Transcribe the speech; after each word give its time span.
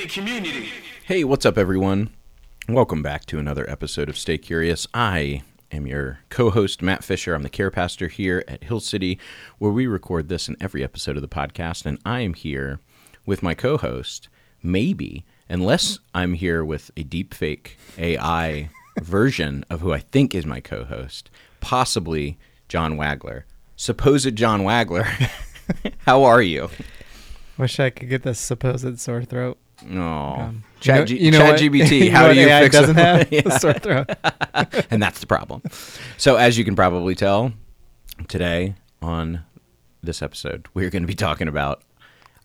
mean 0.00 0.08
community. 0.08 0.68
Hey, 1.04 1.24
what's 1.24 1.44
up, 1.44 1.58
everyone? 1.58 2.10
Welcome 2.68 3.02
back 3.02 3.26
to 3.26 3.38
another 3.38 3.68
episode 3.68 4.08
of 4.08 4.16
Stay 4.16 4.38
Curious. 4.38 4.86
I 4.94 5.42
am 5.70 5.86
your 5.86 6.20
co 6.30 6.48
host, 6.48 6.80
Matt 6.80 7.04
Fisher. 7.04 7.34
I'm 7.34 7.42
the 7.42 7.50
care 7.50 7.70
pastor 7.70 8.08
here 8.08 8.42
at 8.48 8.64
Hill 8.64 8.80
City, 8.80 9.18
where 9.58 9.70
we 9.70 9.86
record 9.86 10.28
this 10.28 10.48
in 10.48 10.56
every 10.58 10.82
episode 10.82 11.16
of 11.16 11.22
the 11.22 11.28
podcast. 11.28 11.84
And 11.84 11.98
I 12.06 12.20
am 12.20 12.32
here 12.32 12.80
with 13.26 13.42
my 13.42 13.52
co 13.52 13.76
host, 13.76 14.28
maybe, 14.62 15.26
unless 15.50 15.98
I'm 16.14 16.32
here 16.32 16.64
with 16.64 16.90
a 16.96 17.02
deep 17.02 17.34
fake 17.34 17.76
AI 17.98 18.70
version 19.02 19.66
of 19.68 19.80
who 19.80 19.92
I 19.92 19.98
think 19.98 20.34
is 20.34 20.46
my 20.46 20.60
co 20.60 20.84
host, 20.84 21.28
possibly 21.60 22.38
John 22.68 22.96
Wagler. 22.96 23.42
Supposed 23.76 24.34
John 24.36 24.62
Wagler. 24.62 25.04
How 26.06 26.24
are 26.24 26.40
you? 26.40 26.70
Wish 27.58 27.78
I 27.78 27.90
could 27.90 28.08
get 28.08 28.22
this 28.22 28.38
supposed 28.38 28.98
sore 28.98 29.24
throat. 29.24 29.58
Oh, 29.92 29.96
Um, 29.96 30.64
Chat, 30.80 30.96
you 30.96 31.00
know- 31.00 31.04
G- 31.06 31.24
you 31.24 31.30
know 31.30 31.38
Chat 31.38 31.60
GPT. 31.60 31.98
you 32.04 32.10
know 32.10 32.16
How 32.18 32.32
do 32.32 32.40
you 32.40 32.46
AI 32.48 32.62
fix 32.62 32.74
doesn't 32.74 32.98
it? 32.98 33.02
have 33.02 33.32
Yeah. 33.46 33.58
sore 33.58 33.72
throat. 33.74 34.10
and 34.90 35.02
that's 35.02 35.20
the 35.20 35.26
problem. 35.26 35.62
So, 36.16 36.36
as 36.36 36.56
you 36.58 36.64
can 36.64 36.76
probably 36.76 37.14
tell, 37.14 37.52
today 38.28 38.74
on 39.02 39.42
this 40.02 40.22
episode, 40.22 40.66
we're 40.74 40.90
going 40.90 41.02
to 41.02 41.06
be 41.08 41.14
talking 41.14 41.48
about 41.48 41.82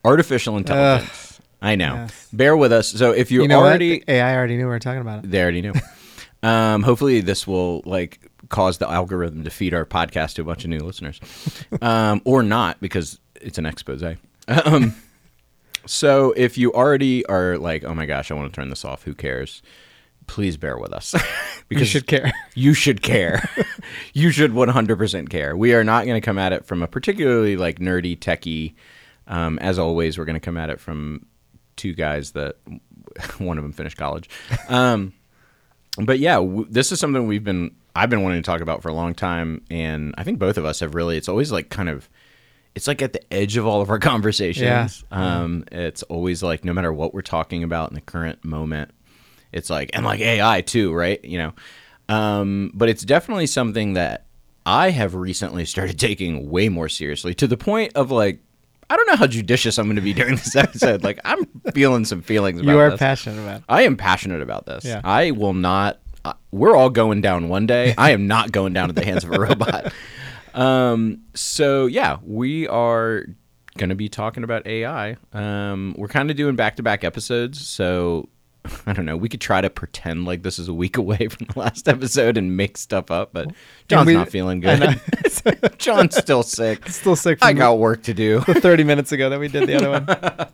artificial 0.03 0.57
intelligence. 0.57 1.39
I 1.61 1.75
know. 1.75 1.95
yes. 1.95 2.27
Bear 2.31 2.55
with 2.55 2.71
us. 2.71 2.89
So, 2.89 3.11
if 3.11 3.31
you, 3.31 3.41
You 3.41 3.47
know 3.47 3.59
already, 3.59 3.99
what? 3.99 4.09
AI 4.09 4.35
already 4.35 4.55
knew 4.57 4.63
we 4.65 4.69
were 4.69 4.79
talking 4.79 5.01
about 5.01 5.23
it. 5.23 5.31
they 5.31 5.41
already 5.41 5.61
knew. 5.61 5.73
um, 6.43 6.83
hopefully, 6.83 7.21
this 7.21 7.47
will 7.47 7.81
like 7.85 8.19
cause 8.49 8.77
the 8.77 8.89
algorithm 8.89 9.43
to 9.43 9.49
feed 9.49 9.73
our 9.73 9.85
podcast 9.85 10.35
to 10.35 10.41
a 10.41 10.45
bunch 10.45 10.63
of 10.63 10.69
new 10.69 10.79
listeners, 10.79 11.19
um, 11.81 12.21
or 12.25 12.43
not 12.43 12.79
because 12.81 13.19
it's 13.41 13.57
an 13.57 13.65
expose. 13.65 14.03
Um, 14.47 14.95
so, 15.85 16.33
if 16.35 16.57
you 16.57 16.73
already 16.73 17.25
are 17.25 17.57
like, 17.57 17.83
oh 17.83 17.93
my 17.93 18.05
gosh, 18.05 18.31
I 18.31 18.33
want 18.33 18.51
to 18.51 18.55
turn 18.55 18.69
this 18.69 18.85
off. 18.85 19.03
Who 19.03 19.13
cares? 19.13 19.61
Please 20.27 20.57
bear 20.57 20.77
with 20.77 20.91
us 20.91 21.13
because 21.69 21.81
You 21.81 21.85
should 21.85 22.07
care. 22.07 22.31
you 22.55 22.73
should 22.73 23.01
care. 23.01 23.49
you 24.13 24.31
should 24.31 24.51
100% 24.51 25.29
care. 25.29 25.55
We 25.55 25.73
are 25.73 25.83
not 25.83 26.05
going 26.05 26.19
to 26.19 26.25
come 26.25 26.39
at 26.39 26.53
it 26.53 26.65
from 26.65 26.81
a 26.81 26.87
particularly 26.87 27.57
like 27.57 27.79
nerdy, 27.79 28.17
techie. 28.17 28.73
Um, 29.27 29.59
as 29.59 29.77
always, 29.79 30.17
we're 30.17 30.25
going 30.25 30.35
to 30.35 30.39
come 30.39 30.57
at 30.57 30.69
it 30.69 30.79
from 30.79 31.25
two 31.75 31.93
guys 31.93 32.31
that 32.31 32.55
one 33.37 33.57
of 33.57 33.63
them 33.63 33.73
finished 33.73 33.97
college. 33.97 34.29
Um, 34.69 35.13
but 35.97 36.19
yeah, 36.19 36.35
w- 36.35 36.67
this 36.69 36.91
is 36.91 36.99
something 36.99 37.27
we've 37.27 37.43
been 37.43 37.75
I've 37.95 38.09
been 38.09 38.23
wanting 38.23 38.41
to 38.41 38.45
talk 38.45 38.61
about 38.61 38.81
for 38.81 38.89
a 38.89 38.93
long 38.93 39.13
time, 39.15 39.61
and 39.71 40.13
I 40.17 40.23
think 40.23 40.37
both 40.37 40.57
of 40.57 40.65
us 40.65 40.81
have 40.81 40.95
really. 40.95 41.17
It's 41.17 41.29
always 41.29 41.51
like 41.51 41.69
kind 41.69 41.89
of. 41.89 42.09
It's 42.75 42.87
like 42.87 43.01
at 43.01 43.13
the 43.13 43.33
edge 43.33 43.55
of 43.57 43.65
all 43.65 43.81
of 43.81 43.89
our 43.89 43.99
conversations. 44.11 45.03
Um, 45.11 45.63
It's 45.71 46.03
always 46.03 46.43
like 46.43 46.63
no 46.65 46.73
matter 46.73 46.91
what 46.93 47.13
we're 47.13 47.21
talking 47.21 47.63
about 47.63 47.89
in 47.89 47.95
the 47.95 48.01
current 48.01 48.43
moment, 48.45 48.91
it's 49.51 49.69
like 49.69 49.91
and 49.93 50.05
like 50.05 50.19
AI 50.19 50.61
too, 50.61 50.93
right? 50.93 51.23
You 51.23 51.37
know, 51.39 51.53
um, 52.09 52.71
but 52.73 52.89
it's 52.89 53.03
definitely 53.03 53.47
something 53.47 53.93
that 53.93 54.25
I 54.65 54.89
have 54.91 55.15
recently 55.15 55.65
started 55.65 55.97
taking 56.09 56.49
way 56.49 56.69
more 56.69 56.89
seriously 56.89 57.33
to 57.35 57.47
the 57.47 57.57
point 57.57 57.93
of 57.95 58.11
like 58.11 58.39
I 58.89 58.97
don't 58.97 59.07
know 59.07 59.15
how 59.15 59.25
judicious 59.25 59.79
I'm 59.79 59.85
going 59.87 59.95
to 59.95 60.01
be 60.01 60.13
during 60.13 60.35
this 60.35 60.55
episode. 60.65 61.03
like 61.03 61.19
I'm 61.25 61.45
feeling 61.73 62.05
some 62.05 62.21
feelings. 62.21 62.59
About 62.61 62.71
You 62.71 62.79
are 62.79 62.91
this. 62.91 62.99
passionate 62.99 63.41
about 63.41 63.57
it. 63.61 63.63
I 63.69 63.81
am 63.83 63.97
passionate 63.97 64.41
about 64.41 64.65
this. 64.67 64.85
Yeah. 64.85 65.01
I 65.03 65.31
will 65.31 65.53
not. 65.55 65.99
Uh, 66.23 66.33
we're 66.51 66.75
all 66.75 66.89
going 66.89 67.21
down 67.21 67.49
one 67.49 67.65
day. 67.67 67.93
I 67.97 68.11
am 68.11 68.27
not 68.27 68.51
going 68.51 68.73
down 68.73 68.89
at 68.89 68.95
the 68.95 69.05
hands 69.05 69.23
of 69.23 69.31
a 69.31 69.39
robot. 69.39 69.91
Um, 70.55 71.21
so 71.33 71.85
yeah, 71.85 72.17
we 72.23 72.67
are 72.67 73.25
going 73.77 73.89
to 73.89 73.95
be 73.95 74.07
talking 74.09 74.43
about 74.43 74.65
AI. 74.65 75.17
Um, 75.33 75.93
we're 75.97 76.07
kind 76.07 76.31
of 76.31 76.37
doing 76.37 76.55
back 76.55 76.77
to 76.77 76.83
back 76.83 77.03
episodes. 77.03 77.65
So 77.67 78.29
I 78.87 78.93
don't 78.93 79.05
know. 79.05 79.17
We 79.17 79.29
could 79.29 79.41
try 79.41 79.61
to 79.61 79.69
pretend 79.69 80.25
like 80.25 80.43
this 80.43 80.57
is 80.57 80.67
a 80.67 80.73
week 80.73 80.97
away 81.03 81.27
from 81.27 81.47
the 81.53 81.59
last 81.59 81.87
episode 81.87 82.37
and 82.37 82.55
make 82.57 82.77
stuff 82.77 83.11
up, 83.11 83.31
but 83.33 83.51
John's 83.87 84.07
we- 84.07 84.13
not 84.13 84.29
feeling 84.29 84.59
good. 84.61 84.99
John's 85.77 86.15
still 86.15 86.41
sick. 86.43 86.87
Still 86.89 87.15
sick 87.15 87.39
from 87.39 87.47
I 87.49 87.53
got 87.53 87.77
work 87.77 88.03
to 88.03 88.13
do. 88.13 88.39
the 88.41 88.59
30 88.59 88.83
minutes 88.83 89.11
ago 89.11 89.29
that 89.29 89.39
we 89.39 89.47
did 89.47 89.67
the 89.67 89.75
other 89.75 89.91
one. 89.91 90.47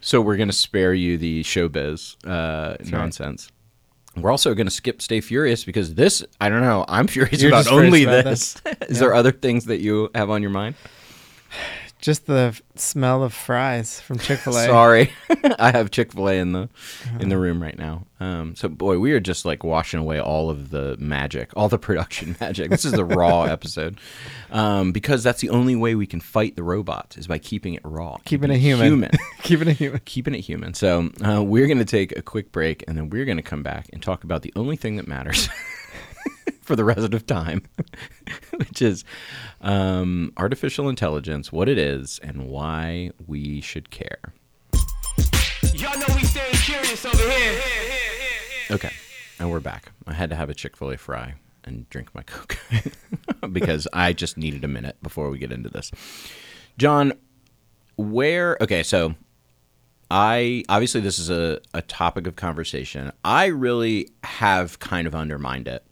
So 0.00 0.20
we're 0.20 0.36
going 0.36 0.50
to 0.50 0.54
spare 0.54 0.92
you 0.92 1.16
the 1.16 1.42
showbiz 1.44 2.16
uh, 2.26 2.76
nonsense. 2.90 3.48
We're 4.16 4.30
also 4.30 4.54
going 4.54 4.66
to 4.66 4.70
skip 4.72 5.02
Stay 5.02 5.20
Furious 5.20 5.64
because 5.64 5.94
this, 5.94 6.24
I 6.40 6.48
don't 6.48 6.60
know, 6.60 6.84
I'm 6.88 7.06
furious 7.08 7.40
You're 7.42 7.50
about 7.50 7.58
just 7.64 7.68
furious 7.70 7.86
only 7.86 8.04
about 8.04 8.24
this. 8.24 8.54
Is 8.88 8.96
Yeah. 8.96 8.98
there 9.00 9.14
other 9.14 9.32
things 9.32 9.64
that 9.66 9.80
you 9.80 10.10
have 10.14 10.30
on 10.30 10.40
your 10.42 10.50
mind? 10.52 10.76
Just 12.04 12.26
the 12.26 12.60
smell 12.74 13.22
of 13.22 13.32
fries 13.32 13.98
from 13.98 14.18
Chick 14.18 14.38
fil 14.40 14.58
A. 14.58 14.66
Sorry, 14.66 15.10
I 15.58 15.70
have 15.70 15.90
Chick 15.90 16.12
Fil 16.12 16.28
A 16.28 16.34
in 16.34 16.52
the 16.52 16.58
in 16.60 16.68
Uh-huh. 17.08 17.28
the 17.30 17.38
room 17.38 17.62
right 17.62 17.78
now. 17.78 18.04
Um, 18.20 18.54
so 18.56 18.68
boy, 18.68 18.98
we 18.98 19.12
are 19.12 19.20
just 19.20 19.46
like 19.46 19.64
washing 19.64 20.00
away 20.00 20.20
all 20.20 20.50
of 20.50 20.68
the 20.68 20.96
magic, 20.98 21.50
all 21.56 21.70
the 21.70 21.78
production 21.88 22.36
magic. 22.42 22.68
This 22.68 22.84
is 22.84 22.92
the 22.92 23.06
raw 23.06 23.44
episode 23.44 23.98
um, 24.50 24.92
because 24.92 25.22
that's 25.22 25.40
the 25.40 25.48
only 25.48 25.76
way 25.76 25.94
we 25.94 26.06
can 26.06 26.20
fight 26.20 26.56
the 26.56 26.62
robots 26.62 27.16
is 27.16 27.26
by 27.26 27.38
keeping 27.38 27.72
it 27.72 27.80
raw, 27.84 28.18
Keeping 28.26 28.50
it 28.50 28.58
human. 28.58 28.84
human. 28.86 29.10
Keeping 29.42 29.68
it 29.68 29.76
human. 29.78 30.00
keeping 30.04 30.34
it 30.34 30.40
human. 30.40 30.74
So 30.74 31.08
uh, 31.26 31.42
we're 31.42 31.66
going 31.66 31.78
to 31.78 31.86
take 31.86 32.14
a 32.18 32.22
quick 32.22 32.52
break, 32.52 32.84
and 32.86 32.98
then 32.98 33.08
we're 33.08 33.24
going 33.24 33.38
to 33.38 33.42
come 33.42 33.62
back 33.62 33.86
and 33.94 34.02
talk 34.02 34.24
about 34.24 34.42
the 34.42 34.52
only 34.56 34.76
thing 34.76 34.96
that 34.96 35.08
matters 35.08 35.48
for 36.64 36.74
the 36.74 36.84
rest 36.84 37.12
of 37.12 37.26
time, 37.26 37.62
which 38.56 38.82
is 38.82 39.04
um, 39.60 40.32
artificial 40.36 40.88
intelligence, 40.88 41.52
what 41.52 41.68
it 41.68 41.78
is, 41.78 42.18
and 42.22 42.48
why 42.48 43.10
we 43.26 43.60
should 43.60 43.90
care. 43.90 44.32
Y'all 45.74 45.98
know 45.98 46.06
we 46.14 46.24
staying 46.24 46.54
curious 46.54 47.04
over 47.04 47.30
here. 47.30 47.60
Okay, 48.70 48.92
and 49.38 49.50
we're 49.50 49.60
back. 49.60 49.92
I 50.06 50.14
had 50.14 50.30
to 50.30 50.36
have 50.36 50.48
a 50.48 50.54
Chick 50.54 50.76
Fil 50.76 50.92
A 50.92 50.96
fry 50.96 51.34
and 51.64 51.88
drink 51.90 52.14
my 52.14 52.22
Coke 52.22 52.58
because 53.52 53.86
I 53.92 54.12
just 54.12 54.36
needed 54.36 54.64
a 54.64 54.68
minute 54.68 54.96
before 55.02 55.30
we 55.30 55.38
get 55.38 55.52
into 55.52 55.68
this. 55.68 55.90
John, 56.78 57.12
where? 57.96 58.56
Okay, 58.60 58.82
so 58.82 59.14
I 60.10 60.64
obviously 60.68 61.00
this 61.00 61.18
is 61.18 61.30
a, 61.30 61.60
a 61.72 61.82
topic 61.82 62.26
of 62.26 62.36
conversation. 62.36 63.12
I 63.24 63.46
really 63.46 64.10
have 64.22 64.78
kind 64.78 65.06
of 65.06 65.14
undermined 65.14 65.68
it 65.68 65.84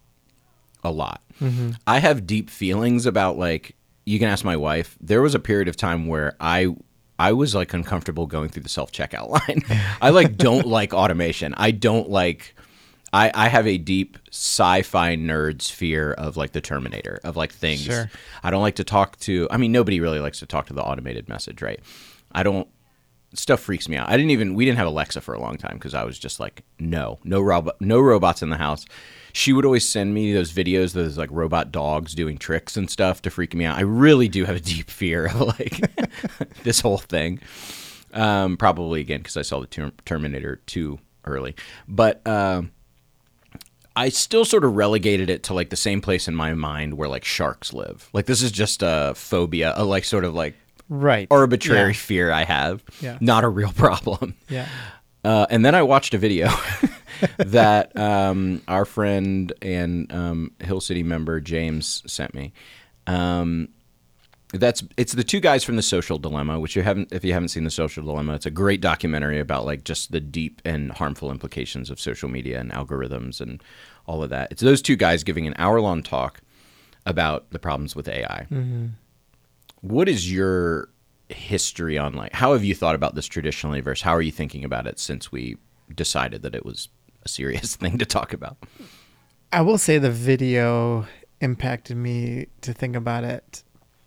a 0.82 0.91
lot. 0.91 1.22
Mm-hmm. 1.41 1.70
I 1.87 1.98
have 1.98 2.26
deep 2.26 2.50
feelings 2.50 3.06
about 3.06 3.38
like 3.38 3.76
you 4.04 4.19
can 4.19 4.28
ask 4.28 4.44
my 4.44 4.56
wife. 4.56 4.97
There 5.00 5.22
was 5.22 5.34
a 5.34 5.38
period 5.38 5.69
of 5.69 5.76
time 5.76 6.06
where 6.06 6.37
I 6.41 6.75
I 7.19 7.32
was 7.32 7.54
like 7.54 7.72
uncomfortable 7.72 8.26
going 8.26 8.48
through 8.48 8.65
the 8.65 8.69
self 8.69 8.92
checkout 8.92 9.28
line. 9.48 9.62
I 10.00 10.10
like 10.10 10.37
don't 10.37 10.66
like 10.78 10.92
automation. 10.92 11.54
I 11.56 11.71
don't 11.71 12.10
like 12.10 12.54
I, 13.12 13.31
I 13.34 13.48
have 13.48 13.66
a 13.66 13.76
deep 13.76 14.19
sci-fi 14.31 15.16
nerd's 15.16 15.71
fear 15.71 16.12
of 16.12 16.37
like 16.37 16.53
the 16.53 16.62
Terminator 16.62 17.21
of 17.25 17.37
like 17.37 17.53
things. 17.53 17.82
Sure. 17.82 18.10
I 18.42 18.50
don't 18.50 18.62
like 18.62 18.76
to 18.76 18.84
talk 18.84 19.19
to. 19.21 19.47
I 19.50 19.59
mean, 19.59 19.71
nobody 19.71 20.00
really 20.00 20.19
likes 20.19 20.38
to 20.38 20.47
talk 20.47 20.66
to 20.66 20.72
the 20.72 20.82
automated 20.82 21.28
message, 21.28 21.60
right? 21.60 21.81
I 22.32 22.42
don't. 22.42 22.66
Stuff 23.34 23.60
freaks 23.60 23.88
me 23.88 23.97
out. 23.97 24.09
I 24.09 24.16
didn't 24.16 24.31
even. 24.31 24.54
We 24.54 24.65
didn't 24.65 24.78
have 24.78 24.87
Alexa 24.87 25.20
for 25.20 25.34
a 25.34 25.41
long 25.41 25.56
time 25.56 25.75
because 25.75 25.94
I 25.94 26.04
was 26.04 26.19
just 26.19 26.38
like, 26.38 26.65
no, 26.78 27.19
no 27.25 27.41
robot, 27.41 27.81
no 27.81 28.00
robots 28.00 28.43
in 28.43 28.50
the 28.50 28.59
house. 28.59 28.84
She 29.32 29.54
would 29.54 29.65
always 29.65 29.88
send 29.88 30.12
me 30.12 30.34
those 30.34 30.53
videos, 30.53 30.93
those 30.93 31.16
like 31.16 31.31
robot 31.32 31.72
dogs 31.72 32.15
doing 32.15 32.37
tricks 32.37 32.76
and 32.76 32.91
stuff 32.91 33.22
to 33.22 33.30
freak 33.30 33.54
me 33.54 33.65
out. 33.65 33.78
I 33.78 33.83
really 33.83 34.28
do 34.28 34.45
have 34.45 34.57
a 34.57 34.60
deep 34.74 34.91
fear 34.91 35.27
of 35.27 35.41
like 35.41 35.80
this 36.62 36.80
whole 36.80 36.98
thing. 36.98 37.41
Um, 38.12 38.59
probably 38.59 39.01
again 39.01 39.21
because 39.21 39.39
I 39.39 39.42
saw 39.42 39.60
the 39.60 39.66
Ter- 39.66 39.92
Terminator 40.04 40.57
too 40.66 40.98
early, 41.24 41.54
but. 41.89 42.27
Um, 42.27 42.72
I 43.95 44.09
still 44.09 44.45
sort 44.45 44.65
of 44.65 44.74
relegated 44.74 45.28
it 45.28 45.42
to 45.45 45.54
like 45.54 45.71
the 45.71 45.77
same 45.77 46.01
place 46.01 46.27
in 46.27 46.34
my 46.34 46.54
mind 46.54 46.95
where 46.95 47.09
like 47.09 47.24
sharks 47.24 47.72
live. 47.72 48.09
Like 48.12 48.27
this 48.27 48.42
is 48.42 48.51
just 48.51 48.83
a 48.83 49.12
phobia, 49.15 49.74
a 49.77 49.84
like 49.84 50.04
sort 50.04 50.24
of 50.24 50.34
like 50.34 50.54
Right. 50.94 51.27
arbitrary 51.30 51.92
Yeah. 51.92 51.97
fear 51.98 52.30
I 52.33 52.44
have, 52.44 52.83
Yeah. 53.00 53.16
not 53.21 53.44
a 53.44 53.48
real 53.48 53.72
problem. 53.77 54.34
Yeah. 54.48 54.68
Uh, 55.24 55.47
and 55.50 55.65
then 55.65 55.74
I 55.74 55.83
watched 55.83 56.15
a 56.15 56.18
video 56.18 56.48
that 57.39 57.97
um, 57.97 58.60
our 58.68 58.84
friend 58.84 59.53
and 59.62 60.12
um, 60.12 60.50
Hill 60.60 60.80
City 60.80 61.03
member 61.03 61.41
James 61.41 62.03
sent 62.06 62.34
me. 62.34 62.53
Um, 63.06 63.68
that's 64.53 64.83
it's 64.98 65.12
the 65.15 65.24
two 65.24 65.41
guys 65.41 65.65
from 65.65 65.77
the 65.77 65.83
Social 65.83 66.18
Dilemma, 66.18 66.60
which 66.60 66.77
you 66.77 66.83
haven't 66.83 67.10
if 67.10 67.24
you 67.24 67.33
haven't 67.33 67.48
seen 67.48 67.65
the 67.65 67.71
Social 67.71 68.04
Dilemma, 68.04 68.34
it's 68.34 68.45
a 68.45 68.50
great 68.50 68.83
documentary 68.83 69.38
about 69.41 69.65
like 69.65 69.83
just 69.84 70.12
the 70.12 70.21
deep 70.21 70.60
and 70.65 70.92
harmful 70.92 71.30
implications 71.30 71.88
of 71.88 71.98
social 71.98 72.28
media 72.28 72.60
and 72.60 72.71
algorithms 72.71 73.41
and 73.41 73.62
all 74.06 74.22
of 74.22 74.28
that. 74.28 74.53
It's 74.53 74.60
those 74.60 74.83
two 74.83 74.97
guys 74.97 75.24
giving 75.24 75.47
an 75.47 75.54
hour 75.56 75.80
long 75.80 76.03
talk 76.03 76.41
about 77.06 77.50
the 77.50 77.59
problems 77.59 77.97
with 77.97 78.09
AI. 78.09 78.47
What 79.83 80.09
is 80.09 80.33
your 80.33 80.89
history 81.29 81.97
on 81.97 82.15
like 82.15 82.33
how 82.34 82.53
have 82.53 82.63
you 82.65 82.75
thought 82.75 82.95
about 82.95 83.15
this 83.15 83.27
traditionally 83.27 83.81
versus 83.81 84.03
how 84.03 84.15
are 84.15 84.21
you 84.21 84.33
thinking 84.33 84.65
about 84.65 84.87
it 84.87 84.99
since 84.99 85.33
we 85.33 85.57
decided 85.95 86.43
that 86.43 86.55
it 86.55 86.63
was 86.65 86.89
a 87.25 87.29
serious 87.29 87.77
thing 87.83 87.99
to 87.99 88.07
talk 88.07 88.33
about? 88.33 88.57
I 89.53 89.61
will 89.61 89.79
say 89.79 89.99
the 89.99 90.11
video 90.11 91.07
impacted 91.41 91.97
me 91.97 92.47
to 92.63 92.73
think 92.73 92.97
about 92.97 93.25
it 93.25 93.63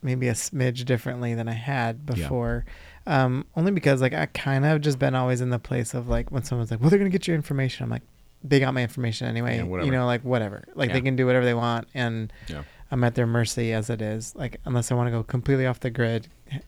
maybe 0.05 0.27
a 0.27 0.33
smidge 0.33 0.85
differently 0.85 1.33
than 1.33 1.49
I 1.49 1.53
had 1.53 2.05
before. 2.05 2.63
Um, 3.07 3.45
only 3.55 3.71
because 3.71 4.01
like 4.01 4.13
I 4.13 4.27
kind 4.27 4.63
of 4.65 4.81
just 4.81 4.99
been 4.99 5.15
always 5.15 5.41
in 5.41 5.49
the 5.49 5.59
place 5.59 5.93
of 5.93 6.07
like 6.07 6.31
when 6.31 6.43
someone's 6.43 6.71
like, 6.71 6.79
"Well, 6.79 6.89
they're 6.89 6.99
gonna 6.99 7.09
get 7.09 7.27
your 7.27 7.35
information." 7.35 7.83
I'm 7.83 7.89
like, 7.89 8.03
they 8.43 8.59
got 8.59 8.73
my 8.73 8.81
information 8.83 9.27
anyway. 9.27 9.57
Yeah, 9.57 9.83
you 9.83 9.91
know, 9.91 10.05
like 10.05 10.21
whatever. 10.23 10.63
Like 10.75 10.89
Yeah. 10.89 10.93
they 10.93 11.01
can 11.01 11.15
do 11.15 11.25
whatever 11.25 11.43
they 11.43 11.53
want, 11.53 11.87
and 11.93 12.31
Yeah. 12.47 12.63
I'm 12.91 13.03
at 13.03 13.15
their 13.15 13.27
mercy 13.27 13.73
as 13.73 13.89
it 13.89 14.01
is. 14.01 14.35
Like 14.35 14.59
unless 14.65 14.91
I 14.91 14.95
want 14.95 15.07
to 15.07 15.11
go 15.11 15.23
completely 15.23 15.65
off 15.65 15.79
the 15.79 15.89
grid, 15.89 16.27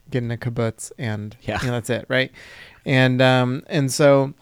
get 0.09 0.23
in 0.23 0.31
a 0.31 0.37
kibbutz, 0.37 0.91
and 0.97 1.35
Yeah. 1.41 1.59
you 1.61 1.67
know, 1.67 1.73
that's 1.73 1.89
it, 1.89 2.05
right? 2.09 2.31
And 2.85 3.21
um, 3.21 3.63
and 3.67 3.91
so 3.91 4.33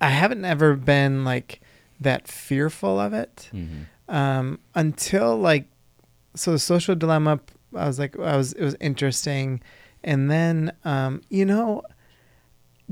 I 0.00 0.10
haven't 0.10 0.44
ever 0.44 0.74
been 0.76 1.24
like 1.24 1.60
that 2.00 2.28
fearful 2.28 3.00
of 3.00 3.12
it 3.14 3.50
Mm-hmm. 3.54 4.14
um, 4.14 4.58
until 4.74 5.36
like 5.36 5.66
so 6.34 6.52
the 6.52 6.58
social 6.58 6.94
dilemma 6.94 7.40
i 7.74 7.86
was 7.86 7.98
like 7.98 8.18
i 8.18 8.36
was 8.36 8.52
it 8.52 8.62
was 8.62 8.76
interesting 8.80 9.60
and 10.04 10.30
then 10.30 10.70
um, 10.84 11.22
you 11.30 11.44
know 11.46 11.82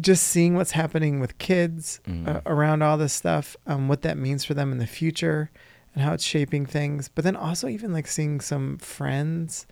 just 0.01 0.25
seeing 0.25 0.55
what's 0.57 0.73
happening 0.73 1.21
with 1.21 1.37
kids 1.39 2.01
Mhm. 2.09 2.27
uh, 2.29 2.41
around 2.47 2.83
all 2.83 2.97
this 2.97 3.13
stuff 3.13 3.57
um, 3.67 3.87
what 3.89 4.03
that 4.03 4.17
means 4.19 4.45
for 4.45 4.55
them 4.55 4.73
in 4.73 4.79
the 4.79 4.87
future 4.87 5.51
and 5.95 6.03
how 6.03 6.13
it's 6.13 6.25
shaping 6.25 6.67
things 6.67 7.09
but 7.09 7.25
then 7.25 7.37
also 7.37 7.69
even 7.69 7.93
like 7.93 8.07
seeing 8.07 8.41
some 8.41 8.77
friends 8.79 9.67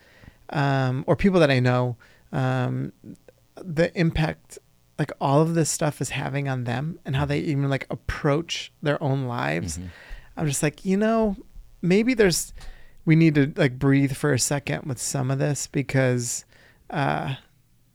um, 0.51 1.05
or 1.07 1.17
people 1.17 1.41
that 1.41 1.51
i 1.51 1.59
know 1.61 1.97
um, 2.33 2.93
the 3.57 3.97
impact 3.99 4.59
like 4.99 5.11
all 5.21 5.41
of 5.43 5.55
this 5.55 5.69
stuff 5.71 6.01
is 6.01 6.11
having 6.11 6.49
on 6.49 6.65
them 6.65 6.99
and 7.05 7.17
how 7.17 7.25
they 7.25 7.41
even 7.41 7.69
like 7.69 7.87
approach 7.91 8.73
their 8.83 9.03
own 9.03 9.25
lives 9.27 9.79
Mhm. 9.79 9.89
I'm 10.35 10.47
just 10.47 10.63
like, 10.63 10.83
you 10.87 10.97
know, 10.97 11.37
maybe 11.83 12.15
there's 12.15 12.55
we 13.05 13.17
need 13.17 13.35
to 13.35 13.53
like 13.57 13.79
breathe 13.79 14.13
for 14.17 14.33
a 14.33 14.39
second 14.39 14.85
with 14.85 14.99
some 14.99 15.31
of 15.31 15.39
this 15.39 15.67
because 15.67 16.47
uh 16.89 17.35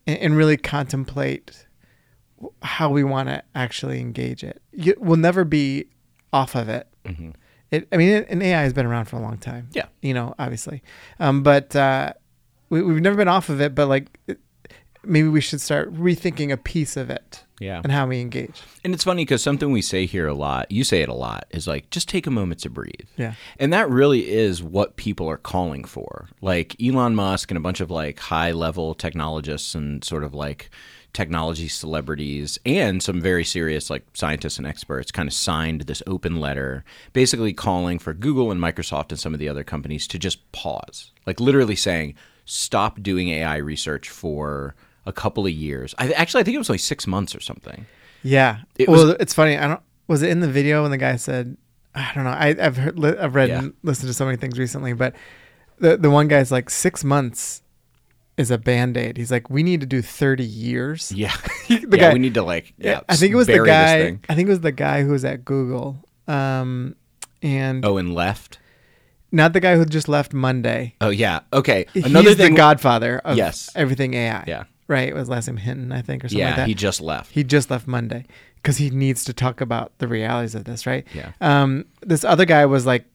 and, 0.06 0.20
and 0.20 0.38
really 0.38 0.56
contemplate 0.58 1.66
how 2.62 2.90
we 2.92 3.04
want 3.04 3.30
to 3.30 3.42
actually 3.56 4.00
engage 4.00 4.44
it. 4.44 4.62
You, 4.72 4.94
we'll 5.00 5.18
never 5.18 5.44
be 5.46 5.88
off 6.32 6.54
of 6.56 6.70
it. 6.70 6.88
Mhm. 7.06 7.34
It 7.72 7.88
I 7.92 7.98
mean, 7.98 8.26
and 8.30 8.42
AI 8.42 8.62
has 8.64 8.74
been 8.74 8.86
around 8.86 9.06
for 9.06 9.18
a 9.18 9.22
long 9.22 9.38
time. 9.38 9.70
Yeah. 9.74 9.88
You 10.02 10.14
know, 10.14 10.36
obviously. 10.40 10.82
Um 11.20 11.44
but 11.44 11.76
uh 11.76 12.14
we 12.70 12.82
we've 12.82 13.02
never 13.02 13.16
been 13.18 13.28
off 13.28 13.50
of 13.50 13.62
it, 13.62 13.76
but 13.76 13.88
like 13.88 14.20
it, 14.28 14.40
maybe 15.04 15.28
we 15.30 15.40
should 15.42 15.62
start 15.62 15.94
rethinking 15.94 16.52
a 16.52 16.58
piece 16.58 16.98
of 16.98 17.10
it 17.10 17.46
Yeah. 17.62 17.80
and 17.82 17.92
how 17.94 18.08
we 18.08 18.20
engage. 18.20 18.62
And 18.84 18.94
it's 18.94 19.06
funny 19.06 19.24
because 19.24 19.42
something 19.42 19.72
we 19.72 19.82
say 19.82 20.06
here 20.06 20.28
a 20.28 20.34
lot, 20.34 20.70
you 20.70 20.84
say 20.84 21.02
it 21.02 21.08
a 21.08 21.14
lot, 21.14 21.46
is 21.52 21.66
like, 21.66 21.90
just 21.92 22.10
take 22.10 22.28
a 22.28 22.32
moment 22.32 22.60
to 22.62 22.70
breathe. 22.70 23.08
Yeah. 23.16 23.36
And 23.58 23.72
that 23.72 23.90
really 23.90 24.30
is 24.30 24.62
what 24.62 24.98
people 24.98 25.30
are 25.30 25.38
calling 25.38 25.86
for. 25.86 26.28
Like 26.42 26.76
Elon 26.84 27.16
Musk 27.16 27.50
and 27.52 27.58
a 27.58 27.62
bunch 27.62 27.80
of 27.80 27.90
like 27.90 28.20
high 28.20 28.52
level 28.52 28.94
technologists 28.96 29.76
and 29.76 30.04
sort 30.04 30.26
of 30.26 30.34
like 30.34 30.70
technology 31.18 31.68
celebrities 31.68 32.60
and 32.64 33.02
some 33.02 33.20
very 33.20 33.44
serious 33.44 33.90
like 33.90 34.06
scientists 34.14 34.60
and 34.60 34.68
experts 34.68 35.10
kind 35.12 35.28
of 35.28 35.34
signed 35.34 35.82
this 35.82 36.04
open 36.06 36.40
letter 36.40 36.84
basically 37.12 37.54
calling 37.54 37.98
for 37.98 38.14
Google 38.14 38.52
and 38.52 38.62
Microsoft 38.62 39.10
and 39.10 39.20
some 39.20 39.34
of 39.34 39.40
the 39.40 39.50
other 39.50 39.64
companies 39.64 40.06
to 40.10 40.20
just 40.20 40.40
pause. 40.52 41.12
Like 41.26 41.40
literally 41.40 41.76
saying, 41.76 42.14
stop 42.46 43.02
doing 43.02 43.30
AI 43.30 43.58
research 43.58 44.10
for 44.10 44.76
a 45.08 45.12
couple 45.12 45.48
of 45.48 45.52
years. 45.52 45.96
I 45.98 46.12
actually 46.12 46.42
I 46.42 46.44
think 46.44 46.54
it 46.54 46.60
was 46.60 46.70
like 46.70 46.80
6 46.82 47.08
months 47.08 47.34
or 47.36 47.40
something. 47.40 47.88
Yeah. 48.22 48.60
It 48.78 48.88
well, 48.88 49.08
was- 49.08 49.16
it's 49.20 49.34
funny. 49.34 49.58
I 49.58 49.68
don't. 49.68 49.82
Was 50.08 50.22
it 50.22 50.30
in 50.30 50.40
the 50.42 50.48
video 50.48 50.84
when 50.84 50.92
the 50.92 50.98
guy 50.98 51.16
said, 51.16 51.58
"I 51.96 52.12
don't 52.14 52.26
know." 52.26 52.30
I, 52.30 52.56
I've 52.60 52.78
heard, 52.78 53.04
I've 53.04 53.34
read 53.36 53.50
Yeah. 53.50 53.60
and 53.60 53.74
listened 53.84 54.08
to 54.08 54.14
so 54.14 54.24
many 54.26 54.38
things 54.38 54.58
recently, 54.60 54.94
but 54.94 55.16
the 55.80 55.98
the 55.98 56.10
one 56.12 56.28
guy's 56.28 56.52
like 56.52 56.70
six 56.70 57.04
months 57.04 57.62
is 58.38 58.52
a 58.52 58.58
band 58.58 58.98
aid. 58.98 59.18
He's 59.18 59.32
like, 59.32 59.50
we 59.50 59.64
need 59.64 59.82
to 59.82 59.88
do 59.88 60.02
thirty 60.02 60.44
years. 60.46 61.12
Yeah. 61.12 61.36
the 61.68 61.88
yeah, 61.92 61.98
guy. 61.98 62.14
we 62.14 62.20
need 62.20 62.36
to 62.36 62.44
like 62.44 62.74
yeah, 62.78 63.02
I 63.10 63.16
think 63.16 63.34
it 63.34 63.36
was 63.36 63.48
the 63.48 63.64
guy. 63.66 64.20
I 64.30 64.36
think 64.36 64.48
it 64.48 64.52
was 64.52 64.62
the 64.62 64.72
guy 64.72 65.04
who 65.04 65.12
was 65.12 65.26
at 65.26 65.44
Google. 65.46 65.98
Um, 66.28 66.96
and 67.42 67.86
Oh, 67.86 67.98
and 67.98 68.14
left. 68.14 68.60
not 69.32 69.54
the 69.54 69.60
guy 69.60 69.76
who 69.76 69.86
just 69.86 70.08
left 70.08 70.34
Monday. 70.34 70.96
Oh 71.02 71.10
yeah. 71.10 71.40
Okay. 71.54 71.86
Another 71.96 72.30
He's 72.30 72.38
thing. 72.38 72.54
the 72.54 72.58
godfather 72.58 73.20
of 73.20 73.38
Yes. 73.38 73.70
everything 73.76 74.14
AI. 74.14 74.44
Yeah. 74.48 74.64
Right. 74.88 75.08
It 75.10 75.16
was 75.16 75.28
last 75.30 75.48
name 75.48 75.58
Hinton, 75.58 75.92
I 75.92 76.02
think, 76.02 76.24
or 76.24 76.30
something 76.30 76.40
yeah, 76.40 76.48
like 76.48 76.56
that. 76.58 76.68
he 76.68 76.74
just 76.74 77.02
left. 77.02 77.32
He 77.32 77.44
just 77.44 77.70
left 77.70 77.88
Monday 77.88 78.26
because 78.56 78.78
he 78.78 78.90
needs 78.90 79.24
to 79.26 79.34
talk 79.34 79.62
about 79.62 79.92
the 80.00 80.08
realities 80.08 80.56
of 80.56 80.64
this, 80.64 80.86
right? 80.86 81.06
Yeah. 81.14 81.32
Um, 81.42 81.86
this 82.02 82.24
other 82.24 82.46
guy 82.46 82.66
was 82.66 82.86
like 82.86 83.06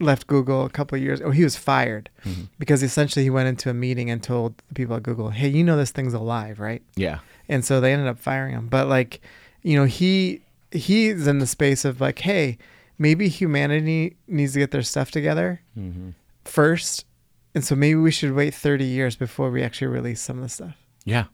left 0.00 0.26
Google 0.26 0.64
a 0.64 0.70
couple 0.70 0.96
of 0.96 1.02
years. 1.02 1.20
Oh, 1.22 1.30
he 1.30 1.42
was 1.44 1.56
fired 1.56 2.10
Mm-hmm. 2.24 2.42
because 2.58 2.82
essentially 2.82 3.22
he 3.24 3.30
went 3.30 3.48
into 3.48 3.70
a 3.70 3.74
meeting 3.74 4.10
and 4.10 4.22
told 4.22 4.54
the 4.68 4.74
people 4.74 4.96
at 4.96 5.02
Google, 5.02 5.30
"Hey, 5.30 5.48
you 5.48 5.62
know 5.64 5.76
this 5.76 5.90
thing's 5.90 6.14
alive, 6.14 6.58
right?" 6.60 6.82
yeah. 6.96 7.18
And 7.48 7.64
so 7.64 7.80
they 7.80 7.92
ended 7.92 8.08
up 8.08 8.18
firing 8.18 8.54
him. 8.54 8.66
But 8.68 8.88
like, 8.88 9.20
you 9.62 9.76
know, 9.78 9.84
he 9.84 10.40
he's 10.72 11.26
in 11.26 11.38
the 11.38 11.46
space 11.46 11.84
of 11.84 12.00
like, 12.00 12.18
hey, 12.18 12.58
maybe 12.98 13.28
humanity 13.28 14.16
needs 14.26 14.52
to 14.54 14.58
get 14.58 14.70
their 14.72 14.82
stuff 14.82 15.10
together 15.10 15.60
Mm-hmm. 15.78 16.10
first, 16.44 17.04
and 17.54 17.64
so 17.64 17.74
maybe 17.74 17.94
we 17.96 18.10
should 18.10 18.32
wait 18.32 18.52
thirty 18.54 18.84
years 18.84 19.16
before 19.16 19.50
we 19.50 19.62
actually 19.62 19.88
release 19.88 20.20
some 20.20 20.36
of 20.38 20.42
the 20.42 20.48
stuff. 20.48 20.76
Yeah. 21.04 21.24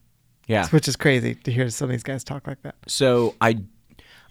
Yeah. 0.47 0.69
Which 0.69 0.87
is 0.89 0.97
crazy 0.97 1.35
to 1.37 1.53
hear 1.53 1.69
some 1.71 1.87
of 1.87 1.93
these 1.93 2.03
guys 2.03 2.25
talk 2.25 2.47
like 2.47 2.61
that. 2.63 2.75
So 2.87 3.35
I 3.41 3.59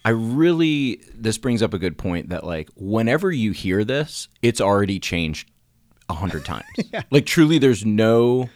I 0.04 0.10
really 0.10 1.02
this 1.14 1.38
brings 1.38 1.62
up 1.62 1.74
a 1.74 1.80
good 1.80 1.98
point 1.98 2.30
that 2.30 2.44
like 2.44 2.70
whenever 2.76 3.32
you 3.32 3.52
hear 3.52 3.84
this, 3.84 4.28
it's 4.42 4.60
already 4.60 5.00
changed 5.00 5.52
a 6.10 6.14
hundred 6.14 6.46
times. 6.46 6.66
yeah. 6.92 7.04
Like 7.12 7.26
truly 7.26 7.58
there's 7.60 7.86
no 7.86 8.50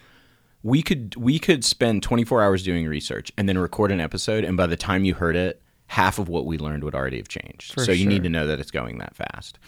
we 0.65 0.81
could 0.81 1.15
we 1.15 1.38
could 1.38 1.63
spend 1.63 2.01
24 2.01 2.42
hours 2.42 2.63
doing 2.63 2.88
research 2.88 3.31
and 3.38 3.47
then 3.47 3.56
record 3.57 3.92
an 3.92 4.01
episode 4.01 4.44
and 4.44 4.57
by 4.57 4.65
the 4.65 4.75
time 4.75 5.06
you 5.06 5.13
heard 5.13 5.36
it 5.36 5.62
half 5.88 6.18
of 6.18 6.27
what 6.27 6.47
we 6.47 6.57
learned 6.57 6.83
would 6.83 6.95
already 6.95 7.18
have 7.18 7.27
changed 7.27 7.74
For 7.74 7.86
so 7.86 7.91
you 7.91 8.07
need 8.07 8.24
to 8.24 8.30
know 8.30 8.48
that 8.48 8.59
it's 8.59 8.71
going 8.71 8.98
that 8.98 9.15
fast 9.15 9.59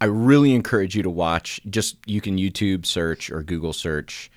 i 0.00 0.04
really 0.04 0.54
encourage 0.54 0.94
you 0.94 1.02
to 1.02 1.10
watch 1.10 1.60
just 1.68 1.96
you 2.06 2.20
can 2.20 2.36
youtube 2.36 2.86
search 2.86 3.28
or 3.28 3.42
google 3.42 3.72
search 3.72 4.30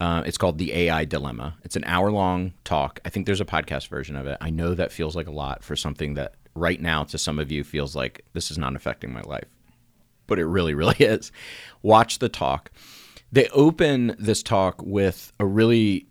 uh, 0.00 0.22
it's 0.26 0.38
called 0.38 0.58
the 0.58 0.72
ai 0.72 1.04
dilemma 1.04 1.54
it's 1.62 1.76
an 1.76 1.84
hour 1.84 2.10
long 2.10 2.52
talk 2.64 3.00
i 3.04 3.08
think 3.08 3.26
there's 3.26 3.40
a 3.40 3.44
podcast 3.44 3.88
version 3.88 4.16
of 4.16 4.26
it 4.26 4.36
i 4.40 4.50
know 4.50 4.74
that 4.74 4.90
feels 4.90 5.14
like 5.14 5.26
a 5.26 5.32
lot 5.32 5.62
for 5.62 5.76
something 5.76 6.14
that 6.14 6.34
right 6.54 6.80
now 6.80 7.04
to 7.04 7.18
some 7.18 7.38
of 7.38 7.52
you 7.52 7.62
feels 7.62 7.94
like 7.94 8.24
this 8.32 8.50
is 8.50 8.58
not 8.58 8.74
affecting 8.74 9.12
my 9.12 9.22
life 9.22 9.46
but 10.30 10.38
it 10.38 10.46
really, 10.46 10.72
really 10.82 10.96
is. 10.96 11.30
Watch 11.82 12.20
the 12.20 12.30
talk. 12.30 12.70
They 13.30 13.48
open 13.48 14.16
this 14.18 14.42
talk 14.42 14.80
with 14.82 15.32
a 15.38 15.44
really 15.44 16.06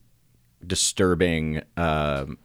disturbing 0.65 1.63
um, 1.75 2.38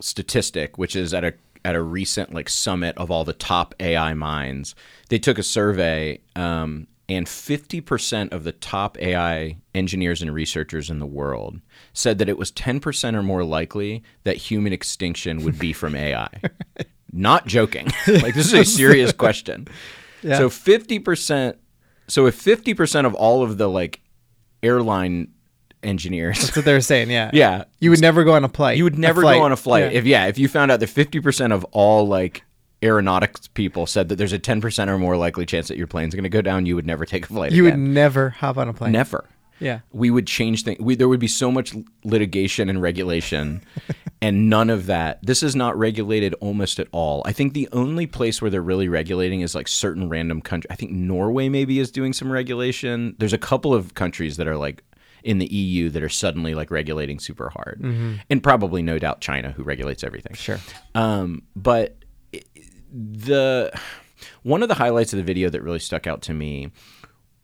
statistic, 0.00 0.76
which 0.76 0.94
is 0.94 1.14
at 1.14 1.24
a 1.24 1.32
at 1.66 1.74
a 1.74 1.82
recent 1.82 2.34
like 2.34 2.50
summit 2.50 2.94
of 2.98 3.10
all 3.10 3.24
the 3.24 3.32
top 3.32 3.74
AI 3.80 4.12
minds. 4.12 4.74
They 5.08 5.18
took 5.18 5.38
a 5.38 5.42
survey, 5.42 6.20
um, 6.36 6.86
and 7.08 7.28
fifty 7.28 7.80
percent 7.80 8.32
of 8.32 8.44
the 8.44 8.52
top 8.52 8.98
AI 9.00 9.58
engineers 9.74 10.22
and 10.22 10.32
researchers 10.32 10.88
in 10.90 10.98
the 11.00 11.06
world 11.06 11.60
said 11.92 12.18
that 12.18 12.28
it 12.28 12.38
was 12.38 12.50
ten 12.50 12.80
percent 12.80 13.16
or 13.16 13.22
more 13.22 13.44
likely 13.44 14.02
that 14.24 14.36
human 14.36 14.72
extinction 14.72 15.44
would 15.44 15.58
be 15.58 15.72
from 15.72 15.94
AI. 15.94 16.28
Not 17.12 17.46
joking. 17.46 17.86
like 18.08 18.34
this 18.34 18.46
is 18.46 18.54
a 18.54 18.64
serious 18.64 19.12
question. 19.12 19.68
Yeah. 20.22 20.38
So 20.38 20.48
fifty 20.50 20.98
percent. 20.98 21.58
So 22.08 22.26
if 22.26 22.34
fifty 22.34 22.74
percent 22.74 23.06
of 23.06 23.14
all 23.14 23.42
of 23.42 23.58
the 23.58 23.68
like 23.68 24.00
airline 24.62 25.28
engineers, 25.82 26.40
That's 26.40 26.56
what 26.56 26.64
they're 26.64 26.80
saying. 26.80 27.10
Yeah. 27.10 27.30
yeah, 27.34 27.64
You 27.78 27.90
would 27.90 28.00
never 28.00 28.24
go 28.24 28.32
on 28.32 28.42
a 28.44 28.48
flight. 28.48 28.78
you 28.78 28.84
would 28.84 28.98
never 28.98 29.20
go 29.20 29.42
on 29.42 29.52
a 29.52 29.56
flight 29.56 29.92
Yeah. 29.92 29.98
if 29.98 30.06
yeah 30.06 30.26
if 30.26 30.38
you 30.38 30.48
found 30.48 30.70
out 30.70 30.80
that 30.80 30.86
fifty 30.88 31.20
percent 31.20 31.52
of 31.52 31.64
all 31.72 32.06
like 32.08 32.42
aeronautics 32.84 33.48
people 33.48 33.86
said 33.86 34.08
that 34.10 34.16
there's 34.16 34.32
a 34.32 34.38
ten 34.38 34.60
percent 34.60 34.90
or 34.90 34.98
more 34.98 35.16
likely 35.16 35.46
chance 35.46 35.68
that 35.68 35.76
your 35.78 35.86
plane's 35.86 36.14
going 36.14 36.24
to 36.24 36.28
go 36.28 36.42
down. 36.42 36.66
You 36.66 36.76
would 36.76 36.86
never 36.86 37.04
take 37.06 37.24
a 37.24 37.28
flight. 37.28 37.52
you 37.52 37.64
would 37.64 37.78
never 37.78 38.30
hop 38.30 38.58
on 38.58 38.68
a 38.68 38.72
plane. 38.72 38.92
never. 38.92 39.24
Yeah. 39.60 39.80
We 39.92 40.10
would 40.10 40.26
change 40.26 40.64
things. 40.64 40.80
We, 40.80 40.96
there 40.96 41.08
would 41.08 41.20
be 41.20 41.28
so 41.28 41.50
much 41.50 41.74
litigation 42.02 42.68
and 42.68 42.82
regulation, 42.82 43.62
and 44.20 44.50
none 44.50 44.68
of 44.68 44.86
that. 44.86 45.20
This 45.24 45.42
is 45.44 45.54
not 45.54 45.78
regulated 45.78 46.34
almost 46.34 46.80
at 46.80 46.88
all. 46.90 47.22
I 47.24 47.32
think 47.32 47.54
the 47.54 47.68
only 47.72 48.06
place 48.06 48.42
where 48.42 48.50
they're 48.50 48.60
really 48.60 48.88
regulating 48.88 49.42
is 49.42 49.54
like 49.54 49.68
certain 49.68 50.08
random 50.08 50.42
country. 50.42 50.68
I 50.70 50.74
think 50.74 50.90
Norway 50.90 51.48
maybe 51.48 51.78
is 51.78 51.90
doing 51.92 52.12
some 52.12 52.30
regulation. 52.32 53.14
There's 53.18 53.32
a 53.32 53.38
couple 53.38 53.72
of 53.72 53.94
countries 53.94 54.36
that 54.38 54.48
are 54.48 54.56
like 54.56 54.82
in 55.22 55.38
the 55.38 55.46
EU 55.46 55.88
that 55.90 56.02
are 56.02 56.08
suddenly 56.10 56.54
like 56.54 56.70
regulating 56.72 57.18
super 57.20 57.48
hard, 57.48 57.80
and 58.28 58.42
probably 58.42 58.82
no 58.82 58.98
doubt 58.98 59.20
China 59.20 59.52
who 59.52 59.62
regulates 59.62 60.02
everything. 60.04 60.34
Sure. 60.34 60.58
Um, 60.96 61.42
but 61.56 61.96
the 62.94 63.72
one 64.42 64.62
of 64.62 64.68
the 64.68 64.74
highlights 64.74 65.12
of 65.12 65.16
the 65.18 65.22
video 65.24 65.50
that 65.50 65.62
really 65.62 65.78
stuck 65.78 66.06
out 66.06 66.22
to 66.22 66.34
me 66.34 66.70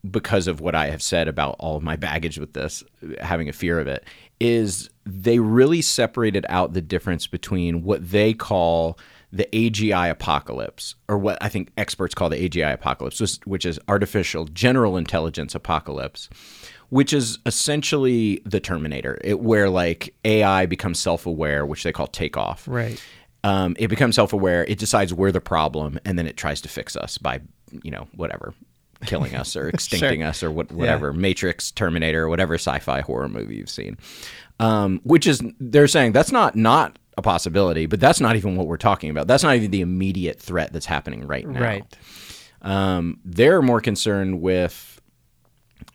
because 0.09 0.47
of 0.47 0.61
what 0.61 0.75
I 0.75 0.89
have 0.89 1.03
said 1.03 1.29
about 1.29 1.57
all 1.59 1.77
of 1.77 1.83
my 1.83 1.97
baggage 1.97 2.39
with 2.39 2.55
this, 2.55 2.83
having 3.21 3.49
a 3.49 3.53
fear 3.53 3.79
of 3.79 3.87
it, 3.87 4.05
is 4.41 4.89
they 5.05 5.39
really 5.41 5.83
separated 5.83 6.47
out 6.49 6.73
the 6.73 6.81
difference 6.81 7.27
between 7.27 7.83
what 7.83 8.11
they 8.11 8.33
call 8.33 8.99
the 9.33 9.47
AGI 9.53 10.11
apocalypse, 10.11 10.95
or 11.07 11.17
what 11.19 11.39
I 11.41 11.49
think 11.49 11.71
experts 11.77 12.15
call 12.15 12.31
the 12.31 12.49
AGI 12.49 12.73
apocalypse, 12.73 13.39
which- 13.45 13.67
is 13.67 13.79
artificial 13.89 14.47
general 14.47 14.97
intelligence 14.97 15.55
apocalypse, 15.55 16.29
which 16.89 17.13
is 17.13 17.39
essentially 17.47 18.41
the 18.45 18.59
Terminator, 18.59 19.19
it, 19.23 19.41
where 19.41 19.69
like 19.69 20.15
AI 20.25 20.67
becomes 20.67 20.99
self 20.99 21.27
aware, 21.27 21.65
which 21.65 21.85
they 21.85 21.93
call 21.93 22.09
takeoff. 22.09 22.67
Right. 22.67 23.01
Um, 23.43 23.75
it 23.79 23.89
becomes 23.89 24.17
self 24.17 24.33
aware. 24.33 24.65
It 24.65 24.79
decides 24.79 25.15
we're 25.15 25.33
the 25.33 25.41
problem, 25.41 25.99
and 26.05 26.19
then 26.19 26.27
it 26.27 26.37
tries 26.37 26.61
to 26.63 26.69
fix 26.69 26.97
us 26.97 27.19
by, 27.19 27.41
you 27.83 27.91
know, 27.91 28.07
whatever, 28.15 28.55
killing 29.07 29.35
us 29.35 29.57
or 29.57 29.71
extincting 29.73 30.27
us 30.27 30.43
or 30.43 30.51
what, 30.51 30.71
whatever, 30.73 31.13
Matrix, 31.13 31.71
Terminator, 31.71 32.29
whatever 32.29 32.55
sci-fi 32.55 33.01
horror 33.01 33.29
movie 33.29 33.57
you've 33.57 33.71
seen. 33.71 33.97
Um, 34.59 35.01
which 35.05 35.27
is 35.27 35.43
they're 35.59 35.89
saying 35.89 36.13
that's 36.13 36.33
not 36.33 36.55
not 36.55 36.99
a 37.17 37.23
possibility, 37.23 37.87
but 37.87 38.01
that's 38.01 38.21
not 38.21 38.37
even 38.37 38.57
what 38.57 38.67
we're 38.67 38.77
talking 38.77 39.11
about. 39.11 39.27
That's 39.27 39.43
not 39.43 39.57
even 39.57 39.71
the 39.71 39.81
immediate 39.81 40.39
threat 40.39 40.73
that's 40.73 40.87
happening 40.87 41.27
right 41.27 41.47
now. 41.47 41.61
Right. 41.61 41.99
Um, 42.63 43.21
they're 43.25 43.63
more 43.63 43.81
concerned 43.81 44.43
with 44.43 45.01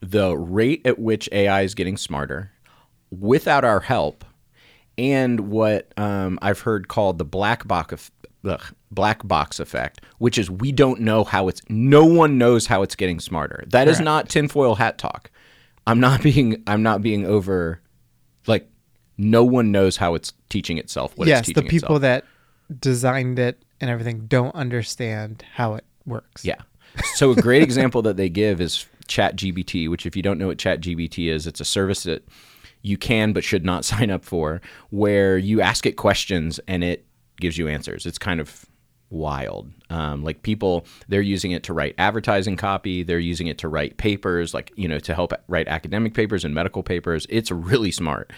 the 0.02 0.36
rate 0.36 0.82
at 0.86 0.98
which 0.98 1.30
AI 1.32 1.62
is 1.62 1.76
getting 1.76 1.98
smarter 1.98 2.52
without 3.12 3.64
our 3.64 3.80
help, 3.82 4.26
and 4.98 5.40
what 5.52 5.92
um, 5.98 6.40
I've 6.42 6.60
heard 6.60 6.88
called 6.88 7.18
the 7.18 7.26
black 7.26 7.68
box 7.68 7.94
of, 7.94 8.12
ugh, 8.46 8.64
black 8.92 9.28
box 9.28 9.60
effect, 9.60 10.02
which 10.20 10.38
is 10.38 10.50
we 10.50 10.72
don't 10.72 11.02
know 11.02 11.24
how 11.24 11.48
it's. 11.48 11.62
No 11.70 12.06
one 12.06 12.38
knows 12.38 12.68
how 12.68 12.82
it's 12.82 12.96
getting 12.96 13.20
smarter. 13.20 13.64
That 13.68 13.88
is 13.88 13.98
Correct. 13.98 14.06
not 14.06 14.30
tinfoil 14.30 14.76
hat 14.76 14.98
talk. 14.98 15.32
I'm 15.88 16.00
not 16.00 16.22
being. 16.24 16.64
I'm 16.68 16.84
not 16.84 17.02
being 17.02 17.26
over. 17.26 17.82
Like, 18.48 18.70
no 19.18 19.44
one 19.44 19.72
knows 19.72 19.98
how 19.98 20.16
it's 20.16 20.34
teaching 20.50 20.78
itself. 20.78 21.18
What 21.18 21.28
yes, 21.28 21.48
it's 21.48 21.56
the 21.56 21.64
people 21.64 21.98
itself. 21.98 22.02
that 22.02 22.26
designed 22.80 23.40
it 23.40 23.64
and 23.82 23.90
everything 23.90 24.28
don't 24.28 24.54
understand 24.56 25.44
how 25.54 25.76
it 25.76 25.86
works. 26.06 26.46
Yeah. 26.46 26.62
So 27.16 27.32
a 27.32 27.36
great 27.36 27.64
example 27.64 28.02
that 28.04 28.18
they 28.18 28.30
give 28.30 28.62
is 28.62 28.86
ChatGPT, 29.08 29.90
which 29.90 30.06
if 30.06 30.16
you 30.16 30.22
don't 30.22 30.38
know 30.38 30.48
what 30.48 30.58
ChatGPT 30.58 31.30
is, 31.30 31.48
it's 31.48 31.60
a 31.60 31.66
service 31.66 32.04
that 32.04 32.28
you 32.86 32.98
can 32.98 33.34
but 33.34 33.44
should 33.44 33.66
not 33.66 33.84
sign 33.94 34.12
up 34.12 34.24
for, 34.24 34.62
where 34.90 35.38
you 35.38 35.62
ask 35.62 35.86
it 35.86 35.94
questions 35.94 36.60
and 36.68 36.84
it 36.84 37.06
gives 37.40 37.58
you 37.58 37.68
answers. 37.68 38.06
It's 38.06 38.18
kind 38.18 38.40
of 38.40 38.66
wild. 39.10 39.72
Um, 39.90 40.24
like 40.24 40.44
people, 40.44 40.86
they're 41.08 41.22
using 41.22 41.52
it 41.52 41.64
to 41.64 41.74
write 41.74 41.96
advertising 41.98 42.58
copy. 42.58 43.04
They're 43.04 43.20
using 43.20 43.48
it 43.48 43.58
to 43.60 43.68
write 43.68 43.98
papers, 43.98 44.54
like 44.54 44.72
you 44.76 44.88
know, 44.88 45.00
to 45.00 45.14
help 45.14 45.34
write 45.48 45.68
academic 45.68 46.14
papers 46.14 46.46
and 46.46 46.54
medical 46.54 46.84
papers. 46.84 47.26
It's 47.30 47.52
really 47.52 47.92
smart. 47.92 48.32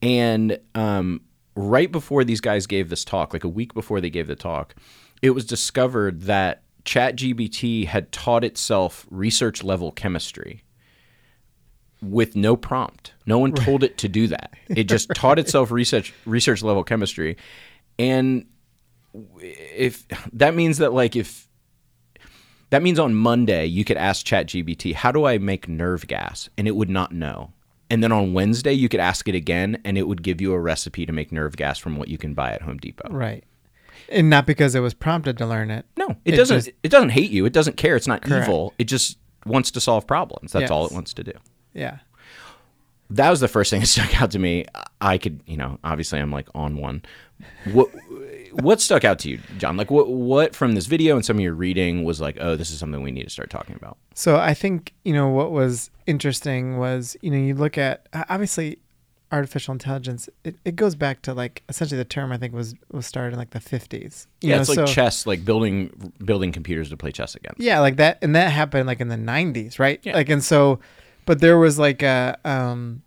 And 0.00 0.58
um, 0.74 1.22
right 1.56 1.90
before 1.90 2.24
these 2.24 2.40
guys 2.40 2.66
gave 2.66 2.88
this 2.88 3.04
talk, 3.04 3.32
like 3.32 3.44
a 3.44 3.48
week 3.48 3.74
before 3.74 4.00
they 4.00 4.10
gave 4.10 4.28
the 4.28 4.36
talk, 4.36 4.74
it 5.22 5.30
was 5.30 5.44
discovered 5.44 6.22
that 6.22 6.62
ChatGPT 6.84 7.86
had 7.86 8.12
taught 8.12 8.44
itself 8.44 9.06
research 9.10 9.62
level 9.64 9.92
chemistry 9.92 10.62
with 12.02 12.36
no 12.36 12.56
prompt. 12.56 13.12
No 13.26 13.38
one 13.38 13.52
told 13.52 13.82
it 13.82 13.98
to 13.98 14.08
do 14.08 14.26
that. 14.28 14.54
It 14.68 14.84
just 14.84 15.10
taught 15.14 15.38
itself 15.38 15.70
research 15.70 16.12
research 16.24 16.62
level 16.62 16.84
chemistry. 16.84 17.36
And 17.98 18.46
if 19.40 20.06
that 20.32 20.54
means 20.54 20.78
that 20.78 20.92
like 20.92 21.16
if 21.16 21.48
that 22.70 22.82
means 22.82 22.98
on 22.98 23.14
Monday 23.14 23.66
you 23.66 23.84
could 23.84 23.96
ask 23.96 24.24
ChatGPT, 24.26 24.94
"How 24.94 25.10
do 25.12 25.24
I 25.24 25.38
make 25.38 25.68
nerve 25.68 26.06
gas?" 26.06 26.48
and 26.58 26.68
it 26.68 26.76
would 26.76 26.90
not 26.90 27.12
know. 27.12 27.52
And 27.90 28.04
then 28.04 28.12
on 28.12 28.34
Wednesday 28.34 28.72
you 28.74 28.88
could 28.88 29.00
ask 29.00 29.28
it 29.28 29.34
again 29.34 29.80
and 29.84 29.96
it 29.96 30.06
would 30.06 30.22
give 30.22 30.40
you 30.40 30.52
a 30.52 30.60
recipe 30.60 31.06
to 31.06 31.12
make 31.12 31.32
nerve 31.32 31.56
gas 31.56 31.78
from 31.78 31.96
what 31.96 32.08
you 32.08 32.18
can 32.18 32.34
buy 32.34 32.52
at 32.52 32.62
Home 32.62 32.76
Depot. 32.76 33.08
Right. 33.10 33.44
And 34.10 34.28
not 34.30 34.46
because 34.46 34.74
it 34.74 34.80
was 34.80 34.94
prompted 34.94 35.38
to 35.38 35.46
learn 35.46 35.70
it. 35.70 35.86
No, 35.96 36.10
it, 36.24 36.34
It 36.34 36.36
doesn't. 36.36 36.58
just- 36.58 36.70
it 36.82 36.90
doesn't 36.90 37.10
hate 37.10 37.30
you. 37.30 37.44
It 37.46 37.52
doesn't 37.52 37.76
care. 37.76 37.96
It's 37.96 38.06
not 38.06 38.22
Correct. 38.22 38.46
evil. 38.46 38.74
It 38.78 38.84
just 38.84 39.18
wants 39.46 39.70
to 39.72 39.80
solve 39.80 40.06
problems. 40.06 40.52
That's 40.52 40.70
all 40.70 40.86
it 40.86 40.92
wants 40.92 41.14
to 41.14 41.24
do. 41.24 41.32
Yeah. 41.74 41.98
That 43.10 43.30
was 43.30 43.40
the 43.40 43.48
first 43.48 43.70
thing 43.70 43.80
that 43.80 43.86
stuck 43.96 44.20
out 44.20 44.30
to 44.32 44.38
me. 44.38 44.66
I 45.00 45.18
could, 45.18 45.40
you 45.46 45.56
know, 45.56 45.78
obviously 45.84 46.18
I'm 46.18 46.30
like 46.30 46.48
on 46.54 46.76
one. 46.76 47.02
What 47.72 47.88
what 48.52 48.80
stuck 48.80 49.04
out 49.04 49.18
to 49.20 49.30
you, 49.30 49.38
John? 49.58 49.76
Like 49.76 49.90
what 49.90 50.08
what 50.10 50.54
from 50.54 50.74
this 50.74 50.86
video 50.86 51.14
and 51.16 51.24
some 51.24 51.36
of 51.36 51.40
your 51.42 51.54
reading 51.54 52.04
was 52.04 52.20
like, 52.20 52.36
oh, 52.40 52.56
this 52.56 52.70
is 52.70 52.78
something 52.78 53.02
we 53.02 53.10
need 53.12 53.24
to 53.24 53.30
start 53.30 53.50
talking 53.50 53.76
about. 53.76 53.96
So 54.14 54.36
I 54.36 54.52
think, 54.54 54.92
you 55.04 55.12
know, 55.12 55.28
what 55.28 55.52
was 55.52 55.90
interesting 56.06 56.78
was, 56.78 57.16
you 57.22 57.30
know, 57.30 57.36
you 57.38 57.54
look 57.54 57.78
at 57.78 58.08
obviously 58.28 58.78
artificial 59.30 59.72
intelligence, 59.72 60.28
it, 60.42 60.56
it 60.64 60.74
goes 60.74 60.94
back 60.94 61.20
to 61.22 61.34
like 61.34 61.62
essentially 61.68 61.98
the 61.98 62.04
term 62.04 62.32
I 62.32 62.38
think 62.38 62.52
was 62.54 62.74
was 62.90 63.06
started 63.06 63.34
in 63.34 63.38
like 63.38 63.50
the 63.50 63.60
50s. 63.60 64.26
You 64.40 64.50
Yeah, 64.50 64.54
know, 64.56 64.60
it's 64.62 64.68
like 64.70 64.74
so- 64.76 64.86
chess, 64.86 65.26
like 65.26 65.44
building 65.44 66.12
building 66.24 66.50
computers 66.52 66.90
to 66.90 66.96
play 66.96 67.12
chess 67.12 67.34
against. 67.36 67.60
Yeah, 67.60 67.80
like 67.80 67.96
that, 67.96 68.18
and 68.22 68.34
that 68.36 68.50
happened 68.52 68.86
like 68.86 69.00
in 69.00 69.08
the 69.08 69.16
'90s, 69.16 69.78
right? 69.78 70.00
Yeah. 70.02 70.14
Like, 70.14 70.28
and 70.30 70.42
so, 70.42 70.80
but 71.28 71.40
there 71.40 71.58
was 71.58 71.78
like 71.78 72.02
a 72.02 72.38
um, 72.44 73.02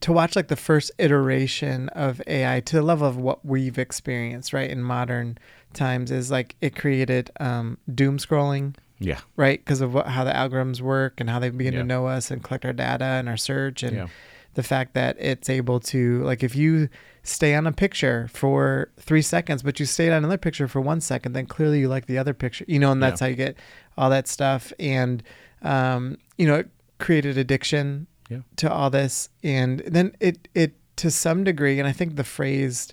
to 0.00 0.12
watch 0.12 0.36
like 0.36 0.46
the 0.48 0.56
first 0.56 0.92
iteration 0.98 1.88
of 1.90 2.22
AI 2.26 2.60
to 2.60 2.76
the 2.76 2.82
level 2.82 3.06
of 3.06 3.16
what 3.16 3.44
we've 3.44 3.78
experienced, 3.78 4.52
right, 4.52 4.70
in 4.70 4.82
modern 4.82 5.36
times 5.74 6.10
is 6.10 6.30
like 6.30 6.54
it 6.60 6.76
created 6.76 7.30
um, 7.40 7.78
doom 7.92 8.18
scrolling, 8.18 8.74
Yeah. 9.00 9.18
right, 9.36 9.58
because 9.62 9.80
of 9.80 9.92
what, 9.92 10.06
how 10.06 10.22
the 10.24 10.30
algorithms 10.32 10.80
work 10.80 11.20
and 11.20 11.28
how 11.28 11.38
they 11.40 11.50
begin 11.50 11.74
Yeah. 11.74 11.80
to 11.80 11.84
know 11.86 12.06
us 12.06 12.30
and 12.30 12.42
collect 12.42 12.64
our 12.64 12.72
data 12.72 13.04
and 13.04 13.28
our 13.28 13.36
search 13.36 13.82
and 13.82 13.96
Yeah. 13.96 14.06
the 14.54 14.62
fact 14.62 14.94
that 14.94 15.16
it's 15.18 15.50
able 15.50 15.80
to 15.80 16.22
like 16.22 16.42
if 16.44 16.54
you 16.54 16.88
stay 17.24 17.54
on 17.54 17.66
a 17.66 17.72
picture 17.72 18.28
for 18.32 18.88
three 18.98 19.22
seconds 19.22 19.62
but 19.62 19.80
you 19.80 19.86
stayed 19.86 20.10
on 20.10 20.18
another 20.18 20.36
picture 20.38 20.68
for 20.68 20.80
one 20.80 21.00
second 21.00 21.32
then 21.32 21.46
clearly 21.46 21.80
you 21.80 21.88
like 21.88 22.06
the 22.06 22.18
other 22.18 22.34
picture 22.34 22.64
you 22.68 22.78
know 22.78 22.92
and 22.92 23.02
that's 23.02 23.20
Yeah. 23.20 23.26
how 23.26 23.30
you 23.30 23.36
get 23.36 23.56
all 23.96 24.10
that 24.10 24.26
stuff 24.28 24.72
and 24.78 25.22
um, 25.62 26.18
you 26.36 26.46
know 26.46 26.56
it 26.56 26.68
created 27.02 27.36
addiction 27.38 28.06
Yeah. 28.30 28.38
to 28.56 28.72
all 28.72 28.88
this 28.90 29.28
and 29.42 29.80
then 29.86 30.14
it 30.20 30.48
it 30.54 30.72
to 30.96 31.10
some 31.10 31.44
degree 31.44 31.78
and 31.78 31.86
i 31.88 31.92
think 31.92 32.16
the 32.16 32.24
phrase 32.24 32.92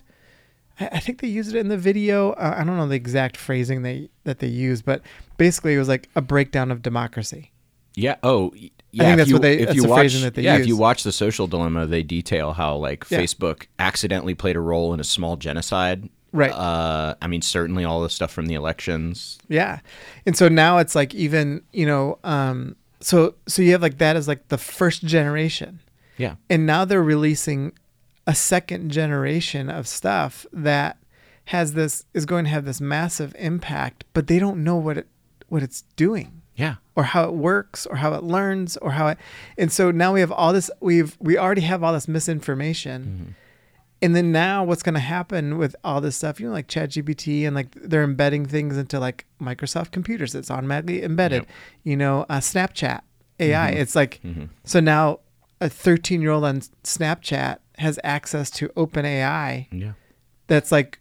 I 0.80 0.88
I 0.92 0.98
think 1.00 1.20
they 1.20 1.28
used 1.28 1.54
it 1.54 1.58
in 1.58 1.68
the 1.68 1.76
video. 1.76 2.30
Uh, 2.32 2.54
I 2.56 2.64
don't 2.64 2.78
know 2.78 2.88
the 2.88 2.94
exact 2.96 3.36
phrasing 3.36 3.82
they 3.82 4.08
that 4.24 4.38
they 4.38 4.46
used, 4.46 4.82
but 4.86 5.02
basically 5.36 5.74
it 5.74 5.78
was 5.78 5.88
like 5.88 6.08
a 6.16 6.22
breakdown 6.22 6.70
of 6.70 6.80
democracy. 6.80 7.50
Yeah. 7.94 8.16
Oh, 8.22 8.52
yeah. 8.56 9.04
think 9.04 9.16
that's 9.18 9.28
you, 9.28 9.34
what 9.34 9.42
they- 9.42 9.58
If 9.58 9.74
you 9.74 9.84
watch, 9.84 9.98
phrasing 9.98 10.22
that 10.22 10.34
they 10.36 10.42
yeah, 10.42 10.56
if 10.56 10.66
you 10.66 10.78
watch 10.78 11.02
the 11.02 11.12
Social 11.12 11.46
Dilemma, 11.46 11.84
they 11.86 12.02
detail 12.02 12.54
how 12.54 12.76
like 12.76 13.04
Yeah. 13.10 13.18
Facebook 13.20 13.66
accidentally 13.78 14.34
played 14.34 14.56
a 14.56 14.60
role 14.60 14.94
in 14.94 15.00
a 15.00 15.04
small 15.04 15.36
genocide. 15.36 16.08
Right. 16.32 16.50
Uh, 16.52 17.14
I 17.20 17.26
mean, 17.26 17.42
certainly 17.42 17.84
all 17.84 18.00
the 18.00 18.08
stuff 18.08 18.30
from 18.32 18.46
the 18.46 18.54
elections. 18.54 19.36
Yeah. 19.48 19.80
And 20.24 20.34
so 20.34 20.48
now 20.48 20.78
it's 20.78 20.94
like 20.94 21.14
even, 21.14 21.60
you 21.74 21.84
know, 21.84 22.18
um 22.24 22.76
so 23.00 23.34
so 23.46 23.62
you 23.62 23.72
have 23.72 23.82
like 23.82 23.98
that 23.98 24.16
as 24.16 24.28
like 24.28 24.48
the 24.48 24.58
first 24.58 25.04
generation. 25.04 25.80
Yeah. 26.16 26.34
And 26.50 26.66
now 26.66 26.84
they're 26.84 27.02
releasing 27.02 27.72
a 28.26 28.34
second 28.34 28.90
generation 28.90 29.70
of 29.70 29.88
stuff 29.88 30.44
that 30.52 30.98
has 31.46 31.72
this 31.72 32.04
is 32.14 32.26
going 32.26 32.44
to 32.44 32.50
have 32.50 32.64
this 32.64 32.80
massive 32.80 33.34
impact, 33.38 34.04
but 34.12 34.26
they 34.26 34.38
don't 34.38 34.62
know 34.62 34.76
what 34.76 34.98
it 34.98 35.08
what 35.48 35.62
it's 35.64 35.82
doing 35.96 36.42
Yeah. 36.54 36.76
or 36.94 37.02
how 37.02 37.24
it 37.24 37.32
works 37.34 37.84
or 37.86 37.96
how 37.96 38.12
it 38.14 38.22
learns 38.22 38.76
or 38.76 38.92
how 38.92 39.08
it 39.08 39.18
and 39.58 39.72
so 39.72 39.90
now 39.90 40.12
we 40.12 40.20
have 40.20 40.30
all 40.30 40.52
this 40.52 40.70
we've 40.80 41.16
we 41.18 41.36
already 41.36 41.62
have 41.62 41.82
all 41.82 41.92
this 41.92 42.06
misinformation 42.06 43.02
mm-hmm. 43.02 43.30
And 44.02 44.16
then 44.16 44.32
now 44.32 44.64
what's 44.64 44.82
going 44.82 44.94
to 44.94 45.00
happen 45.00 45.58
with 45.58 45.76
all 45.84 46.00
this 46.00 46.16
stuff 46.16 46.40
you 46.40 46.46
know 46.46 46.52
like 46.52 46.68
ChatGPT 46.68 47.46
and 47.46 47.54
like 47.54 47.74
they're 47.74 48.02
embedding 48.02 48.46
things 48.46 48.76
into 48.76 48.98
like 48.98 49.26
Microsoft 49.40 49.90
computers 49.92 50.34
it's 50.34 50.50
automatically 50.50 51.02
embedded 51.02 51.42
Yep. 51.42 51.48
you 51.84 51.96
know 51.96 52.26
uh, 52.28 52.38
Snapchat 52.38 53.00
AI 53.38 53.70
it's 53.70 53.94
like 53.94 54.20
so 54.64 54.80
now 54.80 55.20
a 55.60 55.68
13 55.68 56.22
year 56.22 56.30
old 56.30 56.44
on 56.44 56.60
Snapchat 56.84 57.58
has 57.78 57.98
access 58.04 58.50
to 58.52 58.68
OpenAI 58.70 59.66
Yeah. 59.72 59.92
that's 60.46 60.70
like 60.72 60.98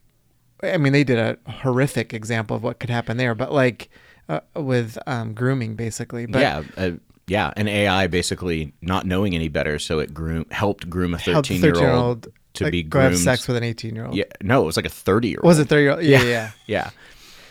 i 0.64 0.78
mean 0.78 0.92
they 0.94 1.04
did 1.06 1.18
a 1.18 1.38
horrific 1.50 2.14
example 2.14 2.56
of 2.56 2.64
what 2.64 2.80
could 2.80 2.90
happen 2.90 3.16
there 3.18 3.34
but 3.36 3.52
like 3.54 3.90
uh, 4.28 4.40
with 4.56 4.98
um, 5.08 5.34
grooming 5.34 5.76
basically 5.76 6.26
but 6.26 6.40
yeah. 6.42 6.64
Uh, 6.78 6.92
yeah. 7.28 7.52
An 7.58 7.68
AI 7.68 8.08
basically 8.08 8.74
not 8.82 9.06
knowing 9.06 9.36
any 9.36 9.50
better, 9.50 9.78
so 9.78 10.00
it 10.00 10.14
groom 10.16 10.46
helped 10.50 10.90
groom 10.90 11.14
a 11.14 11.20
thirteen 11.20 11.62
year 11.62 11.76
old 11.76 11.78
13-year-old, 11.84 12.28
to 12.56 12.66
like, 12.66 12.72
be 12.72 12.84
go 12.84 13.00
have 13.02 13.18
sex 13.18 13.48
with 13.48 13.58
an 13.58 13.64
18 13.64 13.96
year 13.96 14.06
old 14.06 14.16
Yeah. 14.16 14.26
No, 14.42 14.62
it 14.64 14.66
was 14.66 14.76
like 14.78 14.86
a 14.86 14.90
thirty 14.90 15.30
year 15.30 15.40
old. 15.42 15.48
was 15.48 15.60
it 15.60 15.68
30 15.70 15.82
year 15.82 15.92
old 15.92 16.04
yeah, 16.04 16.22
yeah 16.22 16.30
yeah 16.30 16.52
Yeah. 16.68 16.90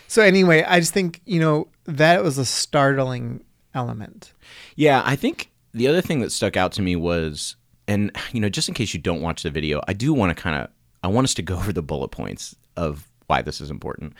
so 0.08 0.22
anyway 0.22 0.62
i 0.64 0.80
just 0.80 0.92
think 0.92 1.20
you 1.24 1.40
know 1.40 1.68
that 1.84 2.22
was 2.22 2.36
a 2.38 2.44
startling 2.44 3.42
element 3.74 4.32
Yeah, 4.76 5.02
I 5.04 5.16
think 5.16 5.50
the 5.72 5.88
other 5.88 6.00
thing 6.00 6.20
that 6.20 6.32
stuck 6.32 6.56
out 6.56 6.72
to 6.72 6.82
me 6.82 6.96
was, 6.96 7.56
and 7.86 8.10
you 8.32 8.40
know, 8.40 8.48
just 8.48 8.68
in 8.68 8.74
case 8.74 8.92
you 8.94 9.00
don't 9.00 9.20
watch 9.22 9.42
the 9.42 9.50
video, 9.50 9.80
I 9.86 9.92
do 9.92 10.12
want 10.12 10.34
to 10.36 10.42
kind 10.42 10.56
of, 10.56 10.70
I 11.02 11.08
want 11.08 11.24
us 11.26 11.34
to 11.34 11.42
go 11.42 11.56
over 11.60 11.72
the 11.72 11.82
bullet 11.82 12.08
points 12.08 12.56
of 12.76 13.08
why 13.26 13.42
this 13.42 13.60
is 13.60 13.70
important. 13.70 14.14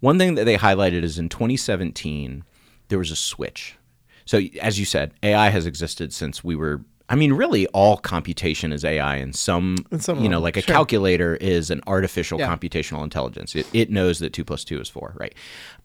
One 0.00 0.18
thing 0.18 0.34
that 0.36 0.44
they 0.44 0.56
highlighted 0.56 1.02
is 1.02 1.18
in 1.18 1.28
2017 1.28 2.44
there 2.88 2.98
was 2.98 3.10
a 3.10 3.16
switch. 3.16 3.76
So 4.24 4.40
as 4.62 4.78
you 4.78 4.84
said, 4.84 5.12
AI 5.22 5.48
has 5.50 5.66
existed 5.66 6.12
since 6.12 6.42
we 6.44 6.54
were 6.56 6.82
I 7.08 7.14
mean, 7.14 7.32
really, 7.34 7.66
all 7.68 7.96
computation 7.98 8.72
is 8.72 8.84
AI 8.84 9.16
in 9.16 9.32
some, 9.32 9.76
In 9.92 10.00
some 10.00 10.22
you 10.22 10.28
know, 10.28 10.40
like 10.40 10.56
a 10.56 10.60
sure. 10.62 10.74
calculator 10.74 11.36
is 11.36 11.70
an 11.70 11.80
artificial 11.86 12.38
Yeah. 12.38 12.48
computational 12.54 13.04
intelligence. 13.04 13.54
It, 13.54 13.66
it 13.72 13.90
knows 13.90 14.18
that 14.18 14.32
two 14.32 14.44
plus 14.44 14.64
two 14.64 14.80
is 14.80 14.88
four, 14.88 15.14
right? 15.16 15.34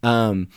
Um, 0.01 0.48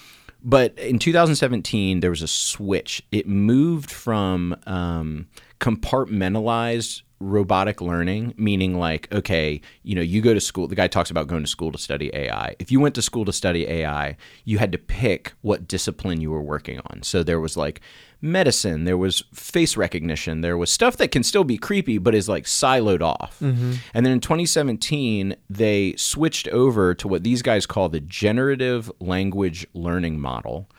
but 0.42 0.78
in 0.78 0.98
2017, 0.98 2.00
there 2.00 2.10
was 2.10 2.22
a 2.22 2.26
switch. 2.28 3.02
It 3.12 3.26
moved 3.28 3.90
from 3.90 4.56
um, 4.66 5.26
compartmentalized 5.60 7.02
robotic 7.24 7.80
learning, 7.80 8.34
meaning 8.36 8.78
like, 8.78 9.12
okay, 9.12 9.60
you 9.82 9.94
know, 9.94 10.02
you 10.02 10.20
go 10.20 10.34
to 10.34 10.40
school. 10.40 10.68
The 10.68 10.74
guy 10.74 10.86
talks 10.88 11.10
about 11.10 11.26
going 11.26 11.42
to 11.42 11.48
school 11.48 11.72
to 11.72 11.78
study 11.78 12.10
AI. 12.14 12.54
If 12.58 12.70
you 12.70 12.80
went 12.80 12.94
to 12.96 13.02
school 13.02 13.24
to 13.24 13.32
study 13.32 13.66
AI, 13.66 14.16
you 14.44 14.58
had 14.58 14.72
to 14.72 14.78
pick 14.78 15.32
what 15.42 15.66
discipline 15.66 16.20
you 16.20 16.30
were 16.30 16.42
working 16.42 16.80
on. 16.90 17.02
So 17.02 17.22
there 17.22 17.40
was 17.40 17.56
like 17.56 17.80
medicine, 18.20 18.84
there 18.84 18.96
was 18.96 19.24
face 19.34 19.76
recognition, 19.76 20.40
there 20.40 20.56
was 20.56 20.70
stuff 20.70 20.96
that 20.96 21.08
can 21.08 21.22
still 21.22 21.44
be 21.44 21.58
creepy, 21.58 21.98
but 21.98 22.14
is 22.14 22.28
like 22.28 22.44
siloed 22.44 23.02
off. 23.02 23.40
And 23.40 24.06
then 24.06 24.12
in 24.12 24.20
2017, 24.20 25.36
they 25.50 25.94
switched 25.96 26.48
over 26.48 26.94
to 26.94 27.08
what 27.08 27.22
these 27.22 27.42
guys 27.42 27.66
call 27.66 27.88
the 27.88 28.00
generative 28.00 28.90
language 29.00 29.66
learning 29.74 30.20
model. 30.20 30.70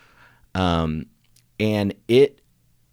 Um, 0.55 1.05
and 1.59 1.93
it 2.07 2.39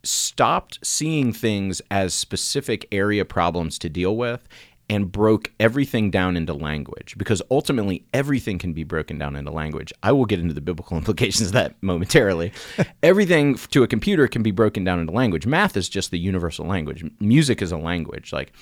stopped 0.05 0.79
seeing 0.83 1.33
things 1.33 1.81
as 1.91 2.15
specific 2.15 2.87
area 2.91 3.25
problems 3.25 3.79
to 3.79 3.89
deal 3.89 4.17
with 4.17 4.49
and 4.91 5.11
broke 5.11 5.51
everything 5.59 6.11
down 6.11 6.37
into 6.37 6.53
language 6.53 7.15
because 7.17 7.41
ultimately 7.51 8.05
everything 8.13 8.59
can 8.59 8.73
be 8.73 8.85
broken 8.85 9.19
down 9.19 9.37
into 9.37 9.51
language. 9.51 9.93
I 10.03 10.13
will 10.13 10.27
get 10.27 10.41
into 10.41 10.55
the 10.55 10.61
biblical 10.61 10.97
implications 10.99 11.49
of 11.49 11.53
that 11.55 11.83
momentarily. 11.83 12.53
everything 13.03 13.55
to 13.55 13.83
a 13.83 13.89
computer 13.89 14.29
can 14.29 14.43
be 14.43 14.51
broken 14.51 14.85
down 14.85 15.01
into 15.01 15.13
language. 15.13 15.47
Math 15.47 15.77
is 15.77 15.89
just 15.89 16.11
the 16.11 16.19
universal 16.19 16.67
language. 16.67 17.05
Music 17.21 17.63
is 17.63 17.73
a 17.73 17.79
language 17.79 18.33
like 18.33 18.53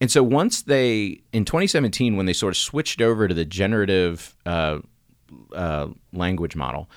and 0.00 0.10
so 0.10 0.22
once 0.22 0.62
they 0.62 1.22
in 1.32 1.44
2017 1.44 2.16
when 2.16 2.26
they 2.26 2.32
sort 2.32 2.52
of 2.52 2.56
switched 2.56 3.00
over 3.00 3.28
to 3.28 3.34
the 3.34 3.44
generative 3.44 4.36
uh, 4.44 4.78
uh, 5.54 5.88
language 6.12 6.56
model, 6.56 6.88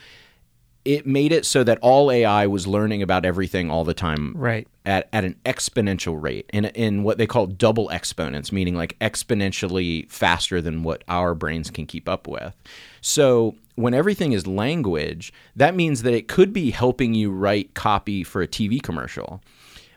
it 0.87 1.05
made 1.05 1.31
it 1.33 1.45
so 1.45 1.63
that 1.65 1.77
all 1.81 2.09
AI 2.11 2.47
was 2.47 2.65
learning 2.65 3.01
about 3.01 3.25
everything 3.25 3.69
all 3.69 3.83
the 3.83 3.93
time 3.93 4.33
Right. 4.35 4.67
at, 4.85 5.09
at 5.11 5.25
an 5.25 5.35
exponential 5.45 6.21
rate 6.21 6.49
in, 6.53 6.65
in 6.65 7.03
what 7.03 7.17
they 7.17 7.27
call 7.27 7.45
double 7.47 7.89
exponents, 7.89 8.51
meaning 8.51 8.73
like 8.75 8.97
exponentially 8.99 10.09
faster 10.09 10.61
than 10.61 10.83
what 10.83 11.03
our 11.07 11.35
brains 11.35 11.69
can 11.69 11.85
keep 11.85 12.07
up 12.07 12.27
with. 12.27 12.53
So 13.01 13.55
when 13.75 13.93
everything 13.93 14.31
is 14.31 14.47
language, 14.47 15.33
that 15.55 15.75
means 15.75 16.03
that 16.03 16.13
it 16.13 16.27
could 16.27 16.53
be 16.53 16.71
helping 16.71 17.13
you 17.13 17.31
write 17.31 17.73
copy 17.73 18.23
for 18.23 18.41
a 18.41 18.47
TV 18.47 18.81
commercial. 18.81 19.41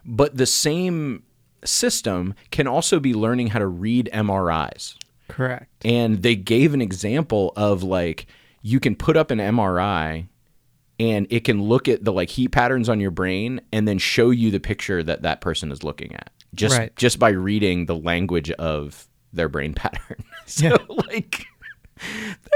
But 0.04 0.36
the 0.36 0.46
same 0.46 1.22
system 1.64 2.34
can 2.50 2.66
also 2.66 2.98
be 3.00 3.14
learning 3.14 3.48
how 3.48 3.58
to 3.58 3.66
read 3.66 4.08
MRIs 4.12 4.96
Correct. 5.28 5.68
and 5.84 6.22
they 6.22 6.34
gave 6.34 6.74
an 6.74 6.80
example 6.82 7.52
of 7.54 7.82
like 7.82 8.26
you 8.62 8.80
can 8.80 8.96
put 8.96 9.16
up 9.16 9.30
an 9.30 9.38
MRI 9.38 10.26
and 11.00 11.26
it 11.30 11.40
can 11.44 11.62
look 11.62 11.88
at 11.88 12.04
the 12.04 12.12
like 12.12 12.28
heat 12.30 12.48
patterns 12.52 12.88
on 12.88 13.00
your 13.00 13.10
brain 13.10 13.60
and 13.72 13.88
then 13.88 13.98
show 13.98 14.30
you 14.30 14.50
the 14.52 14.60
picture 14.60 15.02
that 15.02 15.22
that 15.22 15.40
person 15.40 15.72
is 15.72 15.82
looking 15.82 16.14
at 16.14 16.30
just 16.54 16.76
Right. 16.78 16.94
just 16.94 17.18
by 17.18 17.30
reading 17.30 17.86
the 17.86 17.96
language 17.96 18.50
of 18.52 19.08
their 19.32 19.48
brain 19.48 19.74
pattern 19.82 20.22
so 20.46 20.66
Yeah. 20.66 20.76
like 21.08 21.46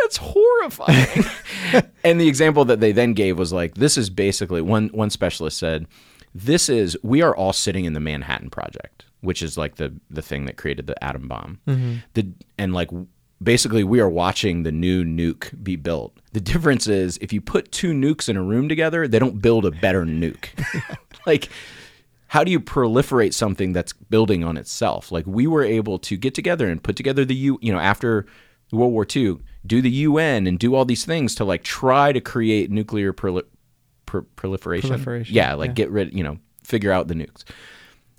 that's 0.03 0.17
horrifying 0.19 1.25
and 2.05 2.21
the 2.21 2.29
example 2.29 2.65
that 2.67 2.81
they 2.81 2.93
then 2.93 3.13
gave 3.15 3.39
was 3.39 3.53
like 3.53 3.75
this 3.75 3.97
is 3.99 4.09
basically 4.11 4.61
one 4.63 4.89
one 4.89 5.11
specialist 5.11 5.59
said 5.59 5.87
this 6.35 6.69
is 6.69 6.97
we 7.03 7.23
are 7.23 7.35
all 7.37 7.53
sitting 7.53 7.85
in 7.85 7.93
the 7.93 8.01
Manhattan 8.01 8.51
Project, 8.51 9.05
which 9.21 9.41
is 9.41 9.57
like 9.57 9.77
the 9.77 9.95
the 10.11 10.21
thing 10.23 10.47
that 10.47 10.57
created 10.57 10.89
the 10.89 11.05
atom 11.05 11.29
bomb. 11.29 11.61
Mm-hmm. 11.69 11.95
The 12.15 12.33
and 12.59 12.75
like 12.75 12.91
basically 13.43 13.85
we 13.85 14.01
are 14.01 14.09
watching 14.09 14.63
the 14.63 14.73
new 14.73 15.05
nuke 15.05 15.63
be 15.63 15.77
built. 15.77 16.17
The 16.33 16.41
difference 16.41 16.87
is 16.87 17.19
if 17.21 17.33
you 17.33 17.41
put 17.41 17.71
two 17.73 17.93
nukes 17.93 18.29
in 18.29 18.37
a 18.37 18.43
room 18.43 18.69
together, 18.69 19.07
they 19.07 19.19
don't 19.19 19.41
build 19.41 19.65
a 19.67 19.71
better 19.71 20.05
nuke. 20.05 20.49
like 21.27 21.49
how 22.29 22.43
do 22.43 22.51
you 22.51 22.59
proliferate 22.59 23.33
something 23.33 23.73
that's 23.73 23.93
building 23.93 24.43
on 24.43 24.57
itself? 24.57 25.13
Like 25.13 25.27
we 25.27 25.47
were 25.47 25.63
able 25.63 25.99
to 26.01 26.17
get 26.17 26.35
together 26.35 26.69
and 26.69 26.83
put 26.83 26.97
together 26.97 27.25
the 27.25 27.35
U, 27.35 27.59
you 27.63 27.73
know, 27.73 27.79
after 27.79 28.27
World 28.73 28.93
War 28.93 29.07
II, 29.15 29.39
do 29.67 29.81
the 29.81 29.91
UN 29.91 30.47
and 30.49 30.59
do 30.59 30.75
all 30.75 30.85
these 30.85 31.05
things 31.05 31.35
to 31.37 31.45
like 31.45 31.63
try 31.63 32.13
to 32.13 32.21
create 32.21 32.71
nuclear 32.71 33.13
proli- 33.13 33.45
pr- 34.07 34.21
proliferation. 34.37 34.89
Proliferation, 34.91 35.35
Yeah, 35.35 35.55
like 35.55 35.69
yeah. 35.71 35.75
get 35.75 35.91
rid, 35.91 36.13
you 36.13 36.25
know, 36.25 36.39
figure 36.65 36.91
out 36.91 37.07
the 37.07 37.15
nukes. 37.15 37.45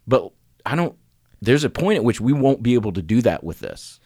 But 0.08 0.32
I 0.66 0.76
don't. 0.76 0.96
There's 1.42 1.64
a 1.66 1.70
point 1.70 1.98
at 1.98 2.04
which 2.04 2.22
we 2.22 2.32
won't 2.32 2.64
be 2.64 2.74
able 2.76 2.94
to 2.94 3.02
do 3.02 3.22
that 3.24 3.44
with 3.44 3.60
this. 3.60 4.00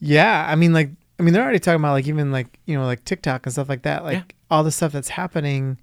Yeah, 0.00 0.46
I 0.48 0.54
mean, 0.54 0.72
like, 0.72 0.90
I 1.18 1.22
mean, 1.22 1.34
they're 1.34 1.42
already 1.42 1.58
talking 1.58 1.80
about 1.80 1.92
like 1.92 2.06
even 2.06 2.30
like 2.30 2.58
you 2.66 2.78
know 2.78 2.84
like 2.84 3.04
TikTok 3.04 3.46
and 3.46 3.52
stuff 3.52 3.68
like 3.68 3.82
that, 3.82 4.04
like 4.04 4.14
Yeah. 4.16 4.22
all 4.50 4.62
the 4.64 4.70
stuff 4.70 4.92
that's 4.92 5.08
happening 5.08 5.78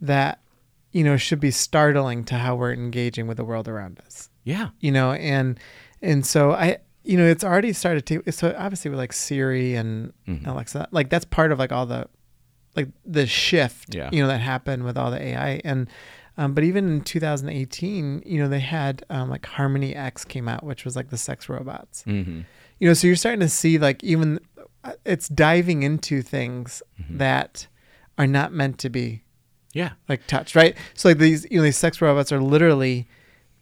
that 0.00 0.40
you 0.92 1.04
know 1.04 1.16
should 1.16 1.40
be 1.40 1.50
startling 1.50 2.24
to 2.24 2.34
how 2.36 2.56
we're 2.56 2.72
engaging 2.72 3.26
with 3.26 3.36
the 3.36 3.44
world 3.44 3.68
around 3.68 4.00
us. 4.06 4.30
Yeah. 4.44 4.70
You 4.80 4.92
know, 4.92 5.12
and 5.12 5.58
and 6.02 6.24
so 6.24 6.52
I, 6.52 6.78
you 7.04 7.18
know, 7.18 7.26
it's 7.26 7.44
already 7.44 7.72
started 7.74 8.06
to. 8.06 8.22
So 8.32 8.54
obviously 8.58 8.90
with 8.90 8.98
like 8.98 9.12
Siri 9.12 9.74
and 9.74 10.12
Mm-hmm. 10.26 10.48
Alexa, 10.48 10.88
like 10.90 11.10
that's 11.10 11.26
part 11.26 11.52
of 11.52 11.58
like 11.58 11.72
all 11.72 11.84
the 11.86 12.06
like 12.76 12.88
the 13.04 13.26
shift, 13.26 13.94
Yeah. 13.94 14.08
you 14.12 14.22
know, 14.22 14.28
that 14.28 14.40
happened 14.40 14.84
with 14.84 14.96
all 14.96 15.10
the 15.10 15.20
AI 15.20 15.60
and. 15.64 15.88
Um, 16.38 16.54
but 16.54 16.64
even 16.64 16.88
in 16.88 17.00
2018, 17.02 18.22
you 18.24 18.38
know, 18.40 18.48
they 18.48 18.60
had 18.60 19.04
um, 19.10 19.28
like 19.28 19.44
Harmony 19.44 19.94
X 19.94 20.24
came 20.24 20.48
out, 20.48 20.64
which 20.64 20.86
was 20.86 20.96
like 20.96 21.10
the 21.10 21.18
sex 21.18 21.50
robots 21.50 22.02
hmm 22.04 22.42
you 22.80 22.88
know 22.88 22.94
so 22.94 23.06
you're 23.06 23.14
starting 23.16 23.40
to 23.40 23.48
see 23.48 23.78
like 23.78 24.02
even 24.02 24.40
uh, 24.82 24.92
it's 25.04 25.28
diving 25.28 25.82
into 25.84 26.22
things 26.22 26.82
Mm-hmm. 27.00 27.18
that 27.18 27.66
are 28.18 28.26
not 28.26 28.52
meant 28.52 28.78
to 28.78 28.90
be 28.90 29.22
Yeah. 29.72 29.92
like 30.08 30.26
touched 30.26 30.54
right 30.56 30.76
so 30.94 31.08
like 31.10 31.18
these 31.18 31.46
you 31.50 31.56
know 31.58 31.62
these 31.62 31.78
sex 31.78 32.00
robots 32.02 32.32
are 32.32 32.40
literally 32.40 33.06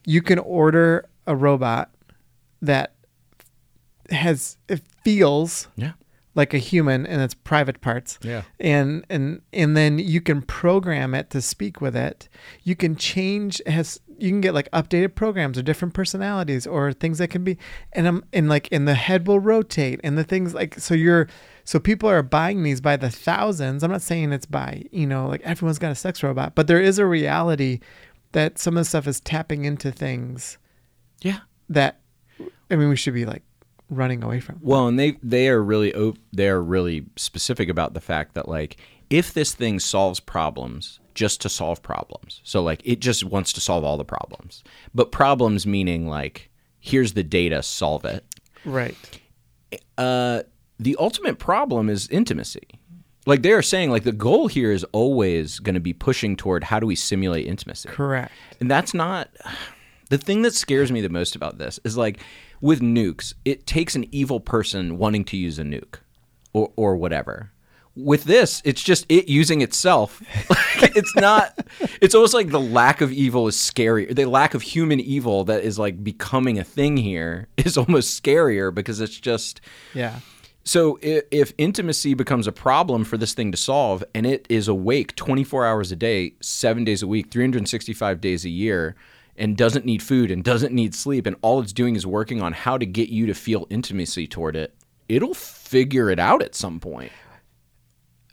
you 0.07 0.23
can 0.23 0.39
order 0.39 1.05
a 1.27 1.37
robot 1.37 1.91
that 2.63 2.95
has 4.11 4.57
it 4.69 4.81
feels 5.05 5.69
Yeah. 5.77 5.93
Like 6.35 6.55
a 6.55 6.59
human 6.59 7.07
and 7.07 7.21
its 7.23 7.35
private 7.35 7.81
parts 7.81 8.19
Yeah. 8.23 8.43
and 8.61 9.05
and 9.11 9.41
and 9.53 9.77
then 9.77 9.99
you 9.99 10.21
can 10.21 10.43
program 10.43 11.15
it 11.15 11.31
to 11.31 11.41
speak 11.43 11.81
with 11.81 11.97
it 11.97 12.29
you 12.63 12.77
can 12.77 12.95
change 12.97 13.61
it 13.67 13.71
has 13.71 14.01
you 14.21 14.31
can 14.31 14.41
get 14.41 14.55
like 14.55 14.71
updated 14.73 15.15
programs 15.15 15.59
or 15.59 15.63
different 15.63 15.95
personalities 15.95 16.67
or 16.67 16.93
things 16.93 17.19
that 17.19 17.29
can 17.29 17.45
be 17.45 17.57
and 17.93 18.07
i'm 18.07 18.25
and 18.33 18.49
like 18.49 18.69
and 18.71 18.87
the 18.87 18.95
head 18.95 19.27
will 19.27 19.41
rotate 19.41 20.01
and 20.05 20.17
the 20.19 20.25
things 20.25 20.55
like 20.55 20.79
so 20.79 20.95
you're 20.95 21.27
so 21.65 21.79
people 21.81 22.09
are 22.09 22.23
buying 22.23 22.63
these 22.63 22.81
by 22.81 22.97
the 22.97 23.11
thousands 23.11 23.83
i'm 23.83 23.91
not 23.91 24.03
saying 24.03 24.33
it's 24.33 24.47
by 24.47 24.85
you 24.93 25.07
know 25.07 25.27
like 25.29 25.41
everyone's 25.43 25.79
got 25.79 25.91
a 25.91 25.95
sex 25.97 26.23
robot 26.23 26.55
but 26.55 26.67
there 26.67 26.81
is 26.81 26.99
a 26.99 27.07
reality 27.07 27.81
that 28.33 28.59
some 28.59 28.77
of 28.77 28.83
the 28.83 28.89
stuff 28.89 29.07
is 29.09 29.19
tapping 29.21 29.65
into 29.65 29.91
things 29.91 30.59
Yeah. 31.23 31.39
that 31.69 32.01
i 32.71 32.77
mean 32.77 32.89
we 32.91 32.97
should 32.97 33.15
be 33.15 33.25
like 33.25 33.43
running 33.91 34.23
away 34.23 34.41
from 34.41 34.59
Well, 34.61 34.87
and 34.87 34.99
they 34.99 35.19
they 35.23 35.49
are 35.49 35.63
really 35.63 35.95
op- 35.95 36.19
they 36.33 36.49
are 36.49 36.63
really 36.63 37.07
specific 37.17 37.69
about 37.69 37.95
the 37.95 38.01
fact 38.01 38.35
that 38.35 38.49
like 38.49 38.77
if 39.11 39.33
this 39.33 39.55
thing 39.55 39.81
solves 39.81 40.21
problems 40.21 41.01
just 41.15 41.41
to 41.43 41.49
solve 41.49 41.83
problems, 41.83 42.41
so 42.45 42.63
like 42.63 42.81
it 42.85 43.01
just 43.01 43.25
wants 43.25 43.53
to 43.55 43.61
solve 43.61 43.85
all 43.85 43.97
the 43.97 44.05
problems, 44.05 44.63
but 44.95 45.11
problems 45.11 45.67
meaning 45.67 46.07
like 46.07 46.51
here's 46.81 47.15
the 47.15 47.23
data, 47.25 47.63
solve 47.63 48.05
it. 48.05 48.25
right 48.65 49.21
Uh, 49.97 50.43
the 50.79 50.97
ultimate 50.99 51.39
problem 51.39 51.89
is 51.89 52.09
intimacy. 52.09 52.69
Like 53.27 53.43
they 53.43 53.53
are 53.53 53.63
saying, 53.63 53.91
like 53.91 54.05
the 54.05 54.13
goal 54.13 54.47
here 54.47 54.73
is 54.73 54.85
always 54.93 55.59
going 55.59 55.75
to 55.75 55.81
be 55.81 55.93
pushing 55.93 56.37
toward 56.37 56.65
how 56.65 56.81
do 56.81 56.87
we 56.87 56.95
simulate 56.95 57.47
intimacy. 57.47 57.89
correct 57.89 58.33
And 58.61 58.71
that's 58.71 58.95
not 58.95 59.29
the 60.09 60.19
thing 60.19 60.43
that 60.43 60.55
scares 60.55 60.91
me 60.91 61.01
the 61.01 61.09
most 61.09 61.37
about 61.37 61.59
this 61.59 61.79
is 61.85 61.97
like 61.97 62.21
with 62.61 62.81
nukes, 62.81 63.35
it 63.45 63.67
takes 63.67 63.95
an 63.95 64.07
evil 64.13 64.41
person 64.41 64.99
wanting 64.99 65.25
to 65.27 65.37
use 65.37 65.59
a 65.59 65.63
nuke 65.63 65.97
or 66.53 66.73
or 66.77 66.97
whatever. 66.97 67.53
With 67.95 68.25
this, 68.25 68.63
it's 68.65 68.83
just 68.83 69.07
it 69.09 69.29
using 69.29 69.61
itself. 69.61 70.23
it's 70.77 71.15
not 71.17 71.59
it's 72.01 72.15
almost 72.15 72.35
like 72.35 72.51
the 72.51 72.61
lack 72.61 73.01
of 73.01 73.13
evil 73.13 73.49
is 73.49 73.59
scary. 73.59 74.13
The 74.13 74.27
lack 74.27 74.55
of 74.55 74.63
human 74.63 75.01
evil 75.01 75.45
that 75.45 75.65
is 75.65 75.79
like 75.79 76.03
becoming 76.05 76.59
a 76.59 76.65
thing 76.65 76.97
here 76.97 77.49
is 77.57 77.77
almost 77.77 78.23
scarier 78.23 78.75
because 78.75 79.01
it's 79.01 79.19
just 79.19 79.61
yeah 79.95 80.21
so 80.69 80.99
if, 81.01 81.25
if 81.31 81.55
intimacy 81.57 82.13
becomes 82.13 82.47
a 82.47 82.53
problem 82.53 83.05
for 83.05 83.17
this 83.17 83.33
thing 83.33 83.53
to 83.53 83.57
solve, 83.57 84.05
and 84.15 84.27
it 84.27 84.45
is 84.51 84.69
awake 84.69 85.17
24 85.17 85.65
hours 85.65 85.91
a 85.91 85.97
day, 85.97 86.35
seven 86.43 86.85
days 86.85 87.03
a 87.03 87.07
week, 87.07 87.31
365 87.31 88.21
days 88.21 88.45
a 88.45 88.51
year, 88.51 88.95
and 89.39 89.57
doesn't 89.57 89.85
need 89.85 90.03
food 90.03 90.31
and 90.31 90.45
doesn't 90.45 90.73
need 90.73 90.95
sleep, 90.95 91.27
and 91.27 91.37
all 91.43 91.61
it's 91.61 91.73
doing 91.73 91.97
is 91.97 92.07
working 92.07 92.43
on 92.43 92.53
how 92.53 92.77
to 92.79 92.87
get 92.87 93.09
you 93.09 93.27
to 93.27 93.35
feel 93.35 93.67
intimacy 93.71 94.27
toward 94.27 94.57
it, 94.57 94.75
it'll 95.09 95.35
figure 95.35 96.11
it 96.11 96.19
out 96.19 96.43
at 96.43 96.55
some 96.55 96.81
point. 96.81 97.13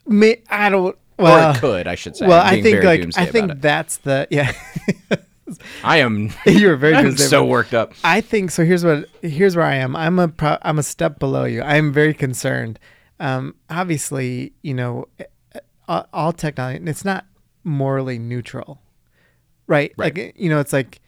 Me, 0.06 0.36
I 0.50 0.68
don't. 0.68 0.96
Well, 1.18 1.52
or 1.52 1.56
it 1.56 1.60
could, 1.60 1.86
I 1.86 1.94
should 1.94 2.16
say. 2.16 2.26
well, 2.26 2.42
I 2.44 2.60
think 2.60 2.84
like 2.84 3.16
I 3.16 3.26
think 3.26 3.60
that's 3.60 3.98
the 3.98 4.28
yeah. 4.30 4.52
I 5.84 5.98
am. 5.98 6.30
You're 6.46 6.76
very 6.76 6.94
I'm 6.96 7.16
so 7.16 7.44
worked 7.44 7.74
up. 7.74 7.94
I 8.04 8.20
think 8.20 8.50
so. 8.50 8.64
Here's 8.64 8.84
what. 8.84 9.08
Here's 9.22 9.56
where 9.56 9.64
I 9.64 9.76
am. 9.76 9.96
I'm 9.96 10.18
a. 10.18 10.28
Pro, 10.28 10.58
I'm 10.62 10.78
a 10.78 10.82
step 10.82 11.18
below 11.18 11.44
you. 11.44 11.62
I 11.62 11.76
am 11.76 11.92
very 11.92 12.14
concerned. 12.14 12.78
Um, 13.18 13.54
obviously, 13.70 14.52
you 14.62 14.74
know, 14.74 15.06
all, 15.88 16.06
all 16.12 16.32
technology. 16.32 16.76
And 16.78 16.88
it's 16.88 17.04
not 17.04 17.24
morally 17.64 18.18
neutral, 18.18 18.80
right? 19.66 19.92
Right. 19.96 20.16
Like 20.16 20.34
you 20.36 20.48
know, 20.48 20.60
it's 20.60 20.72
like 20.72 21.00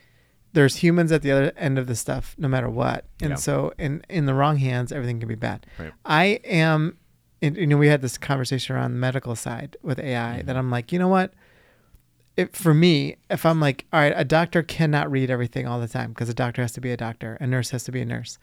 there's 0.55 0.77
humans 0.77 1.13
at 1.13 1.23
the 1.23 1.31
other 1.31 1.53
end 1.57 1.79
of 1.79 1.87
the 1.87 1.95
stuff, 1.95 2.35
no 2.39 2.49
matter 2.49 2.69
what. 2.71 3.05
And 3.21 3.31
Yeah. 3.31 3.37
so, 3.37 3.73
in 3.79 4.03
in 4.09 4.27
the 4.27 4.35
wrong 4.35 4.57
hands, 4.57 4.93
everything 4.93 5.19
can 5.21 5.29
be 5.29 5.35
bad. 5.35 5.67
Right. 5.79 5.93
I 6.05 6.25
am. 6.45 6.97
And, 7.41 7.57
you 7.57 7.69
know, 7.69 7.77
we 7.77 7.87
had 7.87 8.03
this 8.03 8.19
conversation 8.19 8.75
around 8.75 8.91
the 8.95 8.99
medical 8.99 9.37
side 9.37 9.77
with 9.83 10.01
AI 10.01 10.39
Mm-hmm. 10.39 10.47
that 10.47 10.57
I'm 10.57 10.71
like, 10.73 10.91
you 10.91 10.99
know 10.99 11.07
what? 11.07 11.35
If, 12.37 12.51
for 12.53 12.73
me, 12.75 13.17
if 13.31 13.45
I'm 13.47 13.61
like, 13.61 13.85
all 13.93 14.01
right, 14.01 14.13
a 14.17 14.25
doctor 14.25 14.63
cannot 14.63 15.11
read 15.11 15.31
everything 15.31 15.67
all 15.67 15.79
the 15.81 15.87
time 15.89 16.11
because 16.11 16.29
a 16.29 16.35
doctor 16.35 16.63
has 16.63 16.73
to 16.73 16.81
be 16.81 16.91
a 16.91 16.97
doctor, 16.97 17.37
a 17.41 17.47
nurse 17.47 17.71
has 17.71 17.85
to 17.85 17.93
be 17.93 18.01
a 18.01 18.05
nurse. 18.05 18.39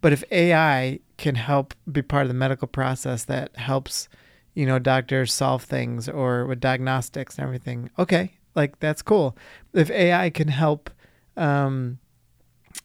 But 0.00 0.12
if 0.12 0.24
AI 0.32 0.98
can 1.18 1.36
help 1.36 1.74
be 1.90 2.02
part 2.02 2.22
of 2.22 2.28
the 2.28 2.34
medical 2.34 2.66
process 2.66 3.24
that 3.26 3.54
helps, 3.56 4.08
you 4.54 4.66
know, 4.66 4.78
doctors 4.80 5.32
solve 5.32 5.62
things 5.64 6.08
or 6.08 6.44
with 6.46 6.58
diagnostics 6.60 7.36
and 7.38 7.44
everything, 7.44 7.90
okay, 7.98 8.38
like 8.54 8.78
that's 8.80 9.02
cool. 9.02 9.36
If 9.72 9.90
AI 9.90 10.30
can 10.30 10.48
help, 10.48 10.90
um, 11.36 11.98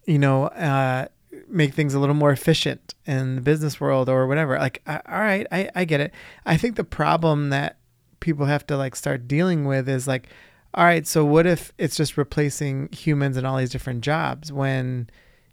you 0.06 0.20
know, 0.20 0.46
uh, 0.46 1.08
make 1.48 1.74
things 1.74 1.94
a 1.94 2.00
little 2.00 2.16
more 2.16 2.32
efficient 2.32 2.96
in 3.06 3.36
the 3.36 3.42
business 3.42 3.80
world 3.80 4.10
or 4.10 4.28
whatever, 4.28 4.58
like, 4.58 4.82
I, 4.88 5.02
all 5.08 5.20
right, 5.20 5.48
I, 5.52 5.70
I 5.76 5.86
get 5.86 6.02
it. 6.02 6.14
I 6.46 6.58
think 6.58 6.76
the 6.76 6.84
problem 6.84 7.50
that 7.50 7.78
people 8.20 8.46
have 8.46 8.66
to 8.68 8.78
like 8.78 8.96
start 8.96 9.28
dealing 9.28 9.66
with 9.66 9.88
is 9.88 10.08
like, 10.08 10.30
all 10.74 10.84
right, 10.84 11.08
so 11.08 11.26
what 11.26 11.46
if 11.46 11.74
it's 11.78 11.96
just 11.96 12.18
replacing 12.18 12.90
humans 12.92 13.38
in 13.38 13.46
all 13.46 13.58
these 13.58 13.70
different 13.70 14.02
jobs 14.02 14.52
when, 14.52 15.10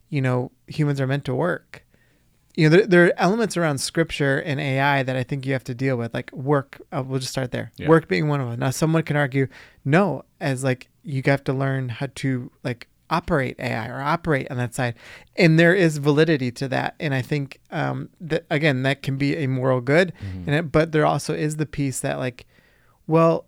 you 0.08 0.20
know, 0.20 0.50
humans 0.66 1.00
are 1.00 1.06
meant 1.06 1.24
to 1.24 1.34
work? 1.34 1.83
You 2.56 2.68
know, 2.70 2.76
there, 2.76 2.86
there 2.86 3.06
are 3.06 3.12
elements 3.16 3.56
around 3.56 3.78
scripture 3.78 4.38
and 4.38 4.60
AI 4.60 5.02
that 5.02 5.16
I 5.16 5.22
think 5.24 5.44
you 5.44 5.52
have 5.54 5.64
to 5.64 5.74
deal 5.74 5.96
with, 5.96 6.14
like 6.14 6.30
work. 6.32 6.80
Uh, 6.92 7.02
we'll 7.04 7.18
just 7.18 7.32
start 7.32 7.50
there. 7.50 7.72
Yeah. 7.76 7.88
Work 7.88 8.06
being 8.08 8.28
one 8.28 8.40
of 8.40 8.48
them. 8.50 8.60
Now, 8.60 8.70
someone 8.70 9.02
can 9.02 9.16
argue, 9.16 9.48
no, 9.84 10.24
as 10.40 10.62
like 10.62 10.88
you 11.02 11.20
have 11.26 11.42
to 11.44 11.52
learn 11.52 11.88
how 11.88 12.06
to 12.16 12.50
like 12.62 12.86
operate 13.10 13.56
AI 13.58 13.88
or 13.88 14.00
operate 14.00 14.50
on 14.50 14.56
that 14.56 14.74
side, 14.74 14.94
and 15.36 15.58
there 15.58 15.74
is 15.74 15.98
validity 15.98 16.50
to 16.52 16.68
that. 16.68 16.94
And 17.00 17.12
I 17.12 17.22
think 17.22 17.60
um, 17.70 18.08
that 18.20 18.46
again, 18.50 18.82
that 18.84 19.02
can 19.02 19.16
be 19.18 19.36
a 19.36 19.46
moral 19.48 19.80
good, 19.80 20.12
and 20.20 20.48
it, 20.54 20.72
but 20.72 20.92
there 20.92 21.04
also 21.06 21.34
is 21.34 21.56
the 21.56 21.66
piece 21.66 22.00
that 22.00 22.18
like, 22.18 22.46
well, 23.06 23.46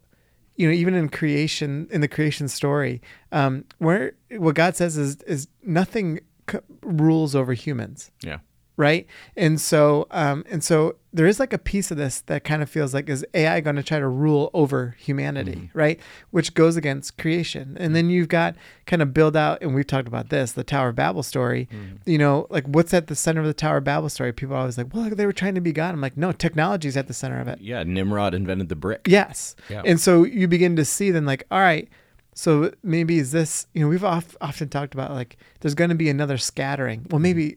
you 0.57 0.67
know, 0.67 0.75
even 0.75 0.95
in 0.95 1.09
creation, 1.09 1.87
in 1.91 2.01
the 2.01 2.09
creation 2.09 2.49
story, 2.49 3.01
um, 3.31 3.65
where 3.79 4.15
what 4.33 4.55
God 4.57 4.75
says 4.77 4.97
is 4.97 5.23
is 5.23 5.49
nothing 5.63 6.21
c- 6.51 6.59
rules 6.83 7.35
over 7.35 7.53
humans 7.55 8.11
Yeah. 8.23 8.39
Right? 8.77 9.07
And 9.37 9.61
so, 9.61 10.07
um, 10.11 10.45
and 10.51 10.63
so 10.63 10.97
there 11.13 11.27
is 11.27 11.41
like 11.41 11.55
a 11.55 11.59
piece 11.59 11.91
of 11.91 11.97
this 11.97 12.21
that 12.23 12.45
kind 12.45 12.63
of 12.63 12.69
feels 12.69 12.93
like 12.93 13.09
is 13.09 13.25
AI 13.33 13.61
going 13.61 13.77
to 13.77 13.83
try 13.83 13.99
to 13.99 14.07
rule 14.07 14.51
over 14.53 14.97
humanity, 14.99 15.55
mm-hmm. 15.55 15.79
right? 15.79 16.01
Which 16.31 16.53
goes 16.53 16.77
against 16.77 17.17
creation. 17.17 17.77
And 17.81 17.97
then 17.97 18.11
you've 18.11 18.29
got 18.29 18.55
kind 18.85 19.01
of 19.01 19.15
build 19.15 19.35
out, 19.35 19.63
and 19.63 19.75
we've 19.75 19.87
talked 19.87 20.09
about 20.09 20.29
this, 20.29 20.53
the 20.53 20.65
Tower 20.65 20.91
of 20.91 20.97
Babel 20.97 21.23
story. 21.23 21.69
Mm. 21.73 22.01
You 22.05 22.19
know, 22.19 22.47
like 22.51 22.67
what's 22.67 22.93
at 22.93 23.07
the 23.07 23.17
center 23.17 23.41
of 23.41 23.47
the 23.47 23.55
Tower 23.55 23.79
of 23.79 23.85
Babel 23.85 24.11
story? 24.11 24.33
People 24.33 24.57
are 24.57 24.61
always 24.61 24.77
like, 24.77 24.93
well, 24.93 25.09
they 25.09 25.25
were 25.25 25.33
trying 25.33 25.55
to 25.55 25.61
be 25.63 25.73
God. 25.73 25.95
I'm 25.95 26.01
like, 26.03 26.17
no, 26.17 26.33
technology's 26.33 26.97
at 26.97 27.07
the 27.07 27.15
center 27.15 27.41
of 27.41 27.49
it. 27.49 27.61
Yeah. 27.61 27.83
Nimrod 27.83 28.35
invented 28.35 28.69
the 28.69 28.77
brick. 28.77 29.07
Yes. 29.09 29.57
Yeah. 29.71 29.83
And 29.87 29.99
so 29.99 30.25
you 30.25 30.49
begin 30.49 30.77
to 30.77 30.85
see 30.85 31.11
then 31.11 31.25
like, 31.25 31.47
all 31.51 31.61
right, 31.61 31.89
so 32.35 32.71
maybe 32.83 33.19
is 33.19 33.33
this, 33.33 33.67
you 33.73 33.81
know, 33.81 33.89
we've 33.89 34.05
oft, 34.05 34.37
often 34.43 34.69
talked 34.69 34.93
about 34.93 35.13
like 35.13 35.39
there's 35.61 35.75
going 35.75 35.89
to 35.89 35.97
be 35.97 36.11
another 36.11 36.37
scattering. 36.37 37.07
Well, 37.09 37.17
mm-hmm. 37.17 37.23
maybe 37.23 37.57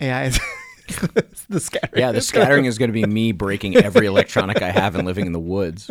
AI 0.00 0.24
is 0.24 0.40
the 1.48 1.60
scattering. 1.60 2.00
Yeah. 2.00 2.12
The 2.12 2.20
scattering 2.20 2.64
is 2.64 2.78
going 2.78 2.88
to 2.88 2.92
be 2.92 3.04
me 3.04 3.32
breaking 3.32 3.76
every 3.76 4.06
electronic 4.06 4.62
I 4.62 4.70
have 4.70 4.94
and 4.94 5.06
living 5.06 5.26
in 5.26 5.32
the 5.32 5.40
woods. 5.40 5.90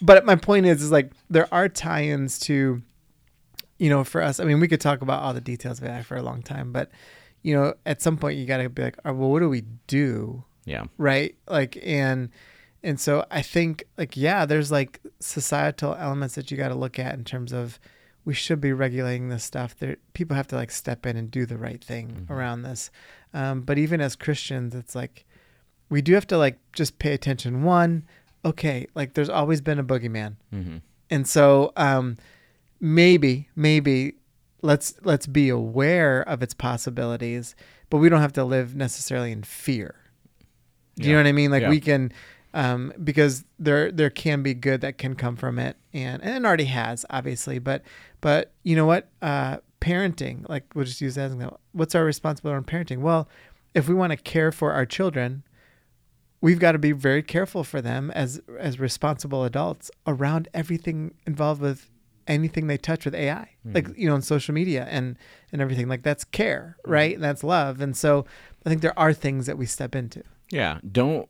But 0.00 0.24
my 0.24 0.36
point 0.36 0.66
is, 0.66 0.82
is 0.82 0.90
like 0.92 1.12
there 1.30 1.52
are 1.52 1.68
tie-ins 1.68 2.38
to, 2.40 2.82
you 3.78 3.90
know, 3.90 4.04
for 4.04 4.22
us. 4.22 4.38
I 4.40 4.44
mean, 4.44 4.60
we 4.60 4.68
could 4.68 4.80
talk 4.80 5.02
about 5.02 5.22
all 5.22 5.34
the 5.34 5.40
details 5.40 5.80
of 5.80 5.86
AI 5.88 6.02
for 6.02 6.16
a 6.16 6.22
long 6.22 6.42
time, 6.42 6.72
but 6.72 6.90
you 7.42 7.54
know, 7.54 7.74
at 7.84 8.00
some 8.00 8.16
point 8.16 8.38
you 8.38 8.46
got 8.46 8.58
to 8.58 8.68
be 8.68 8.82
like, 8.82 8.96
oh, 9.04 9.12
well, 9.12 9.30
what 9.30 9.40
do 9.40 9.48
we 9.48 9.62
do? 9.86 10.44
Yeah. 10.64 10.84
right 10.96 11.34
like 11.48 11.76
and 11.82 12.30
and 12.84 13.00
so 13.00 13.26
i 13.32 13.42
think 13.42 13.82
like 13.98 14.16
yeah 14.16 14.46
there's 14.46 14.70
like 14.70 15.00
societal 15.18 15.96
elements 15.96 16.36
that 16.36 16.52
you 16.52 16.56
got 16.56 16.68
to 16.68 16.76
look 16.76 17.00
at 17.00 17.14
in 17.14 17.24
terms 17.24 17.52
of 17.52 17.80
we 18.24 18.34
should 18.34 18.60
be 18.60 18.72
regulating 18.72 19.28
this 19.28 19.42
stuff. 19.44 19.76
There 19.78 19.96
people 20.14 20.36
have 20.36 20.46
to 20.48 20.56
like 20.56 20.70
step 20.70 21.06
in 21.06 21.16
and 21.16 21.30
do 21.30 21.44
the 21.46 21.56
right 21.58 21.82
thing 21.82 22.26
around 22.30 22.62
this. 22.62 22.90
Um, 23.34 23.62
but 23.62 23.78
even 23.78 24.00
as 24.00 24.14
christians 24.16 24.74
it's 24.74 24.94
like 24.94 25.24
we 25.88 26.02
do 26.02 26.14
have 26.14 26.26
to 26.28 26.38
like 26.38 26.58
just 26.72 26.98
pay 26.98 27.12
attention. 27.14 27.62
One 27.64 28.06
okay 28.44 28.86
like 28.94 29.14
there's 29.14 29.28
always 29.30 29.60
been 29.60 29.78
a 29.78 29.84
boogeyman. 29.84 30.36
Hmm 30.50 30.76
and 31.10 31.28
so 31.28 31.72
um, 31.76 32.16
maybe 32.80 33.48
maybe 33.54 34.14
let's 34.62 34.94
let's 35.02 35.26
be 35.26 35.48
aware 35.48 36.22
of 36.22 36.42
its 36.42 36.54
possibilities 36.54 37.54
but 37.90 37.98
we 37.98 38.08
don't 38.08 38.20
have 38.22 38.32
to 38.32 38.44
live 38.44 38.74
necessarily 38.74 39.30
in 39.32 39.42
fear. 39.42 39.94
Do 40.96 41.04
you 41.04 41.10
Yeah. 41.10 41.16
know 41.16 41.22
what 41.24 41.28
i 41.28 41.32
mean? 41.32 41.50
Like 41.50 41.62
Yeah. 41.62 41.68
we 41.70 41.80
can 41.80 42.12
um, 42.54 42.92
because 43.02 43.44
there 43.58 43.90
there 43.90 44.10
can 44.10 44.42
be 44.42 44.54
good 44.54 44.80
that 44.82 44.98
can 44.98 45.14
come 45.14 45.36
from 45.36 45.58
it 45.58 45.76
and 45.92 46.22
and 46.22 46.44
it 46.44 46.46
already 46.46 46.64
has 46.64 47.04
obviously 47.10 47.58
but 47.58 47.82
but 48.20 48.52
you 48.62 48.76
know 48.76 48.86
what 48.86 49.08
uh, 49.22 49.58
parenting 49.80 50.48
like 50.48 50.64
we'll 50.74 50.84
just 50.84 51.00
use 51.00 51.14
that 51.14 51.24
as 51.24 51.32
an 51.32 51.38
example. 51.38 51.60
what's 51.72 51.94
our 51.94 52.04
responsibility 52.04 52.56
on 52.56 52.64
parenting 52.64 52.98
well 52.98 53.28
if 53.74 53.88
we 53.88 53.94
want 53.94 54.10
to 54.10 54.16
care 54.16 54.52
for 54.52 54.72
our 54.72 54.86
children 54.86 55.42
we've 56.40 56.58
got 56.58 56.72
to 56.72 56.78
be 56.78 56.92
very 56.92 57.22
careful 57.22 57.64
for 57.64 57.80
them 57.80 58.10
as 58.10 58.40
as 58.58 58.78
responsible 58.78 59.44
adults 59.44 59.90
around 60.06 60.48
everything 60.52 61.14
involved 61.26 61.60
with 61.60 61.88
anything 62.26 62.66
they 62.66 62.76
touch 62.76 63.04
with 63.04 63.14
AI, 63.14 63.50
like 63.64 63.88
you 63.96 64.08
know, 64.08 64.14
on 64.14 64.22
social 64.22 64.54
media 64.54 64.86
and 64.90 65.16
and 65.50 65.60
everything. 65.60 65.88
Like 65.88 66.02
that's 66.02 66.24
care, 66.24 66.76
right? 66.84 67.14
And 67.14 67.22
that's 67.22 67.42
love. 67.42 67.80
And 67.80 67.96
so 67.96 68.24
I 68.64 68.68
think 68.68 68.82
there 68.82 68.98
are 68.98 69.12
things 69.12 69.46
that 69.46 69.58
we 69.58 69.66
step 69.66 69.94
into. 69.94 70.22
Yeah. 70.50 70.78
Don't, 70.90 71.28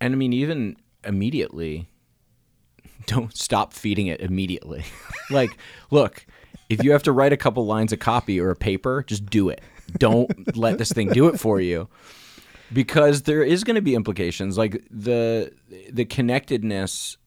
and 0.00 0.14
I 0.14 0.16
mean, 0.16 0.32
even 0.32 0.76
immediately, 1.04 1.88
don't 3.06 3.36
stop 3.36 3.72
feeding 3.72 4.06
it 4.06 4.20
immediately. 4.20 4.84
like, 5.30 5.56
look, 5.90 6.26
if 6.68 6.82
you 6.82 6.92
have 6.92 7.02
to 7.04 7.12
write 7.12 7.32
a 7.32 7.36
couple 7.36 7.66
lines 7.66 7.92
of 7.92 7.98
copy 7.98 8.40
or 8.40 8.50
a 8.50 8.56
paper, 8.56 9.04
just 9.06 9.26
do 9.26 9.48
it. 9.48 9.60
Don't 9.98 10.56
let 10.56 10.78
this 10.78 10.92
thing 10.92 11.08
do 11.10 11.28
it 11.28 11.38
for 11.38 11.60
you. 11.60 11.88
Because 12.72 13.22
there 13.22 13.42
is 13.42 13.62
going 13.62 13.76
to 13.76 13.82
be 13.82 13.94
implications 13.94 14.56
like 14.58 14.82
the 14.90 15.52
the 15.92 16.04
connectedness 16.04 17.18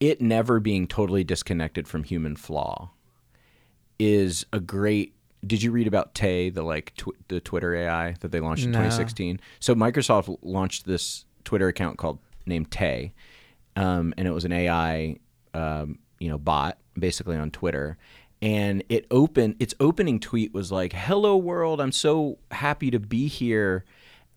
it 0.00 0.20
never 0.22 0.58
being 0.58 0.86
totally 0.86 1.22
disconnected 1.22 1.86
from 1.86 2.04
human 2.04 2.34
flaw 2.34 2.90
is 3.98 4.46
a 4.52 4.58
great 4.58 5.14
did 5.46 5.62
you 5.62 5.70
read 5.70 5.86
about 5.86 6.14
Tay 6.14 6.48
the 6.48 6.62
like 6.62 6.94
tw- 6.96 7.14
the 7.28 7.38
Twitter 7.38 7.74
AI 7.74 8.14
that 8.20 8.32
they 8.32 8.40
launched 8.40 8.64
in 8.64 8.70
No. 8.72 8.78
2016 8.78 9.40
so 9.60 9.74
Microsoft 9.74 10.36
launched 10.42 10.86
this 10.86 11.26
Twitter 11.44 11.68
account 11.68 11.98
called 11.98 12.18
named 12.46 12.70
Tay 12.70 13.12
um, 13.76 14.14
and 14.16 14.26
it 14.26 14.32
was 14.32 14.44
an 14.44 14.52
AI 14.52 15.16
um, 15.54 15.98
you 16.18 16.28
know 16.28 16.38
bot 16.38 16.78
basically 16.98 17.36
on 17.36 17.50
Twitter 17.50 17.96
and 18.42 18.82
it 18.88 19.06
opened 19.10 19.56
its 19.58 19.74
opening 19.80 20.18
tweet 20.20 20.52
was 20.54 20.72
like 20.72 20.92
hello 20.92 21.36
world 21.36 21.80
I'm 21.80 21.92
so 21.92 22.38
happy 22.50 22.90
to 22.90 22.98
be 22.98 23.26
here 23.28 23.84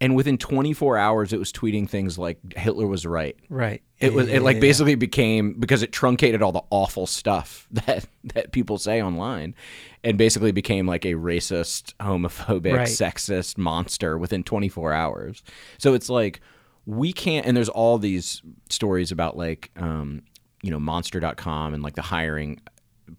and 0.02 0.16
within 0.16 0.38
24 0.38 0.98
hours 0.98 1.32
it 1.34 1.40
was 1.40 1.52
tweeting 1.52 1.90
things 1.90 2.18
like 2.18 2.38
Hitler 2.56 2.88
was 2.88 3.06
right 3.06 3.38
Right. 3.50 3.82
it 4.00 4.14
was 4.14 4.28
it 4.28 4.42
like 4.42 4.56
Yeah. 4.56 4.62
basically 4.62 4.96
became 4.96 5.54
because 5.60 5.82
it 5.84 5.92
truncated 5.92 6.42
all 6.42 6.52
the 6.52 6.64
awful 6.70 7.08
stuff 7.08 7.68
that 7.86 8.06
that 8.34 8.52
people 8.52 8.78
say 8.78 9.02
online 9.02 9.56
and 10.04 10.18
basically 10.18 10.52
became 10.52 10.86
like 10.86 11.06
a 11.06 11.14
racist, 11.14 11.94
homophobic, 12.02 12.76
Right. 12.76 12.88
sexist 12.88 13.58
monster 13.58 14.18
within 14.18 14.44
24 14.44 14.92
hours. 14.92 15.42
So 15.78 15.94
it's 15.94 16.10
like 16.10 16.42
we 16.86 17.14
can't 17.14 17.46
and 17.46 17.56
there's 17.56 17.70
all 17.70 17.98
these 17.98 18.42
stories 18.70 19.12
about 19.12 19.38
like 19.38 19.72
um 19.78 20.22
you 20.62 20.72
know 20.72 20.80
monster.com 20.80 21.74
and 21.74 21.82
like 21.84 21.96
the 21.96 22.02
hiring 22.02 22.60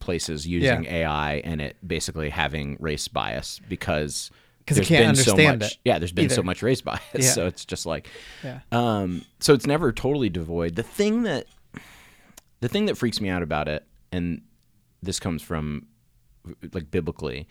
places 0.01 0.47
using 0.47 0.85
Yeah. 0.85 0.95
AI 1.09 1.35
and 1.45 1.61
it 1.61 1.77
basically 1.87 2.31
having 2.31 2.77
race 2.81 3.09
bias 3.09 3.61
because 3.69 4.31
because 4.59 4.79
it 4.79 4.87
can't 4.87 5.15
been 5.17 5.25
so 5.25 5.33
understand 5.33 5.61
much 5.61 5.73
it 5.73 5.79
yeah 5.85 5.99
there's 5.99 6.13
been 6.13 6.31
so 6.31 6.43
much 6.43 6.63
race 6.63 6.81
bias 6.81 7.01
Yeah. 7.15 7.21
so 7.31 7.47
it's 7.47 7.65
just 7.65 7.85
like 7.87 8.09
Yeah. 8.43 8.61
um, 8.73 9.23
so 9.41 9.53
it's 9.55 9.67
never 9.67 9.93
totally 9.93 10.31
devoid. 10.31 10.75
The 10.75 10.83
thing 10.83 11.23
that 11.25 11.47
the 12.61 12.69
thing 12.69 12.87
that 12.87 12.97
freaks 12.97 13.21
me 13.21 13.29
out 13.29 13.43
about 13.43 13.69
it, 13.69 13.85
and 14.11 14.41
this 15.03 15.21
comes 15.21 15.43
from 15.43 15.87
like 16.73 16.91
biblically, 16.91 17.47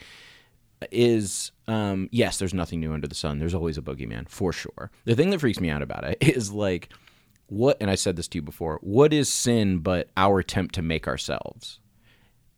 is 0.91 1.51
um, 1.67 2.09
yes, 2.11 2.37
there's 2.37 2.53
nothing 2.53 2.79
new 2.79 2.93
under 2.93 3.07
the 3.07 3.15
sun. 3.15 3.39
There's 3.39 3.53
always 3.53 3.77
a 3.77 3.81
boogeyman 3.81 4.27
for 4.27 4.51
sure. 4.51 4.91
The 5.05 5.15
thing 5.15 5.29
that 5.29 5.39
freaks 5.39 5.59
me 5.59 5.69
out 5.69 5.81
about 5.81 6.03
it 6.03 6.17
is 6.21 6.51
like 6.51 6.89
what, 7.47 7.77
and 7.79 7.89
I 7.89 7.95
said 7.95 8.15
this 8.15 8.27
to 8.29 8.39
you 8.39 8.41
before. 8.41 8.79
What 8.81 9.13
is 9.13 9.31
sin 9.31 9.79
but 9.79 10.09
our 10.17 10.39
attempt 10.39 10.75
to 10.75 10.81
make 10.81 11.07
ourselves? 11.07 11.79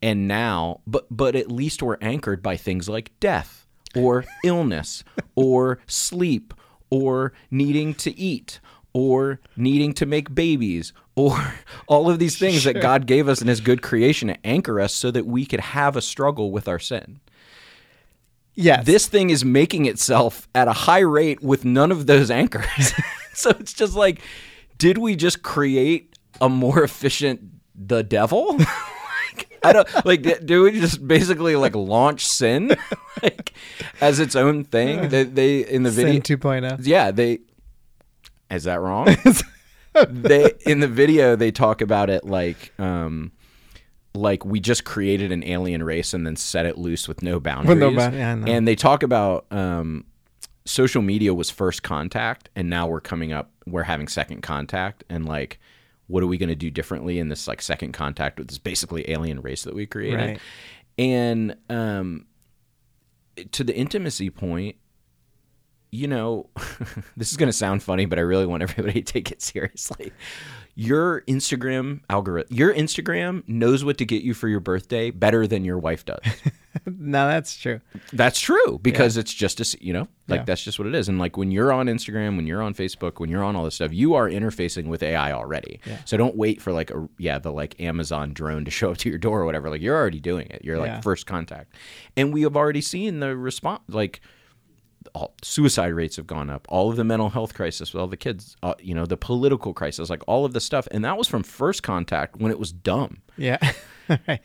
And 0.02 0.28
now, 0.28 0.82
but 0.86 1.08
but 1.10 1.36
at 1.36 1.52
least 1.52 1.82
we're 1.82 1.98
anchored 2.02 2.42
by 2.42 2.58
things 2.58 2.88
like 2.90 3.12
death 3.20 3.66
or 3.96 4.26
illness 4.44 5.04
or 5.36 5.80
sleep 5.88 6.54
or 6.90 7.34
needing 7.50 7.94
to 7.96 8.18
eat 8.18 8.60
or 8.94 9.40
needing 9.58 9.94
to 9.94 10.06
make 10.06 10.34
babies 10.34 10.94
or 11.16 11.56
all 11.88 12.10
of 12.10 12.20
these 12.20 12.38
things 12.38 12.64
that 12.64 12.82
God 12.82 13.08
gave 13.08 13.28
us 13.28 13.42
in 13.42 13.48
his 13.48 13.62
good 13.62 13.82
creation 13.82 14.28
to 14.28 14.46
anchor 14.46 14.80
us 14.80 14.94
so 14.94 15.12
that 15.12 15.26
we 15.26 15.46
could 15.46 15.60
have 15.60 15.96
a 15.96 16.02
struggle 16.02 16.52
with 16.52 16.68
our 16.68 16.80
sin. 16.80 17.20
Yes. 18.56 18.86
This 18.86 19.08
thing 19.08 19.30
is 19.30 19.44
making 19.44 19.86
itself 19.86 20.48
at 20.56 20.68
a 20.68 20.74
high 20.74 21.00
rate 21.00 21.44
with 21.44 21.66
none 21.66 21.92
of 21.92 22.08
those 22.08 22.32
anchors. 22.32 22.94
so 23.34 23.52
it's 23.52 23.74
just 23.74 23.96
like 23.96 24.22
did 24.78 24.98
we 24.98 25.16
just 25.16 25.44
create 25.44 26.18
a 26.42 26.50
more 26.50 26.84
efficient 26.84 27.42
the 27.76 28.04
devil? 28.04 28.58
like, 28.58 29.60
I 29.64 29.74
don't 29.74 30.06
like. 30.06 30.46
Do 30.46 30.64
we 30.64 30.80
just 30.80 31.06
basically 31.08 31.56
like 31.56 31.76
launch 31.76 32.26
sin 32.26 32.76
like 33.24 33.54
as 34.02 34.20
its 34.20 34.36
own 34.36 34.64
thing? 34.64 35.10
They, 35.10 35.24
they 35.24 35.60
in 35.60 35.84
the 35.84 35.92
video. 35.92 36.14
Sin 36.14 36.22
2.0. 36.22 36.80
Yeah, 36.82 37.12
they. 37.12 37.40
Is 38.50 38.66
that 38.66 38.80
wrong? 38.80 39.16
they 40.10 40.52
in 40.66 40.82
the 40.82 40.88
video 40.88 41.38
they 41.38 41.52
talk 41.52 41.80
about 41.80 42.10
it 42.10 42.26
like 42.26 42.74
um 42.78 43.32
like 44.16 44.46
we 44.46 44.60
just 44.60 44.86
created 44.86 45.32
an 45.32 45.44
alien 45.44 45.84
race 45.84 46.14
and 46.14 46.26
then 46.26 46.36
set 46.36 46.66
it 46.66 46.78
loose 46.78 47.08
with 47.08 47.22
no 47.22 47.40
boundaries. 47.50 47.96
bound- 47.96 48.16
yeah, 48.16 48.32
I 48.32 48.36
know. 48.36 48.48
and 48.52 48.68
they 48.68 48.76
talk 48.76 49.04
about 49.04 49.46
um 49.52 50.06
social 50.66 51.02
media 51.04 51.34
was 51.34 51.50
first 51.52 51.84
contact 51.84 52.50
and 52.56 52.70
now 52.70 52.88
we're 52.88 53.00
coming 53.02 53.32
up 53.32 53.52
we're 53.68 53.84
having 53.84 54.08
second 54.08 54.42
contact 54.42 55.04
and 55.10 55.26
like 55.28 55.60
what 56.08 56.24
are 56.24 56.28
we 56.28 56.38
going 56.38 56.50
to 56.50 56.56
do 56.56 56.72
differently 56.72 57.20
in 57.20 57.30
this 57.30 57.48
like 57.48 57.62
second 57.62 57.92
contact 57.92 58.40
with 58.40 58.48
this 58.48 58.58
basically 58.58 59.08
alien 59.12 59.42
race 59.42 59.64
that 59.64 59.76
we 59.76 59.86
created 59.86 60.18
Right. 60.20 60.40
and 60.98 61.56
um 61.70 62.26
to 63.52 63.64
the 63.64 63.76
intimacy 63.76 64.30
point 64.32 64.76
you 65.96 66.08
know 66.08 66.50
this 67.18 67.32
is 67.32 67.38
going 67.38 67.48
to 67.50 67.54
sound 67.54 67.82
funny 67.82 68.06
but 68.06 68.20
i 68.20 68.22
really 68.22 68.46
want 68.46 68.62
everybody 68.64 69.02
to 69.02 69.14
take 69.14 69.32
it 69.32 69.42
seriously 69.42 70.12
your 70.78 71.22
instagram 71.22 72.02
algorithm 72.10 72.54
your 72.56 72.74
instagram 72.74 73.48
knows 73.48 73.86
what 73.86 73.98
to 73.98 74.06
get 74.06 74.24
you 74.24 74.34
for 74.34 74.48
your 74.50 74.60
birthday 74.60 75.10
better 75.10 75.48
than 75.48 75.64
your 75.64 75.78
wife 75.80 76.04
does 76.04 76.20
no, 76.86 77.26
that's 77.30 77.56
true. 77.56 77.80
that's 78.12 78.38
true 78.38 78.78
because 78.82 79.16
it's 79.16 79.34
just 79.34 79.62
a, 79.62 79.78
you 79.80 79.94
know 79.94 80.06
like 80.28 80.40
Yeah. 80.40 80.44
that's 80.44 80.62
just 80.62 80.78
what 80.78 80.88
it 80.90 80.94
is 80.94 81.08
and 81.08 81.18
like 81.18 81.38
when 81.38 81.50
you're 81.50 81.72
on 81.72 81.86
instagram 81.88 82.36
when 82.36 82.46
you're 82.46 82.62
on 82.62 82.74
facebook 82.74 83.20
when 83.22 83.30
you're 83.30 83.44
on 83.44 83.56
all 83.56 83.64
this 83.64 83.76
stuff 83.76 83.94
you 83.94 84.16
are 84.16 84.30
interfacing 84.30 84.88
with 84.88 85.02
ai 85.02 85.32
already 85.32 85.80
Yeah. 85.86 86.00
so 86.04 86.18
don't 86.18 86.36
wait 86.36 86.62
for 86.62 86.74
like 86.74 86.92
a 86.92 87.08
yeah 87.18 87.40
the 87.40 87.54
like 87.54 87.80
amazon 87.80 88.34
drone 88.34 88.66
to 88.66 88.72
show 88.72 88.92
up 88.92 88.98
to 88.98 89.10
your 89.10 89.18
door 89.18 89.40
or 89.40 89.46
whatever 89.46 89.70
like 89.70 89.82
you're 89.82 89.96
already 89.96 90.20
doing 90.20 90.48
it 90.50 90.66
you're 90.66 90.78
like 90.78 90.88
Yeah. 90.88 91.02
first 91.02 91.26
contact 91.26 91.74
and 92.18 92.34
we 92.34 92.42
have 92.42 92.58
already 92.58 92.82
seen 92.82 93.22
the 93.22 93.38
response 93.38 93.82
like 93.88 94.20
all, 95.14 95.34
suicide 95.42 95.94
rates 95.94 96.16
have 96.16 96.28
gone 96.28 96.50
up 96.50 96.66
all 96.70 96.90
of 96.90 96.96
the 96.96 97.04
mental 97.04 97.30
health 97.30 97.54
crisis 97.54 97.94
with 97.94 98.02
all 98.02 98.08
the 98.08 98.18
kids 98.18 98.56
uh, 98.64 98.74
you 98.80 98.94
know 98.96 99.06
the 99.06 99.18
political 99.18 99.74
crisis 99.74 100.10
like 100.10 100.24
all 100.28 100.46
of 100.46 100.54
the 100.54 100.60
stuff 100.62 100.88
and 100.92 101.04
that 101.06 101.18
was 101.18 101.28
from 101.28 101.44
first 101.44 101.84
contact 101.84 102.38
when 102.38 102.52
it 102.52 102.60
was 102.60 102.72
dumb 102.72 103.22
Yeah. 103.38 103.58
right. 104.28 104.42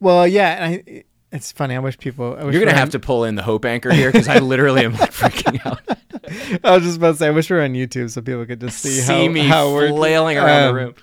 Well, 0.00 0.26
yeah. 0.26 0.64
And 0.64 0.82
I, 0.88 1.04
it's 1.32 1.50
funny. 1.52 1.74
I 1.74 1.78
wish 1.80 1.98
people. 1.98 2.36
I 2.38 2.44
wish 2.44 2.54
you're 2.54 2.64
gonna 2.64 2.76
have 2.76 2.88
on- 2.88 2.92
to 2.92 2.98
pull 3.00 3.24
in 3.24 3.34
the 3.34 3.42
hope 3.42 3.64
anchor 3.64 3.92
here 3.92 4.10
because 4.12 4.28
i 4.28 4.38
literally 4.38 4.84
am 4.84 4.92
like 4.92 5.12
freaking 5.12 5.64
out 5.66 5.80
I 6.64 6.74
was 6.76 6.84
just 6.84 6.96
about 6.96 7.12
to 7.12 7.16
say. 7.18 7.26
I 7.28 7.30
wish 7.30 7.50
we 7.50 7.56
were 7.56 7.62
on 7.62 7.74
YouTube 7.74 8.10
so 8.10 8.22
people 8.22 8.46
could 8.46 8.60
just 8.60 8.78
see, 8.78 8.88
see 9.00 9.26
how, 9.26 9.32
me 9.32 9.46
how 9.46 9.72
we're 9.74 9.90
flailing 9.90 10.38
around 10.38 10.68
um, 10.68 10.74
the 10.74 10.80
room. 10.80 10.94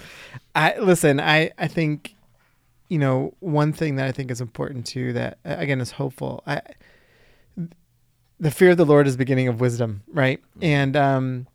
I 0.56 0.78
listen. 0.80 1.19
I 1.19 1.52
I 1.58 1.67
think, 1.67 2.15
you 2.89 2.97
know, 2.97 3.34
one 3.39 3.71
thing 3.71 3.97
that 3.97 4.08
I 4.08 4.12
think 4.12 4.32
is 4.32 4.41
important 4.41 4.86
too. 4.88 5.13
That 5.13 5.38
again 5.45 5.80
is 5.80 5.91
hopeful. 5.91 6.43
I 6.47 6.62
the 8.41 8.51
fear 8.51 8.71
of 8.71 8.77
the 8.77 8.86
Lord 8.86 9.08
is 9.08 9.15
beginning 9.15 9.47
of 9.47 9.62
wisdom, 9.62 10.01
right? 10.12 10.41
And 10.62 10.97
um, 10.97 11.47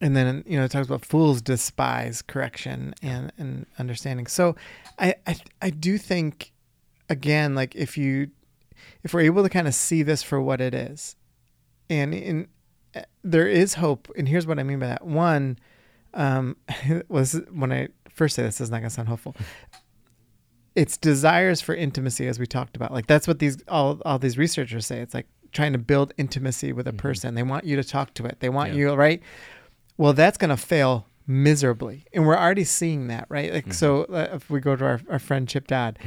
and 0.00 0.16
then 0.16 0.42
you 0.44 0.58
know 0.58 0.64
it 0.64 0.70
talks 0.70 0.88
about 0.88 1.04
fools 1.04 1.40
despise 1.40 2.20
correction 2.20 2.94
and 3.00 3.32
and 3.38 3.64
understanding. 3.78 4.26
So, 4.26 4.56
I 4.98 5.14
I 5.26 5.36
I 5.62 5.70
do 5.70 5.96
think, 5.96 6.52
again, 7.08 7.54
like 7.54 7.76
if 7.76 7.96
you 7.96 8.30
if 9.04 9.14
we're 9.14 9.20
able 9.20 9.44
to 9.44 9.48
kind 9.48 9.68
of 9.68 9.74
see 9.74 10.02
this 10.02 10.22
for 10.22 10.40
what 10.42 10.60
it 10.60 10.74
is, 10.74 11.14
and 11.88 12.12
in 12.12 12.48
there 13.22 13.46
is 13.46 13.74
hope, 13.74 14.10
and 14.18 14.28
here's 14.28 14.48
what 14.48 14.58
I 14.58 14.64
mean 14.64 14.80
by 14.80 14.88
that. 14.88 15.06
One, 15.06 15.60
um, 16.12 16.56
was 17.08 17.40
when 17.52 17.72
I 17.72 17.88
first 18.12 18.34
say 18.34 18.42
this, 18.42 18.58
this 18.58 18.66
is 18.66 18.70
not 18.72 18.78
gonna 18.78 18.90
sound 18.90 19.08
hopeful. 19.08 19.36
It's 20.74 20.96
desires 20.96 21.60
for 21.60 21.72
intimacy, 21.72 22.26
as 22.26 22.40
we 22.40 22.46
talked 22.46 22.74
about. 22.74 22.92
Like 22.92 23.06
that's 23.06 23.28
what 23.28 23.38
these 23.38 23.62
all 23.68 24.00
all 24.04 24.18
these 24.18 24.36
researchers 24.36 24.86
say. 24.86 24.98
It's 24.98 25.14
like 25.14 25.28
trying 25.52 25.72
to 25.72 25.78
build 25.78 26.12
intimacy 26.16 26.72
with 26.72 26.86
a 26.86 26.92
person. 26.92 27.34
They 27.34 27.42
want 27.42 27.64
you 27.64 27.76
to 27.76 27.84
talk 27.84 28.14
to 28.14 28.24
it. 28.26 28.38
They 28.40 28.48
want 28.48 28.70
Mm-hmm. 28.70 28.78
Yeah. 28.80 28.86
you 28.90 28.94
right. 28.94 29.22
Well, 29.96 30.12
that's 30.12 30.38
gonna 30.38 30.56
fail 30.56 31.06
miserably, 31.26 32.04
and 32.12 32.26
we're 32.26 32.36
already 32.36 32.64
seeing 32.64 33.08
that, 33.08 33.26
right? 33.28 33.52
Like 33.52 33.72
so, 33.72 34.04
Mm-hmm. 34.04 34.14
uh, 34.14 34.36
if 34.36 34.50
we 34.50 34.60
go 34.60 34.76
to 34.76 34.84
our 34.84 35.00
our 35.10 35.18
friend 35.18 35.48
Chip 35.48 35.66
Dodd, 35.66 35.98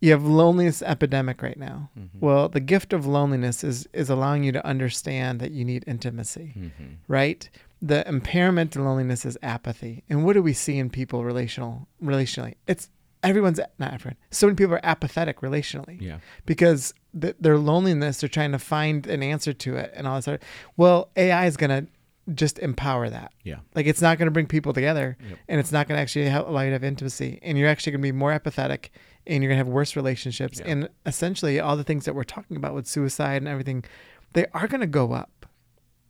you 0.00 0.10
have 0.12 0.24
loneliness 0.24 0.82
epidemic 0.82 1.42
right 1.42 1.58
now. 1.58 1.90
Mm-hmm. 1.98 2.18
Well, 2.20 2.48
the 2.48 2.60
gift 2.60 2.92
of 2.92 3.06
loneliness 3.06 3.64
is 3.64 3.88
is 3.92 4.08
allowing 4.10 4.44
you 4.44 4.52
to 4.52 4.64
understand 4.66 5.40
that 5.40 5.50
you 5.52 5.64
need 5.64 5.84
intimacy, 5.86 6.52
Mm-hmm. 6.56 6.94
right? 7.08 7.48
The 7.82 8.08
impairment 8.08 8.72
to 8.72 8.82
loneliness 8.82 9.26
is 9.26 9.36
apathy. 9.42 10.02
And 10.08 10.24
what 10.24 10.32
do 10.32 10.42
we 10.42 10.54
see 10.54 10.78
in 10.78 10.88
people 10.88 11.24
relational 11.24 11.86
relationally? 12.02 12.54
It's 12.66 12.88
everyone's 13.28 13.60
not 13.78 13.92
everyone. 13.94 14.16
So 14.30 14.46
many 14.46 14.56
people 14.56 14.74
are 14.74 14.80
apathetic 14.84 15.40
relationally 15.40 16.00
Yeah. 16.00 16.18
because 16.46 16.94
th- 17.20 17.36
their 17.40 17.58
loneliness, 17.58 18.20
they're 18.20 18.28
trying 18.28 18.52
to 18.52 18.58
find 18.58 19.06
an 19.06 19.22
answer 19.22 19.52
to 19.52 19.76
it 19.76 19.92
and 19.94 20.06
all 20.06 20.16
this. 20.16 20.28
Other, 20.28 20.40
well, 20.76 21.10
AI 21.16 21.46
is 21.46 21.56
going 21.56 21.70
to 21.70 21.90
just 22.34 22.58
empower 22.58 23.08
that. 23.08 23.32
Yeah. 23.44 23.56
Like 23.74 23.86
it's 23.86 24.02
not 24.02 24.18
going 24.18 24.26
to 24.26 24.32
bring 24.32 24.46
people 24.46 24.72
together 24.72 25.16
Yep. 25.28 25.38
and 25.48 25.60
it's 25.60 25.70
not 25.72 25.86
going 25.86 25.96
to 25.96 26.02
actually 26.02 26.28
help 26.28 26.48
allow 26.48 26.62
you 26.62 26.68
to 26.70 26.74
have 26.74 26.84
intimacy. 26.84 27.38
And 27.42 27.56
you're 27.56 27.68
actually 27.68 27.92
going 27.92 28.00
to 28.02 28.06
be 28.08 28.12
more 28.12 28.32
apathetic 28.32 28.90
and 29.26 29.42
you're 29.42 29.50
going 29.50 29.58
to 29.58 29.64
have 29.64 29.68
worse 29.72 29.94
relationships. 29.96 30.58
Yeah. 30.60 30.70
And 30.72 30.88
essentially, 31.04 31.60
all 31.60 31.76
the 31.76 31.84
things 31.84 32.04
that 32.04 32.14
we're 32.14 32.24
talking 32.24 32.56
about 32.56 32.74
with 32.74 32.86
suicide 32.86 33.36
and 33.42 33.48
everything, 33.48 33.84
they 34.32 34.46
are 34.54 34.66
going 34.66 34.80
to 34.80 34.86
go 34.88 35.12
up. 35.12 35.46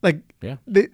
Like, 0.02 0.20
Yeah. 0.42 0.57
they, 0.66 0.88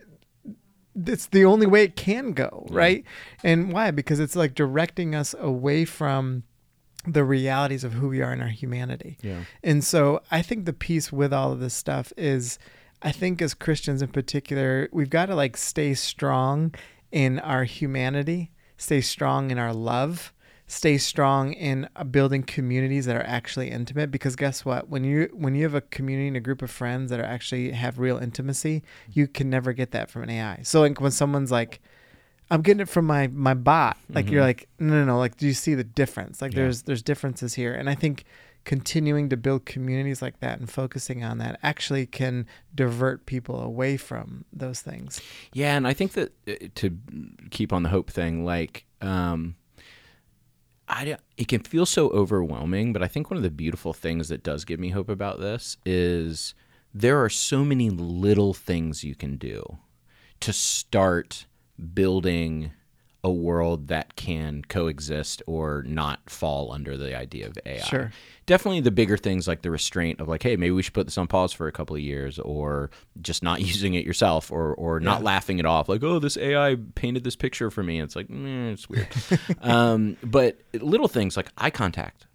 it's 0.95 1.27
the 1.27 1.45
only 1.45 1.67
way 1.67 1.85
it 1.85 1.97
can 1.97 2.33
go, 2.33 2.67
right? 2.71 3.05
And 3.43 3.73
why? 3.73 3.91
Because 3.91 4.21
it's 4.21 4.37
like 4.37 4.55
directing 4.55 5.15
us 5.15 5.35
away 5.39 5.85
from 5.85 6.45
the 7.07 7.25
realities 7.25 7.85
of 7.85 7.95
who 7.95 8.09
we 8.09 8.23
are 8.23 8.33
in 8.33 8.41
our 8.41 8.49
humanity. 8.49 9.19
Yeah. 9.23 9.45
And 9.63 9.83
so 9.83 10.21
I 10.31 10.43
think 10.43 10.67
the 10.67 10.73
piece 10.73 11.11
with 11.11 11.33
all 11.33 11.53
of 11.53 11.61
this 11.61 11.75
stuff 11.75 12.13
is 12.17 12.59
I 13.03 13.11
think 13.11 13.43
as 13.43 13.55
Christians 13.55 14.03
in 14.03 14.09
particular, 14.09 14.89
we've 14.93 15.11
got 15.11 15.27
to 15.27 15.35
like 15.35 15.57
stay 15.57 15.95
strong 15.95 16.75
in 17.11 17.41
our 17.41 17.65
humanity, 17.65 18.53
stay 18.77 19.01
strong 19.01 19.51
in 19.51 19.59
our 19.59 19.75
love, 19.75 20.33
stay 20.73 20.97
strong 20.97 21.53
in 21.53 21.87
uh, 21.97 22.03
building 22.03 22.43
communities 22.43 23.05
that 23.05 23.15
are 23.15 23.27
actually 23.27 23.71
intimate 23.71 24.11
because 24.11 24.35
guess 24.37 24.65
what? 24.65 24.89
When 24.89 25.05
you 25.05 25.29
when 25.35 25.55
you 25.55 25.65
have 25.65 25.75
a 25.75 25.83
community 25.83 26.29
and 26.29 26.37
a 26.37 26.41
group 26.41 26.63
of 26.63 26.71
friends 26.71 27.11
that 27.11 27.21
are 27.21 27.25
actually 27.25 27.73
have 27.73 27.99
real 27.99 28.17
intimacy, 28.17 28.83
you 29.11 29.29
can 29.29 29.51
never 29.51 29.73
get 29.75 29.91
that 29.91 30.11
from 30.11 30.23
an 30.23 30.31
AI. 30.31 30.61
So 30.63 30.81
like 30.81 31.01
when 31.01 31.11
someone's 31.13 31.51
like 31.51 31.81
I'm 32.51 32.63
getting 32.63 32.81
it 32.81 32.89
from 32.89 33.07
my 33.07 33.29
my 33.29 33.55
bot. 33.55 33.97
Like 34.09 34.31
you're 34.31 34.43
like, 34.43 34.69
no, 34.79 34.93
no, 34.95 35.05
no. 35.05 35.19
Like, 35.19 35.37
do 35.37 35.47
you 35.47 35.55
see 35.55 35.75
the 35.75 35.85
difference? 35.85 36.43
Like, 36.43 36.51
Mm-hmm. 36.53 36.59
Yeah. 36.59 36.65
there's 36.65 36.83
there's 36.83 37.03
differences 37.03 37.55
here, 37.55 37.73
and 37.75 37.89
I 37.89 37.95
think 37.95 38.25
continuing 38.65 39.29
to 39.29 39.37
build 39.37 39.65
communities 39.67 40.23
like 40.23 40.39
that 40.41 40.59
and 40.61 40.71
focusing 40.71 41.25
on 41.25 41.39
that 41.39 41.59
actually 41.63 42.07
can 42.07 42.47
divert 42.75 43.27
people 43.27 43.61
away 43.61 43.97
from 43.97 44.45
those 44.53 44.81
things. 44.81 45.21
Yeah, 45.53 45.77
and 45.77 45.87
I 45.87 45.95
think 45.95 46.13
that 46.13 46.33
uh, 46.47 46.55
to 46.77 46.97
keep 47.51 47.73
on 47.73 47.83
the 47.83 47.89
hope 47.89 48.11
thing, 48.11 48.45
like, 48.45 48.85
um, 49.01 49.57
I 50.93 51.17
it 51.39 51.49
can 51.49 51.63
feel 51.63 51.87
so 51.87 52.11
overwhelming, 52.11 52.93
but 52.93 53.03
I 53.03 53.09
think 53.09 53.31
one 53.31 53.39
of 53.39 53.43
the 53.43 53.51
beautiful 53.51 53.95
things 53.95 54.29
that 54.29 54.43
does 54.43 54.65
give 54.67 54.79
me 54.79 54.91
hope 54.91 55.09
about 55.09 55.41
this 55.41 55.79
is 55.87 56.55
there 56.93 57.23
are 57.25 57.31
so 57.31 57.65
many 57.65 57.89
little 57.89 58.53
things 58.53 59.03
you 59.03 59.15
can 59.15 59.37
do 59.39 59.79
to 60.41 60.53
start 60.53 61.47
building 61.95 62.73
a 63.25 63.31
world 63.31 63.87
that 63.89 64.17
can 64.17 64.63
coexist 64.69 65.43
or 65.47 65.85
not 65.87 66.19
fall 66.29 66.73
under 66.73 66.97
the 66.97 67.17
idea 67.17 67.47
of 67.47 67.57
AI. 67.65 67.79
Sure. 67.79 68.13
Definitely 68.47 68.81
the 68.81 68.91
bigger 68.91 69.17
things 69.17 69.47
like 69.47 69.63
the 69.63 69.71
restraint 69.71 70.21
of 70.21 70.27
like, 70.27 70.43
hey, 70.43 70.57
maybe 70.57 70.73
we 70.73 70.83
should 70.83 70.93
put 70.93 71.07
this 71.07 71.17
on 71.17 71.29
pause 71.29 71.53
for 71.53 71.69
a 71.69 71.73
couple 71.73 71.95
of 71.95 72.03
years 72.03 72.41
or 72.41 72.91
just 73.21 73.43
not 73.43 73.61
using 73.61 73.95
it 73.95 74.05
yourself 74.05 74.51
or 74.51 74.75
or 74.75 74.99
not 74.99 75.23
laughing 75.23 75.59
it 75.59 75.67
off 75.67 75.89
like, 75.89 76.03
oh, 76.03 76.19
this 76.19 76.37
AI 76.37 76.77
painted 76.97 77.23
this 77.23 77.37
picture 77.37 77.71
for 77.71 77.85
me. 77.85 78.01
It's 78.01 78.17
like, 78.17 78.27
mm, 78.27 78.73
it's 78.73 78.89
weird. 78.89 79.09
um, 79.63 80.17
but 80.25 80.59
little 80.75 81.09
things 81.09 81.37
like 81.37 81.49
eye 81.57 81.71
contact, 81.71 82.27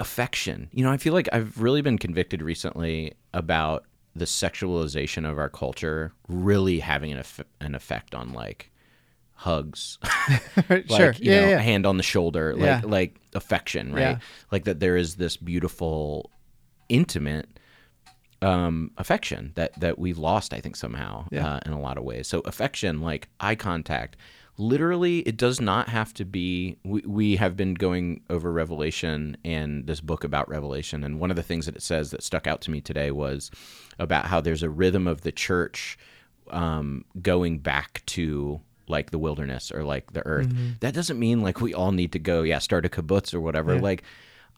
affection. 0.00 0.68
You 0.72 0.82
know, 0.82 0.90
I 0.90 0.96
feel 0.96 1.12
like 1.12 1.28
I've 1.32 1.60
really 1.60 1.80
been 1.82 1.98
convicted 1.98 2.42
recently 2.42 3.12
about 3.32 3.84
the 4.16 4.24
sexualization 4.24 5.30
of 5.30 5.38
our 5.38 5.48
culture 5.48 6.12
really 6.26 6.80
having 6.80 7.12
an, 7.12 7.18
eff- 7.18 7.44
an 7.60 7.76
effect 7.76 8.16
on 8.16 8.32
like 8.32 8.72
hugs, 9.40 9.98
sure. 10.68 10.82
like 10.88 11.20
you 11.20 11.32
yeah, 11.32 11.40
know, 11.40 11.48
yeah. 11.48 11.58
hand 11.58 11.86
on 11.86 11.96
the 11.96 12.02
shoulder, 12.02 12.54
like 12.54 12.62
Yeah. 12.64 12.80
like 12.84 13.16
affection, 13.34 13.94
right? 13.94 14.18
Like 14.52 14.64
that 14.64 14.80
there 14.80 14.96
is 14.96 15.16
this 15.16 15.36
beautiful, 15.36 16.30
intimate 16.88 17.48
um, 18.42 18.90
affection 18.96 19.52
that 19.54 19.78
that 19.80 19.98
we've 19.98 20.18
lost, 20.18 20.52
I 20.54 20.60
think 20.60 20.76
somehow 20.76 21.26
uh, 21.34 21.60
in 21.66 21.72
a 21.72 21.80
lot 21.80 21.98
of 21.98 22.04
ways. 22.04 22.26
So 22.28 22.40
affection, 22.40 23.00
like 23.00 23.28
eye 23.38 23.54
contact, 23.54 24.16
literally, 24.58 25.20
it 25.20 25.36
does 25.36 25.60
not 25.60 25.88
have 25.88 26.12
to 26.14 26.24
be. 26.24 26.76
We, 26.84 27.00
we 27.06 27.36
have 27.36 27.56
been 27.56 27.74
going 27.74 28.22
over 28.30 28.52
Revelation 28.52 29.36
and 29.44 29.86
this 29.86 30.00
book 30.00 30.22
about 30.24 30.48
Revelation, 30.48 31.02
and 31.04 31.18
one 31.20 31.30
of 31.30 31.36
the 31.36 31.42
things 31.42 31.66
that 31.66 31.76
it 31.76 31.82
says 31.82 32.10
that 32.10 32.22
stuck 32.22 32.46
out 32.46 32.60
to 32.62 32.70
me 32.70 32.80
today 32.80 33.10
was 33.10 33.50
about 33.98 34.26
how 34.26 34.40
there's 34.40 34.62
a 34.62 34.70
rhythm 34.70 35.06
of 35.06 35.20
the 35.22 35.32
church 35.32 35.98
um, 36.50 37.04
going 37.22 37.58
back 37.58 38.02
to 38.06 38.60
like 38.90 39.10
the 39.10 39.18
wilderness 39.18 39.72
or 39.72 39.84
like 39.84 40.12
the 40.12 40.24
earth. 40.26 40.48
Mm-hmm. 40.48 40.68
That 40.80 40.92
doesn't 40.94 41.18
mean 41.18 41.40
like 41.40 41.60
we 41.60 41.72
all 41.72 41.92
need 41.92 42.12
to 42.12 42.18
go, 42.18 42.42
yeah, 42.42 42.58
start 42.58 42.84
a 42.84 42.88
kibbutz 42.90 43.32
or 43.32 43.40
whatever. 43.40 43.76
Yeah. 43.76 43.80
Like 43.80 44.02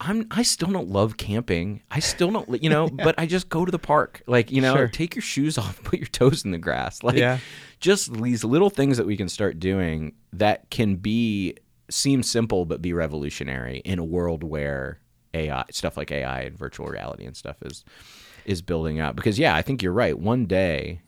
I'm 0.01 0.27
I 0.33 0.43
still 0.43 0.69
don't 0.73 0.89
love 0.89 1.17
camping. 1.17 1.83
I 1.91 2.01
still 2.01 2.31
don't 2.33 2.63
you 2.63 2.71
know, 2.71 2.89
but 3.07 3.15
I 3.19 3.27
just 3.27 3.49
go 3.49 3.65
to 3.65 3.71
the 3.71 3.79
park. 3.79 4.23
Like, 4.27 4.51
you 4.51 4.61
know, 4.61 4.75
Sure. 4.75 4.89
take 4.89 5.15
your 5.15 5.23
shoes 5.23 5.59
off, 5.63 5.83
put 5.85 5.99
your 6.01 6.09
toes 6.09 6.45
in 6.45 6.51
the 6.51 6.59
grass. 6.59 7.03
Like 7.05 7.17
Yeah. 7.17 7.39
just 7.79 8.13
these 8.21 8.43
little 8.43 8.71
things 8.71 8.97
that 8.97 9.07
we 9.07 9.17
can 9.17 9.29
start 9.29 9.61
doing 9.61 10.15
that 10.33 10.71
can 10.71 10.97
be 10.97 11.57
seem 11.91 12.23
simple 12.23 12.65
but 12.65 12.81
be 12.81 12.93
revolutionary 12.95 13.79
in 13.85 13.99
a 13.99 14.05
world 14.05 14.43
where 14.43 14.99
AI 15.35 15.65
stuff 15.71 15.97
like 15.97 16.11
AI 16.11 16.41
and 16.43 16.57
virtual 16.59 16.87
reality 16.87 17.25
and 17.27 17.37
stuff 17.37 17.57
is 17.63 17.85
is 18.45 18.61
building 18.63 18.99
up. 18.99 19.15
Because 19.15 19.39
yeah, 19.39 19.55
I 19.55 19.63
think 19.63 19.83
you're 19.83 19.93
right. 19.93 20.19
One 20.19 20.47
day 20.47 21.01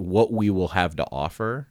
what 0.00 0.32
we 0.32 0.50
will 0.50 0.68
have 0.68 0.96
to 0.96 1.04
offer 1.12 1.68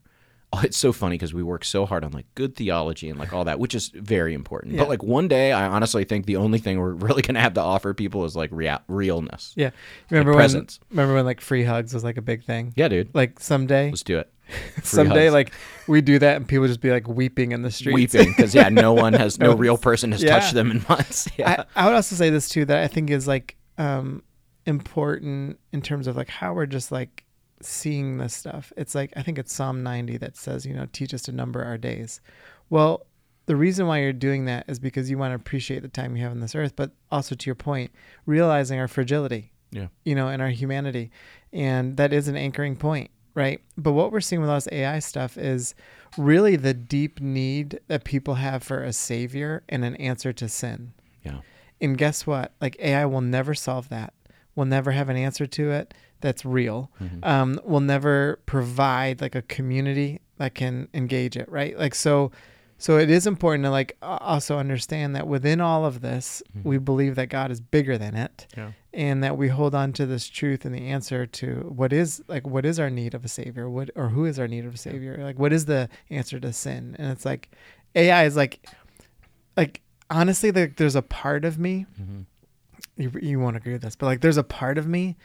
oh, 0.54 0.62
it's 0.63 0.78
so 0.78 0.92
funny 0.92 1.13
because 1.15 1.32
we 1.34 1.44
work 1.44 1.63
so 1.63 1.86
hard 1.86 2.04
on 2.04 2.12
like 2.12 2.26
good 2.34 2.56
theology 2.56 3.08
and 3.10 3.20
like 3.20 3.32
all 3.34 3.44
that 3.46 3.60
which 3.60 3.76
is 3.76 3.89
very 3.89 4.34
important 4.34 4.74
Yeah. 4.74 4.80
but 4.82 4.89
like 4.89 5.04
one 5.04 5.28
day 5.28 5.52
i 5.52 5.68
honestly 5.68 6.04
think 6.06 6.26
the 6.26 6.38
only 6.38 6.58
thing 6.60 6.80
we're 6.80 6.94
really 7.08 7.22
going 7.22 7.36
to 7.36 7.42
have 7.42 7.54
to 7.54 7.62
offer 7.62 7.94
people 7.94 8.26
is 8.26 8.36
like 8.36 8.50
rea- 8.52 8.80
realness 8.88 9.54
Yeah. 9.56 9.70
Remember 10.10 10.32
when 10.32 10.38
presence. 10.39 10.80
remember 10.89 11.13
when 11.15 11.26
like 11.26 11.39
free 11.42 11.63
hugs 11.63 11.94
was 11.94 12.04
like 12.04 12.18
a 12.18 12.22
big 12.24 12.44
thing? 12.46 12.74
yeah 12.76 12.88
dude 12.88 13.13
Like 13.13 13.39
someday 13.39 13.89
let's 13.89 14.02
do 14.04 14.18
it 14.20 14.32
Free 14.50 14.82
someday 14.84 15.26
hugs. 15.26 15.34
like 15.34 15.54
we 15.88 16.02
do 16.02 16.18
that 16.18 16.36
and 16.38 16.48
people 16.48 16.65
just 16.65 16.82
be 16.82 16.89
like 16.89 17.08
weeping 17.08 17.52
in 17.52 17.62
the 17.62 17.70
streets. 17.70 17.94
weeping 18.13 18.30
because 18.36 18.56
yeah 18.56 18.70
no 18.70 18.94
one 18.94 19.13
has 19.13 19.38
no 19.38 19.52
No 19.52 19.56
real 19.56 19.78
person 19.78 20.12
has 20.13 20.24
yeah. 20.24 20.39
touched 20.39 20.56
them 20.56 20.72
in 20.72 20.84
months 20.89 21.30
yeah 21.38 21.65
I, 21.76 21.84
I 21.84 21.86
would 21.86 21.94
also 21.96 22.15
say 22.15 22.32
this 22.32 22.50
too 22.50 22.65
that 22.65 22.80
I 22.80 22.88
think 22.88 23.12
is 23.12 23.28
like 23.28 23.56
um 23.78 24.24
important 24.65 25.60
in 25.72 25.82
terms 25.82 26.08
of 26.08 26.15
like 26.18 26.30
how 26.30 26.54
we're 26.54 26.65
just 26.65 26.92
like 26.92 27.24
seeing 27.62 28.17
this 28.17 28.34
stuff. 28.34 28.72
It's 28.78 28.95
like 28.95 29.12
I 29.15 29.22
think 29.22 29.38
it's 29.38 29.54
Psalm 29.54 29.84
90 29.84 30.17
that 30.17 30.38
says, 30.38 30.65
you 30.65 30.74
know, 30.74 30.88
teach 30.91 31.13
us 31.13 31.22
to 31.24 31.32
number 31.32 31.63
our 31.63 31.78
days. 31.78 32.22
Well, 32.69 33.06
the 33.45 33.56
reason 33.56 33.88
why 33.88 34.00
you're 34.02 34.13
doing 34.13 34.45
that 34.45 34.65
is 34.67 34.78
because 34.78 35.10
you 35.10 35.17
want 35.17 35.32
to 35.32 35.36
appreciate 35.36 35.82
the 35.82 35.88
time 35.88 36.15
you 36.15 36.22
have 36.22 36.32
on 36.32 36.39
this 36.39 36.54
earth, 36.54 36.76
but 36.76 36.91
also 37.12 37.34
to 37.34 37.45
your 37.48 37.56
point, 37.56 37.91
realizing 38.26 38.80
our 38.80 38.88
fragility, 38.88 39.52
yeah 39.72 39.88
you 40.04 40.13
know, 40.15 40.28
and 40.28 40.41
our 40.41 40.50
humanity. 40.50 41.12
And 41.52 41.98
that 41.98 42.13
is 42.13 42.28
an 42.28 42.36
anchoring 42.36 42.76
point, 42.76 43.10
right? 43.34 43.60
But 43.76 43.93
what 43.93 44.12
we're 44.12 44.22
seeing 44.22 44.41
with 44.41 44.52
all 44.52 44.58
this 44.58 44.67
AI 44.72 45.00
stuff 45.00 45.36
is 45.38 45.74
really 46.17 46.56
the 46.56 46.74
deep 46.76 47.19
need 47.19 47.80
that 47.88 48.04
people 48.04 48.36
have 48.36 48.62
for 48.62 48.84
a 48.84 48.93
savior 48.93 49.63
and 49.67 49.84
an 49.84 49.95
answer 49.95 50.32
to 50.34 50.48
sin. 50.48 50.93
yeah 51.24 51.39
And 51.82 51.98
guess 51.98 52.28
what? 52.28 52.54
Like 52.62 52.78
AI 52.80 53.06
will 53.06 53.22
never 53.22 53.56
solve 53.56 53.89
that. 53.89 54.13
We'll 54.56 54.67
never 54.67 54.91
have 54.91 55.10
an 55.10 55.17
answer 55.17 55.48
to 55.48 55.72
it 55.72 55.93
that's 56.21 56.45
real. 56.45 56.91
Mm-hmm. 57.01 57.23
Um, 57.23 57.60
we'll 57.63 57.79
never 57.79 58.39
provide 58.45 59.21
like 59.21 59.36
a 59.36 59.41
community 59.43 60.21
that 60.38 60.55
can 60.55 60.88
engage 60.93 61.38
it, 61.38 61.49
right? 61.49 61.77
Like 61.77 61.95
so. 61.95 62.32
So 62.82 62.97
it 62.97 63.10
is 63.10 63.27
important 63.27 63.65
to 63.65 63.71
like 63.71 63.97
also 64.01 64.58
understand 64.58 65.13
that 65.17 65.27
within 65.27 65.60
all 65.60 65.84
of 65.84 65.99
this, 65.99 66.41
mm-hmm. 66.58 66.69
we 66.69 66.77
believe 66.77 67.15
that 67.15 67.27
God 67.27 67.51
is 67.51 67.60
bigger 67.60 67.97
than 67.97 68.15
it, 68.15 68.47
yeah 68.55 68.71
and 68.93 69.23
that 69.23 69.38
we 69.38 69.47
hold 69.49 69.75
on 69.75 69.93
to 69.93 70.05
this 70.05 70.27
truth 70.27 70.65
and 70.65 70.73
the 70.73 70.88
answer 70.88 71.25
to 71.25 71.71
what 71.75 71.93
is 71.93 72.23
like 72.27 72.47
what 72.47 72.65
is 72.65 72.79
our 72.79 72.89
need 72.89 73.13
of 73.13 73.23
a 73.23 73.27
savior, 73.27 73.69
what 73.69 73.89
or 73.95 74.10
who 74.10 74.25
is 74.25 74.39
our 74.39 74.47
need 74.47 74.65
of 74.65 74.73
a 74.73 74.77
savior, 74.77 75.19
like 75.21 75.38
what 75.38 75.53
is 75.53 75.65
the 75.65 75.89
answer 76.10 76.39
to 76.39 76.51
sin? 76.51 76.95
And 76.97 77.12
it's 77.12 77.25
like 77.25 77.51
AI 77.95 78.25
is 78.25 78.36
like 78.36 78.65
like 79.55 79.82
honestly, 80.10 80.51
like 80.51 80.77
there's 80.77 80.95
a 80.95 81.01
part 81.03 81.45
of 81.45 81.60
me 81.60 81.86
mm-hmm. 82.01 82.21
you, 82.97 83.12
you 83.21 83.39
won't 83.39 83.58
agree 83.58 83.73
with 83.73 83.84
this, 83.84 83.95
but 83.95 84.08
like 84.08 84.21
there's 84.21 84.38
a 84.38 84.43
part 84.43 84.77
of 84.77 84.88
me 84.88 85.17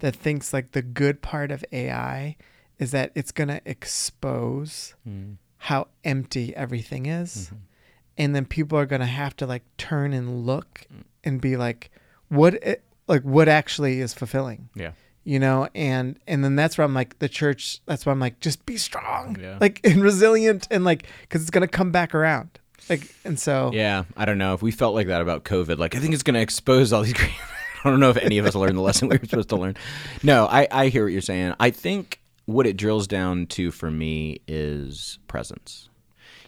that 0.00 0.14
thinks 0.14 0.52
like 0.52 0.72
the 0.72 0.82
good 0.82 1.22
part 1.22 1.50
of 1.50 1.64
AI 1.72 2.36
is 2.78 2.92
that 2.92 3.10
it's 3.14 3.32
going 3.32 3.48
to 3.48 3.60
expose 3.64 4.94
mm. 5.08 5.36
how 5.58 5.88
empty 6.04 6.54
everything 6.54 7.06
is. 7.06 7.46
Mm-hmm. 7.46 7.56
And 8.18 8.34
then 8.34 8.46
people 8.46 8.78
are 8.78 8.86
going 8.86 9.00
to 9.00 9.06
have 9.06 9.36
to 9.36 9.46
like 9.46 9.62
turn 9.76 10.12
and 10.12 10.46
look 10.46 10.86
mm. 10.92 11.02
and 11.24 11.40
be 11.40 11.56
like, 11.56 11.90
what, 12.28 12.54
it, 12.54 12.82
like, 13.06 13.22
what 13.22 13.48
actually 13.48 14.00
is 14.00 14.14
fulfilling? 14.14 14.68
yeah 14.74 14.92
You 15.24 15.38
know, 15.38 15.68
and 15.74 16.18
and 16.26 16.44
then 16.44 16.56
that's 16.56 16.78
where 16.78 16.84
I'm 16.84 16.94
like 16.94 17.18
the 17.18 17.28
church. 17.28 17.80
That's 17.86 18.06
why 18.06 18.12
I'm 18.12 18.20
like 18.20 18.40
just 18.40 18.66
be 18.66 18.76
strong, 18.76 19.36
Yeah. 19.40 19.58
like 19.60 19.80
and 19.84 20.02
resilient, 20.02 20.68
and 20.70 20.84
like 20.84 21.06
because 21.22 21.42
it's 21.42 21.50
gonna 21.50 21.68
come 21.68 21.90
back 21.90 22.14
around. 22.14 22.58
Like 22.88 23.14
and 23.24 23.38
so 23.38 23.70
Yeah, 23.72 24.04
I 24.16 24.24
don't 24.24 24.38
know 24.38 24.54
if 24.54 24.62
we 24.62 24.70
felt 24.70 24.94
like 24.94 25.08
that 25.08 25.20
about 25.20 25.44
COVID. 25.44 25.78
Like, 25.78 25.94
I 25.94 25.98
think 25.98 26.14
it's 26.14 26.22
going 26.22 26.34
to 26.34 26.40
expose 26.40 26.92
all 26.92 27.02
these. 27.02 27.14
I 27.84 27.90
don't 27.90 28.00
know 28.00 28.10
if 28.10 28.16
any 28.16 28.38
of 28.38 28.46
us 28.46 28.54
learned 28.54 28.76
the 28.76 28.82
lesson 28.82 29.08
we 29.08 29.16
were 29.18 29.24
supposed 29.24 29.48
to 29.50 29.56
learn. 29.56 29.76
No, 30.22 30.46
I, 30.46 30.66
I 30.70 30.88
hear 30.88 31.04
what 31.04 31.12
you're 31.12 31.20
saying. 31.22 31.54
I 31.60 31.70
think 31.70 32.20
what 32.46 32.66
it 32.66 32.76
drills 32.76 33.06
down 33.06 33.46
to 33.46 33.70
for 33.70 33.90
me 33.90 34.40
is 34.48 35.18
presence. 35.28 35.88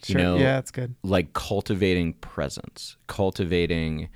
sure, 0.03 0.19
You 0.19 0.25
know, 0.25 0.37
yeah, 0.39 0.59
it's 0.59 0.71
good. 0.71 0.95
like 1.03 1.33
cultivating 1.35 2.15
presence, 2.15 2.97
cultivating, 3.07 4.09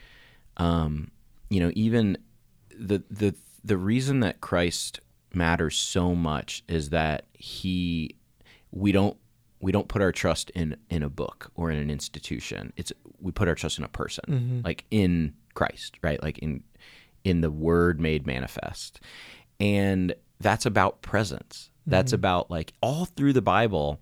um, 0.56 1.10
you 1.50 1.60
know, 1.60 1.70
even 1.74 2.16
the 2.76 3.02
the 3.10 3.34
the 3.62 3.76
reason 3.76 4.20
that 4.20 4.40
Christ 4.40 5.00
matters 5.34 5.76
so 5.76 6.14
much 6.14 6.62
is 6.68 6.90
that 6.90 7.26
he 7.34 8.16
we 8.70 8.92
don't 8.92 9.16
we 9.60 9.72
don't 9.72 9.88
put 9.88 10.02
our 10.02 10.12
trust 10.12 10.50
in 10.50 10.76
in 10.90 11.02
a 11.02 11.08
book 11.08 11.50
or 11.54 11.70
in 11.70 11.78
an 11.78 11.90
institution. 11.90 12.72
It's 12.76 12.92
we 13.20 13.30
put 13.32 13.48
our 13.48 13.54
trust 13.54 13.78
in 13.78 13.84
a 13.84 13.88
person, 13.88 14.62
like 14.64 14.84
in 14.90 15.34
Christ, 15.54 15.96
right? 16.02 16.22
Like 16.22 16.38
in 16.38 16.62
in 17.24 17.40
the 17.40 17.50
Word 17.50 18.00
made 18.00 18.26
manifest, 18.26 19.00
and 19.58 20.14
that's 20.40 20.66
about 20.66 21.02
presence. 21.02 21.70
That's 21.86 22.12
about 22.12 22.50
like 22.50 22.72
all 22.80 23.04
through 23.04 23.34
the 23.34 23.42
Bible 23.42 24.00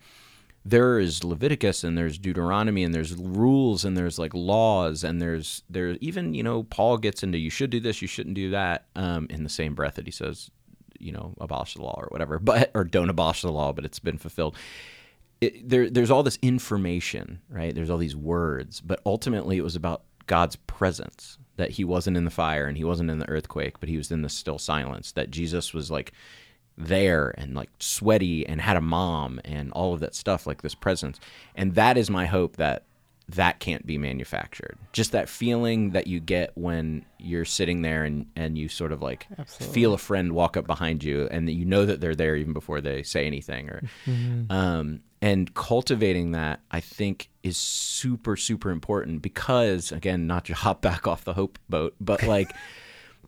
there 0.65 0.99
is 0.99 1.25
Leviticus 1.25 1.83
and 1.83 1.99
there's 1.99 2.19
Deuteronomy 2.19 2.85
and 2.85 2.95
there's 2.95 3.17
rules 3.17 3.85
and 3.85 3.97
there's 3.97 4.19
like 4.19 4.33
laws 4.33 5.03
and 5.03 5.21
there's 5.21 5.63
there's 5.69 5.99
even 6.01 6.35
you 6.35 6.43
know 6.43 6.63
Paul 6.65 6.99
gets 6.99 7.23
into 7.23 7.39
you 7.39 7.51
should 7.51 7.71
do 7.71 7.81
this 7.81 8.01
you 8.01 8.09
shouldn't 8.09 8.37
do 8.37 8.51
that 8.51 8.87
um, 8.95 9.27
in 9.29 9.43
the 9.43 9.51
same 9.51 9.75
breath 9.75 9.97
that 9.97 10.07
he 10.07 10.13
says 10.13 10.51
you 10.99 11.11
know 11.11 11.35
abolish 11.41 11.75
the 11.75 11.83
law 11.83 11.99
or 11.99 12.07
whatever 12.11 12.39
but 12.43 12.71
or 12.75 12.85
don't 12.85 13.11
abolish 13.11 13.43
the 13.43 13.51
law 13.51 13.73
but 13.73 13.85
it's 13.85 13.99
been 13.99 14.19
fulfilled. 14.19 14.57
It, 15.41 15.69
there 15.69 15.91
there's 15.91 16.11
all 16.11 16.23
this 16.23 16.39
information 16.43 17.41
right? 17.51 17.75
There's 17.75 17.91
all 17.91 17.99
these 17.99 18.17
words 18.17 18.81
but 18.81 19.01
ultimately 19.05 19.57
it 19.57 19.65
was 19.65 19.77
about 19.77 20.05
God's 20.27 20.55
presence 20.55 21.39
that 21.57 21.73
he 21.73 21.85
wasn't 21.85 22.17
in 22.17 22.25
the 22.25 22.31
fire 22.31 22.67
and 22.67 22.77
he 22.77 22.85
wasn't 22.85 23.11
in 23.11 23.19
the 23.19 23.29
earthquake 23.29 23.79
but 23.81 23.89
he 23.89 23.97
was 23.97 24.11
in 24.11 24.23
the 24.23 24.29
still 24.29 24.59
silence 24.59 25.13
that 25.13 25.31
Jesus 25.31 25.73
was 25.75 25.91
like 25.91 26.13
there 26.77 27.35
and 27.39 27.55
like 27.55 27.71
sweaty 27.79 28.47
and 28.47 28.61
had 28.61 28.77
a 28.77 28.81
mom 28.81 29.41
and 29.45 29.73
all 29.73 29.95
of 29.95 30.01
that 30.01 30.15
stuff 30.15 30.47
like 30.47 30.63
this 30.63 30.75
presence. 30.75 31.21
And 31.55 31.75
that 31.75 31.97
is 31.97 32.11
my 32.11 32.27
hope 32.27 32.57
that 32.57 32.85
that 33.29 33.61
can't 33.61 33.87
be 33.87 33.99
manufactured. 33.99 34.77
Just 34.93 35.13
that 35.13 35.29
feeling 35.29 35.91
that 35.91 36.07
you 36.07 36.21
get 36.21 36.51
when 36.55 37.05
you're 37.19 37.45
sitting 37.45 37.83
there 37.83 38.05
and 38.05 38.27
and 38.37 38.59
you 38.59 38.69
sort 38.69 38.93
of 38.93 39.01
like 39.01 39.27
Absolutely. 39.39 39.75
feel 39.75 39.95
a 39.95 39.99
friend 39.99 40.33
walk 40.33 40.57
up 40.57 40.67
behind 40.67 41.05
you 41.05 41.29
and 41.31 41.47
that 41.47 41.53
you 41.53 41.65
know 41.65 41.87
that 41.87 42.01
they're 42.01 42.15
there 42.15 42.37
even 42.37 42.53
before 42.53 42.81
they 42.81 43.03
say 43.03 43.27
anything 43.27 43.71
or 43.71 43.83
um 44.51 45.01
and 45.23 45.55
cultivating 45.55 46.33
that 46.33 46.61
i 46.71 46.81
think 46.81 47.31
is 47.43 47.57
super 47.57 48.37
super 48.37 48.71
important 48.71 49.23
because 49.23 49.91
again 49.93 50.27
not 50.27 50.45
to 50.45 50.55
hop 50.65 50.83
back 50.83 51.07
off 51.07 51.25
the 51.25 51.33
hope 51.33 51.59
boat 51.71 51.95
but 52.01 52.23
like 52.27 52.53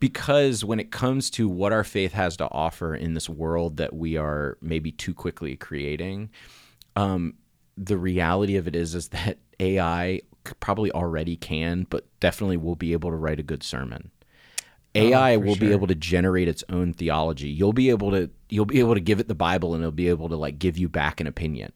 because 0.01 0.65
when 0.65 0.81
it 0.81 0.91
comes 0.91 1.31
to 1.31 1.49
what 1.49 1.73
our 1.73 1.83
faith 1.83 2.13
has 2.13 2.37
to 2.37 2.47
offer 2.51 2.95
in 2.95 3.15
this 3.15 3.29
world 3.29 3.77
that 3.79 3.95
we 3.95 4.17
are 4.17 4.59
maybe 4.61 4.93
too 4.93 5.15
quickly 5.15 5.57
creating, 5.57 6.31
um, 6.95 7.35
the 7.77 7.97
reality 7.97 8.57
of 8.57 8.69
it 8.69 8.77
is 8.77 8.95
is 8.95 9.09
that 9.09 9.39
AI 9.61 10.21
probably 10.61 10.93
already 10.93 11.37
can, 11.37 11.87
but 11.89 12.07
definitely 12.21 12.57
will 12.57 12.77
be 12.77 12.93
able 12.93 13.09
to 13.09 13.17
write 13.17 13.41
a 13.41 13.43
good 13.43 13.63
sermon. 13.63 14.11
AI 14.95 15.35
Oh, 15.35 15.39
will 15.41 15.57
be 15.57 15.73
able 15.73 15.87
to 15.89 15.95
generate 15.95 16.49
its 16.49 16.63
own 16.69 16.93
theology. 16.93 17.49
You'll 17.49 17.73
be 17.73 17.91
able 17.91 18.11
to 18.13 18.31
you'll 18.49 18.65
be 18.67 18.81
able 18.81 18.95
to 18.95 19.01
give 19.01 19.21
it 19.21 19.29
the 19.29 19.35
Bible 19.35 19.75
and 19.75 19.83
it'll 19.83 19.93
be 19.93 20.09
able 20.09 20.29
to 20.29 20.37
like 20.37 20.59
give 20.59 20.79
you 20.79 20.89
back 20.89 21.21
an 21.21 21.27
opinion. 21.27 21.73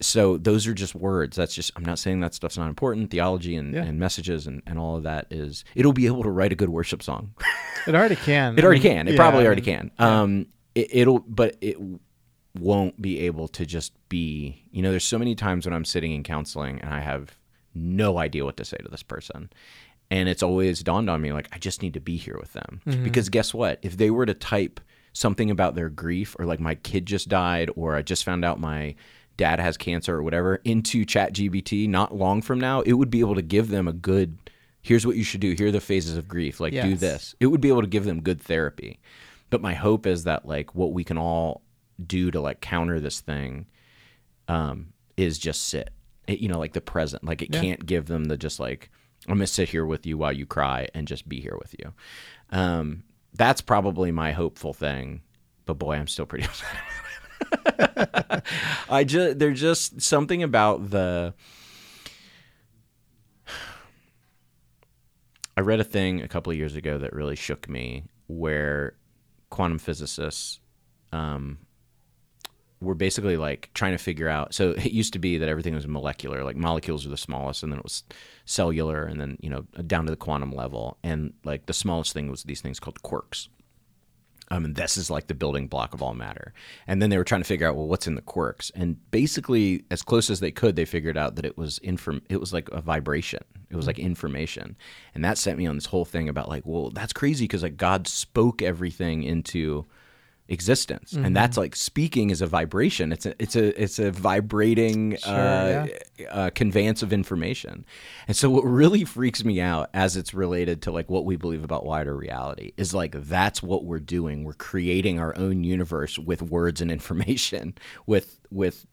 So 0.00 0.36
those 0.36 0.66
are 0.66 0.74
just 0.74 0.94
words. 0.94 1.36
That's 1.36 1.54
just 1.54 1.72
I'm 1.76 1.84
not 1.84 1.98
saying 1.98 2.20
that 2.20 2.34
stuff's 2.34 2.58
not 2.58 2.68
important. 2.68 3.10
Theology 3.10 3.56
and, 3.56 3.72
Yeah. 3.74 3.84
and 3.84 3.98
messages 3.98 4.46
and, 4.46 4.62
and 4.66 4.78
all 4.78 4.96
of 4.96 5.04
that 5.04 5.26
is 5.30 5.64
it'll 5.74 5.94
be 5.94 6.06
able 6.06 6.22
to 6.24 6.30
write 6.30 6.52
a 6.52 6.56
good 6.56 6.68
worship 6.68 7.02
song. 7.02 7.32
It 7.86 7.94
already 7.94 8.16
can. 8.28 8.58
It 8.58 8.62
I 8.62 8.66
already 8.66 8.82
mean, 8.82 8.92
can. 8.92 9.08
It 9.08 9.12
yeah, 9.12 9.16
probably 9.16 9.42
I 9.44 9.46
already 9.46 9.62
mean, 9.62 9.90
can. 9.96 10.06
Um, 10.06 10.46
it, 10.74 10.88
it'll, 10.92 11.20
but 11.20 11.56
it, 11.60 11.78
won't 12.58 13.00
be 13.02 13.20
able 13.20 13.48
to 13.48 13.66
just 13.66 13.92
be. 14.08 14.62
You 14.70 14.80
know, 14.82 14.90
there's 14.90 15.04
so 15.04 15.18
many 15.18 15.34
times 15.34 15.66
when 15.66 15.74
I'm 15.74 15.84
sitting 15.84 16.12
in 16.12 16.22
counseling 16.22 16.80
and 16.80 16.92
I 16.94 17.00
have 17.00 17.36
no 17.74 18.16
idea 18.18 18.44
what 18.46 18.56
to 18.56 18.64
say 18.64 18.78
to 18.78 18.88
this 18.88 19.02
person. 19.02 19.50
And 20.10 20.28
it's 20.28 20.42
always 20.42 20.82
dawned 20.82 21.10
on 21.10 21.20
me 21.20 21.32
like 21.32 21.48
I 21.52 21.58
just 21.58 21.82
need 21.82 21.94
to 21.94 22.00
be 22.00 22.16
here 22.16 22.36
with 22.38 22.52
them. 22.52 22.80
Because 23.04 23.28
guess 23.28 23.52
what? 23.52 23.78
If 23.82 23.96
they 23.96 24.10
were 24.10 24.26
to 24.26 24.34
type 24.34 24.80
something 25.12 25.50
about 25.50 25.74
their 25.74 25.88
grief 25.88 26.36
or 26.38 26.44
like 26.46 26.60
my 26.60 26.74
kid 26.76 27.06
just 27.06 27.28
died 27.28 27.70
or 27.74 27.96
I 27.96 28.02
just 28.02 28.22
found 28.24 28.44
out 28.44 28.60
my 28.60 28.94
dad 29.36 29.58
has 29.60 29.76
cancer 29.76 30.14
or 30.14 30.22
whatever 30.22 30.56
into 30.64 31.04
Chat 31.04 31.32
GPT 31.34 31.88
not 31.88 32.14
long 32.14 32.40
from 32.42 32.60
now, 32.60 32.82
it 32.82 32.92
would 32.94 33.10
be 33.10 33.20
able 33.20 33.34
to 33.34 33.42
give 33.42 33.68
them 33.68 33.88
a 33.88 33.92
good 33.92 34.38
here's 34.82 35.04
what 35.04 35.16
you 35.16 35.24
should 35.24 35.40
do. 35.40 35.52
Here 35.52 35.66
are 35.66 35.72
the 35.72 35.80
phases 35.80 36.16
of 36.16 36.28
grief. 36.28 36.60
Like 36.60 36.72
do 36.72 36.94
this. 36.94 37.34
It 37.40 37.46
would 37.46 37.60
be 37.60 37.68
able 37.68 37.80
to 37.80 37.88
give 37.88 38.04
them 38.04 38.22
good 38.22 38.40
therapy. 38.40 39.00
But 39.50 39.60
my 39.60 39.74
hope 39.74 40.06
is 40.06 40.24
that 40.24 40.46
like 40.46 40.74
what 40.76 40.92
we 40.92 41.02
can 41.02 41.18
all 41.18 41.62
do 42.06 42.30
to 42.30 42.40
like 42.40 42.60
counter 42.60 43.00
this 43.00 43.20
thing 43.20 43.66
um, 44.46 44.92
is 45.16 45.38
just 45.38 45.66
sit. 45.66 45.90
It, 46.28 46.38
you 46.38 46.48
know, 46.48 46.58
like 46.58 46.72
the 46.72 46.80
present. 46.80 47.24
Like 47.24 47.42
it 47.42 47.52
Yeah. 47.52 47.60
can't 47.60 47.84
give 47.86 48.06
them 48.06 48.24
the 48.26 48.36
just 48.36 48.60
like 48.60 48.90
I'm 49.28 49.34
gonna 49.34 49.46
sit 49.46 49.68
here 49.68 49.84
with 49.84 50.06
you 50.06 50.16
while 50.18 50.32
you 50.32 50.46
cry 50.46 50.88
and 50.94 51.08
just 51.08 51.28
be 51.28 51.40
here 51.40 51.56
with 51.58 51.74
you. 51.78 51.92
Um, 52.50 53.02
that's 53.34 53.60
probably 53.60 54.12
my 54.12 54.32
hopeful 54.32 54.72
thing. 54.72 55.22
But 55.64 55.74
boy, 55.74 55.96
I'm 55.96 56.06
still 56.06 56.26
pretty 56.26 56.46
upset. 57.78 58.44
I 58.88 59.04
just 59.04 59.38
there's 59.38 59.60
just 59.60 60.00
something 60.00 60.42
about 60.42 60.90
the. 60.90 61.34
I 65.56 65.62
read 65.62 65.80
a 65.80 65.84
thing 65.84 66.20
a 66.20 66.28
couple 66.28 66.52
of 66.52 66.58
years 66.58 66.76
ago 66.76 66.98
that 66.98 67.14
really 67.14 67.36
shook 67.36 67.68
me, 67.68 68.04
where 68.26 68.96
quantum 69.48 69.78
physicists 69.78 70.60
um, 71.12 71.58
were 72.80 72.94
basically 72.94 73.36
like 73.36 73.70
trying 73.74 73.92
to 73.92 73.98
figure 73.98 74.28
out. 74.28 74.54
So 74.54 74.70
it 74.70 74.92
used 74.92 75.12
to 75.14 75.18
be 75.18 75.38
that 75.38 75.48
everything 75.48 75.74
was 75.74 75.86
molecular, 75.86 76.44
like 76.44 76.56
molecules 76.56 77.04
were 77.04 77.10
the 77.10 77.16
smallest, 77.16 77.62
and 77.62 77.72
then 77.72 77.78
it 77.78 77.84
was 77.84 78.04
cellular, 78.44 79.04
and 79.04 79.20
then 79.20 79.38
you 79.40 79.50
know 79.50 79.62
down 79.86 80.04
to 80.04 80.10
the 80.10 80.16
quantum 80.16 80.52
level, 80.52 80.98
and 81.02 81.32
like 81.44 81.66
the 81.66 81.72
smallest 81.72 82.12
thing 82.12 82.30
was 82.30 82.44
these 82.44 82.60
things 82.60 82.80
called 82.80 83.02
quarks. 83.02 83.48
Um, 84.48 84.64
and 84.64 84.76
this 84.76 84.96
is 84.96 85.10
like 85.10 85.26
the 85.26 85.34
building 85.34 85.66
block 85.66 85.92
of 85.92 86.02
all 86.02 86.14
matter. 86.14 86.52
And 86.86 87.02
then 87.02 87.10
they 87.10 87.18
were 87.18 87.24
trying 87.24 87.40
to 87.40 87.46
figure 87.46 87.66
out, 87.66 87.74
well, 87.74 87.88
what's 87.88 88.06
in 88.06 88.14
the 88.14 88.22
quarks? 88.22 88.70
And 88.76 88.98
basically, 89.10 89.84
as 89.90 90.02
close 90.02 90.30
as 90.30 90.38
they 90.38 90.52
could, 90.52 90.76
they 90.76 90.84
figured 90.84 91.16
out 91.16 91.34
that 91.34 91.44
it 91.44 91.58
was 91.58 91.78
inform. 91.78 92.22
It 92.28 92.38
was 92.38 92.52
like 92.52 92.68
a 92.70 92.80
vibration. 92.80 93.42
It 93.70 93.76
was 93.76 93.88
like 93.88 93.98
information, 93.98 94.76
and 95.14 95.24
that 95.24 95.38
sent 95.38 95.58
me 95.58 95.66
on 95.66 95.74
this 95.74 95.86
whole 95.86 96.04
thing 96.04 96.28
about 96.28 96.48
like, 96.48 96.62
well, 96.64 96.90
that's 96.90 97.12
crazy 97.12 97.44
because 97.44 97.64
like 97.64 97.76
God 97.76 98.06
spoke 98.06 98.62
everything 98.62 99.24
into 99.24 99.86
existence, 100.48 101.12
and 101.12 101.34
that's 101.36 101.56
like 101.56 101.74
speaking 101.74 102.30
is 102.30 102.40
a 102.40 102.46
vibration. 102.46 103.12
It's 103.12 103.26
a 103.26 103.34
it's 103.42 103.56
a 103.56 103.82
it's 103.82 103.98
a 103.98 104.10
vibrating 104.12 105.16
uh, 105.24 105.86
uh, 106.30 106.50
conveyance 106.54 107.02
of 107.02 107.12
information. 107.12 107.84
And 108.28 108.36
so, 108.36 108.48
what 108.50 108.62
really 108.62 109.04
freaks 109.04 109.44
me 109.44 109.60
out 109.60 109.90
as 109.92 110.16
it's 110.16 110.32
related 110.34 110.82
to 110.82 110.92
like 110.92 111.10
what 111.10 111.24
we 111.24 111.36
believe 111.36 111.64
about 111.64 111.84
wider 111.84 112.16
reality 112.16 112.72
is 112.76 112.94
like 112.94 113.12
that's 113.12 113.62
what 113.62 113.84
we're 113.84 113.98
doing. 113.98 114.44
We're 114.44 114.52
creating 114.54 115.18
our 115.18 115.36
own 115.36 115.64
universe 115.64 116.18
with 116.18 116.42
words 116.42 116.80
and 116.80 116.90
information, 116.98 117.74
with 118.06 118.38
with 118.50 118.86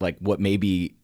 like 0.00 0.18
what 0.18 0.40
may 0.40 0.56
be 0.56 0.94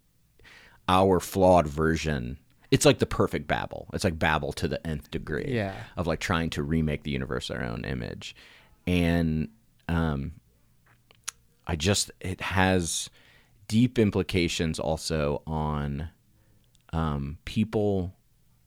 our 0.89 1.21
flawed 1.21 1.67
version. 1.67 2.39
It's 2.71 2.85
like 2.85 2.99
the 2.99 3.07
perfect 3.07 3.47
Babel. 3.47 3.87
It's 3.93 4.03
like 4.05 4.19
Babel 4.19 4.53
to 4.55 4.67
the 4.67 4.85
nth 4.87 5.11
degree 5.11 5.47
Yeah. 5.49 5.75
of 5.97 6.07
like 6.09 6.19
trying 6.19 6.51
to 6.51 6.63
remake 6.63 7.05
the 7.05 7.13
universe 7.13 7.49
our 7.51 7.63
own 7.63 7.85
image. 7.85 8.35
And 8.87 9.49
um, 9.89 10.33
I 11.67 11.77
just 11.77 12.11
it 12.21 12.41
has 12.41 13.11
deep 13.69 13.99
implications 13.99 14.79
also 14.79 15.43
on 15.47 16.11
um, 16.93 17.39
people 17.45 18.15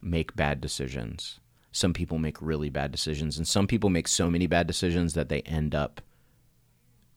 make 0.01 0.35
bad 0.35 0.61
decisions. 0.61 1.39
Some 1.71 1.93
people 1.93 2.17
make 2.17 2.41
really 2.41 2.69
bad 2.69 2.91
decisions, 2.91 3.37
and 3.37 3.47
some 3.47 3.67
people 3.67 3.89
make 3.89 4.07
so 4.07 4.29
many 4.29 4.47
bad 4.47 4.67
decisions 4.67 5.13
that 5.13 5.29
they 5.29 5.41
end 5.41 5.75
up 5.75 6.01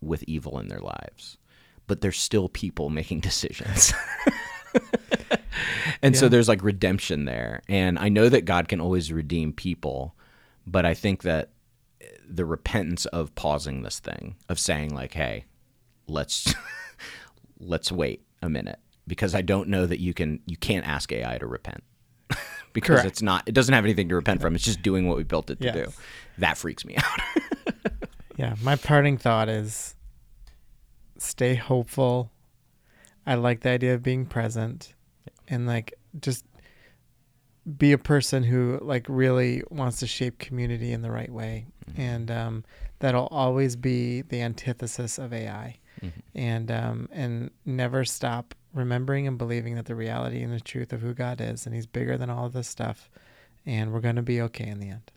with 0.00 0.22
evil 0.24 0.58
in 0.58 0.68
their 0.68 0.80
lives. 0.80 1.38
But 1.86 2.00
there's 2.00 2.18
still 2.18 2.48
people 2.48 2.90
making 3.00 3.20
decisions. 3.20 3.92
and 6.02 6.16
so 6.16 6.28
there's 6.28 6.48
like 6.48 6.62
redemption 6.62 7.24
there. 7.24 7.62
And 7.68 7.98
I 7.98 8.08
know 8.08 8.28
that 8.28 8.44
God 8.44 8.68
can 8.68 8.80
always 8.80 9.12
redeem 9.12 9.52
people, 9.52 10.14
but 10.66 10.84
I 10.84 10.94
think 10.94 11.22
that 11.22 11.50
the 12.30 12.44
repentance 12.44 13.06
of 13.06 13.34
pausing 13.34 13.82
this 13.82 13.98
thing, 14.00 14.36
of 14.48 14.58
saying 14.58 14.94
like, 14.94 15.12
"Hey, 15.14 15.46
let's 16.06 16.54
let's 17.58 17.90
wait 17.92 18.22
a 18.42 18.48
minute," 18.48 18.78
because 19.06 19.34
I 19.34 19.42
don't 19.42 19.68
know 19.68 19.86
that 19.86 20.00
you 20.00 20.14
can 20.14 20.40
you 20.46 20.56
can't 20.56 20.86
ask 20.86 21.12
AI 21.12 21.38
to 21.38 21.46
repent 21.46 21.82
because 22.72 23.00
Correct. 23.00 23.06
it's 23.06 23.22
not 23.22 23.42
it 23.46 23.52
doesn't 23.52 23.74
have 23.74 23.84
anything 23.84 24.08
to 24.10 24.14
repent 24.14 24.40
from. 24.40 24.54
It's 24.54 24.64
just 24.64 24.82
doing 24.82 25.08
what 25.08 25.16
we 25.16 25.24
built 25.24 25.50
it 25.50 25.60
to 25.60 25.66
Yes. 25.66 25.74
do. 25.74 25.92
That 26.38 26.56
freaks 26.56 26.84
me 26.84 26.96
out. 26.98 27.20
Yeah, 28.36 28.54
my 28.62 28.76
parting 28.76 29.18
thought 29.18 29.48
is 29.48 29.94
stay 31.18 31.54
hopeful. 31.54 32.30
I 33.26 33.34
like 33.34 33.60
the 33.60 33.68
idea 33.70 33.94
of 33.94 34.02
being 34.02 34.24
present 34.24 34.94
and 35.48 35.66
like 35.66 35.92
just 36.20 36.44
be 37.76 37.92
a 37.92 37.98
person 37.98 38.42
who 38.42 38.78
like 38.82 39.06
really 39.08 39.62
wants 39.70 40.00
to 40.00 40.06
shape 40.06 40.38
community 40.38 40.92
in 40.92 41.02
the 41.02 41.10
right 41.10 41.30
way. 41.30 41.66
And 41.96 42.30
um, 42.30 42.64
that'll 43.00 43.26
always 43.28 43.76
be 43.76 44.22
the 44.22 44.40
antithesis 44.40 45.18
of 45.18 45.32
AI. 45.32 45.78
And 46.34 46.70
um, 46.70 47.08
and 47.12 47.50
never 47.66 48.04
stop 48.04 48.54
remembering 48.72 49.26
and 49.26 49.36
believing 49.36 49.74
that 49.74 49.84
the 49.86 49.94
reality 49.94 50.42
and 50.42 50.52
the 50.52 50.60
truth 50.60 50.92
of 50.92 51.02
who 51.02 51.12
God 51.12 51.40
is 51.40 51.66
and 51.66 51.74
he's 51.74 51.86
bigger 51.86 52.16
than 52.16 52.30
all 52.30 52.46
of 52.46 52.52
this 52.52 52.68
stuff 52.68 53.10
and 53.66 53.92
we're 53.92 54.00
going 54.00 54.16
to 54.16 54.22
be 54.22 54.40
okay 54.40 54.66
in 54.66 54.78
the 54.80 54.88
end. 54.88 55.10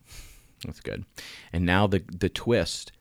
That's 0.66 0.80
good. 0.80 1.06
And 1.52 1.66
now 1.66 1.88
the 1.88 2.04
the 2.12 2.30
twist. 2.30 2.92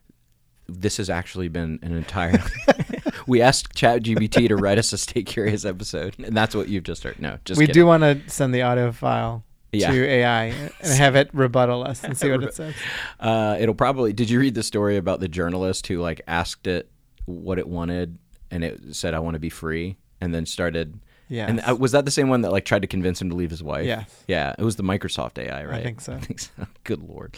This 0.68 0.96
has 0.96 1.10
actually 1.10 1.48
been 1.48 1.80
an 1.82 1.92
entire. 1.94 2.42
we 3.26 3.40
asked 3.42 3.74
ChatGPT 3.74 4.48
to 4.48 4.56
write 4.56 4.78
us 4.78 4.92
a 4.92 4.98
Stay 4.98 5.22
Curious 5.22 5.64
episode, 5.64 6.14
and 6.18 6.36
that's 6.36 6.54
what 6.54 6.68
you've 6.68 6.84
just 6.84 7.02
heard. 7.04 7.20
No, 7.20 7.38
just 7.44 7.58
we 7.58 7.66
kidding. 7.66 7.80
do 7.82 7.86
want 7.86 8.02
to 8.02 8.20
send 8.28 8.54
the 8.54 8.62
audio 8.62 8.92
file 8.92 9.44
Yeah. 9.72 9.90
to 9.90 10.04
AI 10.08 10.44
and 10.80 10.92
have 10.92 11.16
it 11.16 11.30
rebuttal 11.32 11.84
us 11.84 12.02
and 12.04 12.16
see 12.16 12.30
what 12.30 12.42
it 12.42 12.54
says. 12.54 12.74
Uh, 13.20 13.56
it'll 13.58 13.74
probably. 13.74 14.12
Did 14.12 14.30
you 14.30 14.38
read 14.40 14.54
the 14.54 14.62
story 14.62 14.96
about 14.96 15.20
the 15.20 15.28
journalist 15.28 15.86
who 15.86 15.98
like 16.00 16.20
asked 16.26 16.66
it 16.66 16.90
what 17.26 17.58
it 17.58 17.68
wanted, 17.68 18.18
and 18.50 18.64
it 18.64 18.94
said, 18.94 19.14
"I 19.14 19.18
want 19.20 19.34
to 19.34 19.40
be 19.40 19.50
free," 19.50 19.96
and 20.20 20.34
then 20.34 20.44
started. 20.46 20.98
yeah. 21.28 21.46
And 21.48 21.60
uh, 21.60 21.74
was 21.78 21.92
that 21.92 22.04
the 22.04 22.10
same 22.10 22.28
one 22.28 22.42
that 22.42 22.50
like 22.52 22.64
tried 22.64 22.82
to 22.82 22.88
convince 22.88 23.22
him 23.22 23.30
to 23.30 23.36
leave 23.36 23.50
his 23.50 23.62
wife? 23.62 23.86
Yes. 23.86 24.24
Yeah, 24.26 24.54
it 24.58 24.62
was 24.64 24.76
the 24.76 24.82
Microsoft 24.82 25.38
AI, 25.38 25.64
right? 25.64 25.82
think 25.82 26.00
so. 26.00 26.12
I 26.16 26.18
think 26.20 26.40
so. 26.40 26.50
Good 26.84 27.08
lord. 27.08 27.36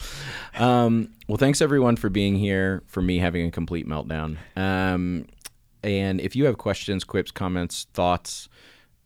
Um, 0.59 1.11
well, 1.29 1.37
thanks 1.39 1.61
everyone 1.61 1.97
for 1.97 2.09
being 2.11 2.37
here. 2.37 2.83
For 2.87 3.03
me 3.03 3.19
having 3.19 3.47
a 3.47 3.51
complete 3.51 3.87
meltdown. 3.87 4.39
Um, 4.57 5.27
and 5.85 6.21
if 6.21 6.35
you 6.35 6.47
have 6.47 6.59
questions, 6.59 7.05
quips, 7.05 7.31
comments, 7.31 7.87
thoughts, 7.95 8.49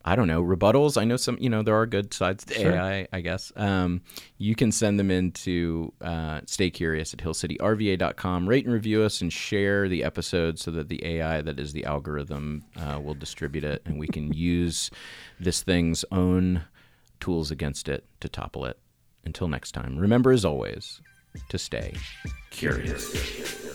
I 0.05 0.17
don't 0.17 0.29
know, 0.29 0.43
rebuttals. 0.43 0.97
I 0.99 1.05
know 1.05 1.17
some, 1.19 1.37
you 1.39 1.51
know, 1.51 1.63
there 1.63 1.75
are 1.77 1.85
good 1.85 2.15
sides 2.15 2.45
to 2.47 2.55
Sure. 2.55 2.73
AI, 2.73 3.09
I 3.13 3.21
guess. 3.21 3.53
Um, 3.57 4.01
you 4.39 4.55
can 4.55 4.73
send 4.73 4.99
them 4.99 5.11
into 5.11 5.93
uh, 6.01 6.41
stay 6.47 6.71
curious 6.71 7.13
at 7.13 7.21
hillcityrva.com. 7.21 8.49
Rate 8.49 8.65
and 8.65 8.73
review 8.73 9.03
us 9.03 9.21
and 9.21 9.31
share 9.31 9.87
the 9.89 10.05
episode 10.05 10.59
so 10.59 10.71
that 10.71 10.89
the 10.89 11.05
AI 11.05 11.43
that 11.43 11.59
is 11.59 11.73
the 11.75 11.85
algorithm 11.85 12.65
uh, 12.77 12.99
will 13.03 13.15
distribute 13.15 13.65
it 13.65 13.83
and 13.85 13.99
we 13.99 14.07
can 14.07 14.33
use 14.33 14.91
this 15.41 15.63
thing's 15.63 16.05
own 16.11 16.63
tools 17.21 17.51
against 17.51 17.89
it 17.89 18.07
to 18.21 18.29
topple 18.29 18.65
it. 18.65 18.79
Until 19.25 19.49
next 19.49 19.73
time, 19.73 19.99
remember 19.99 20.33
as 20.33 20.45
always 20.45 21.03
to 21.51 21.59
stay 21.59 21.95
curious. 22.51 23.68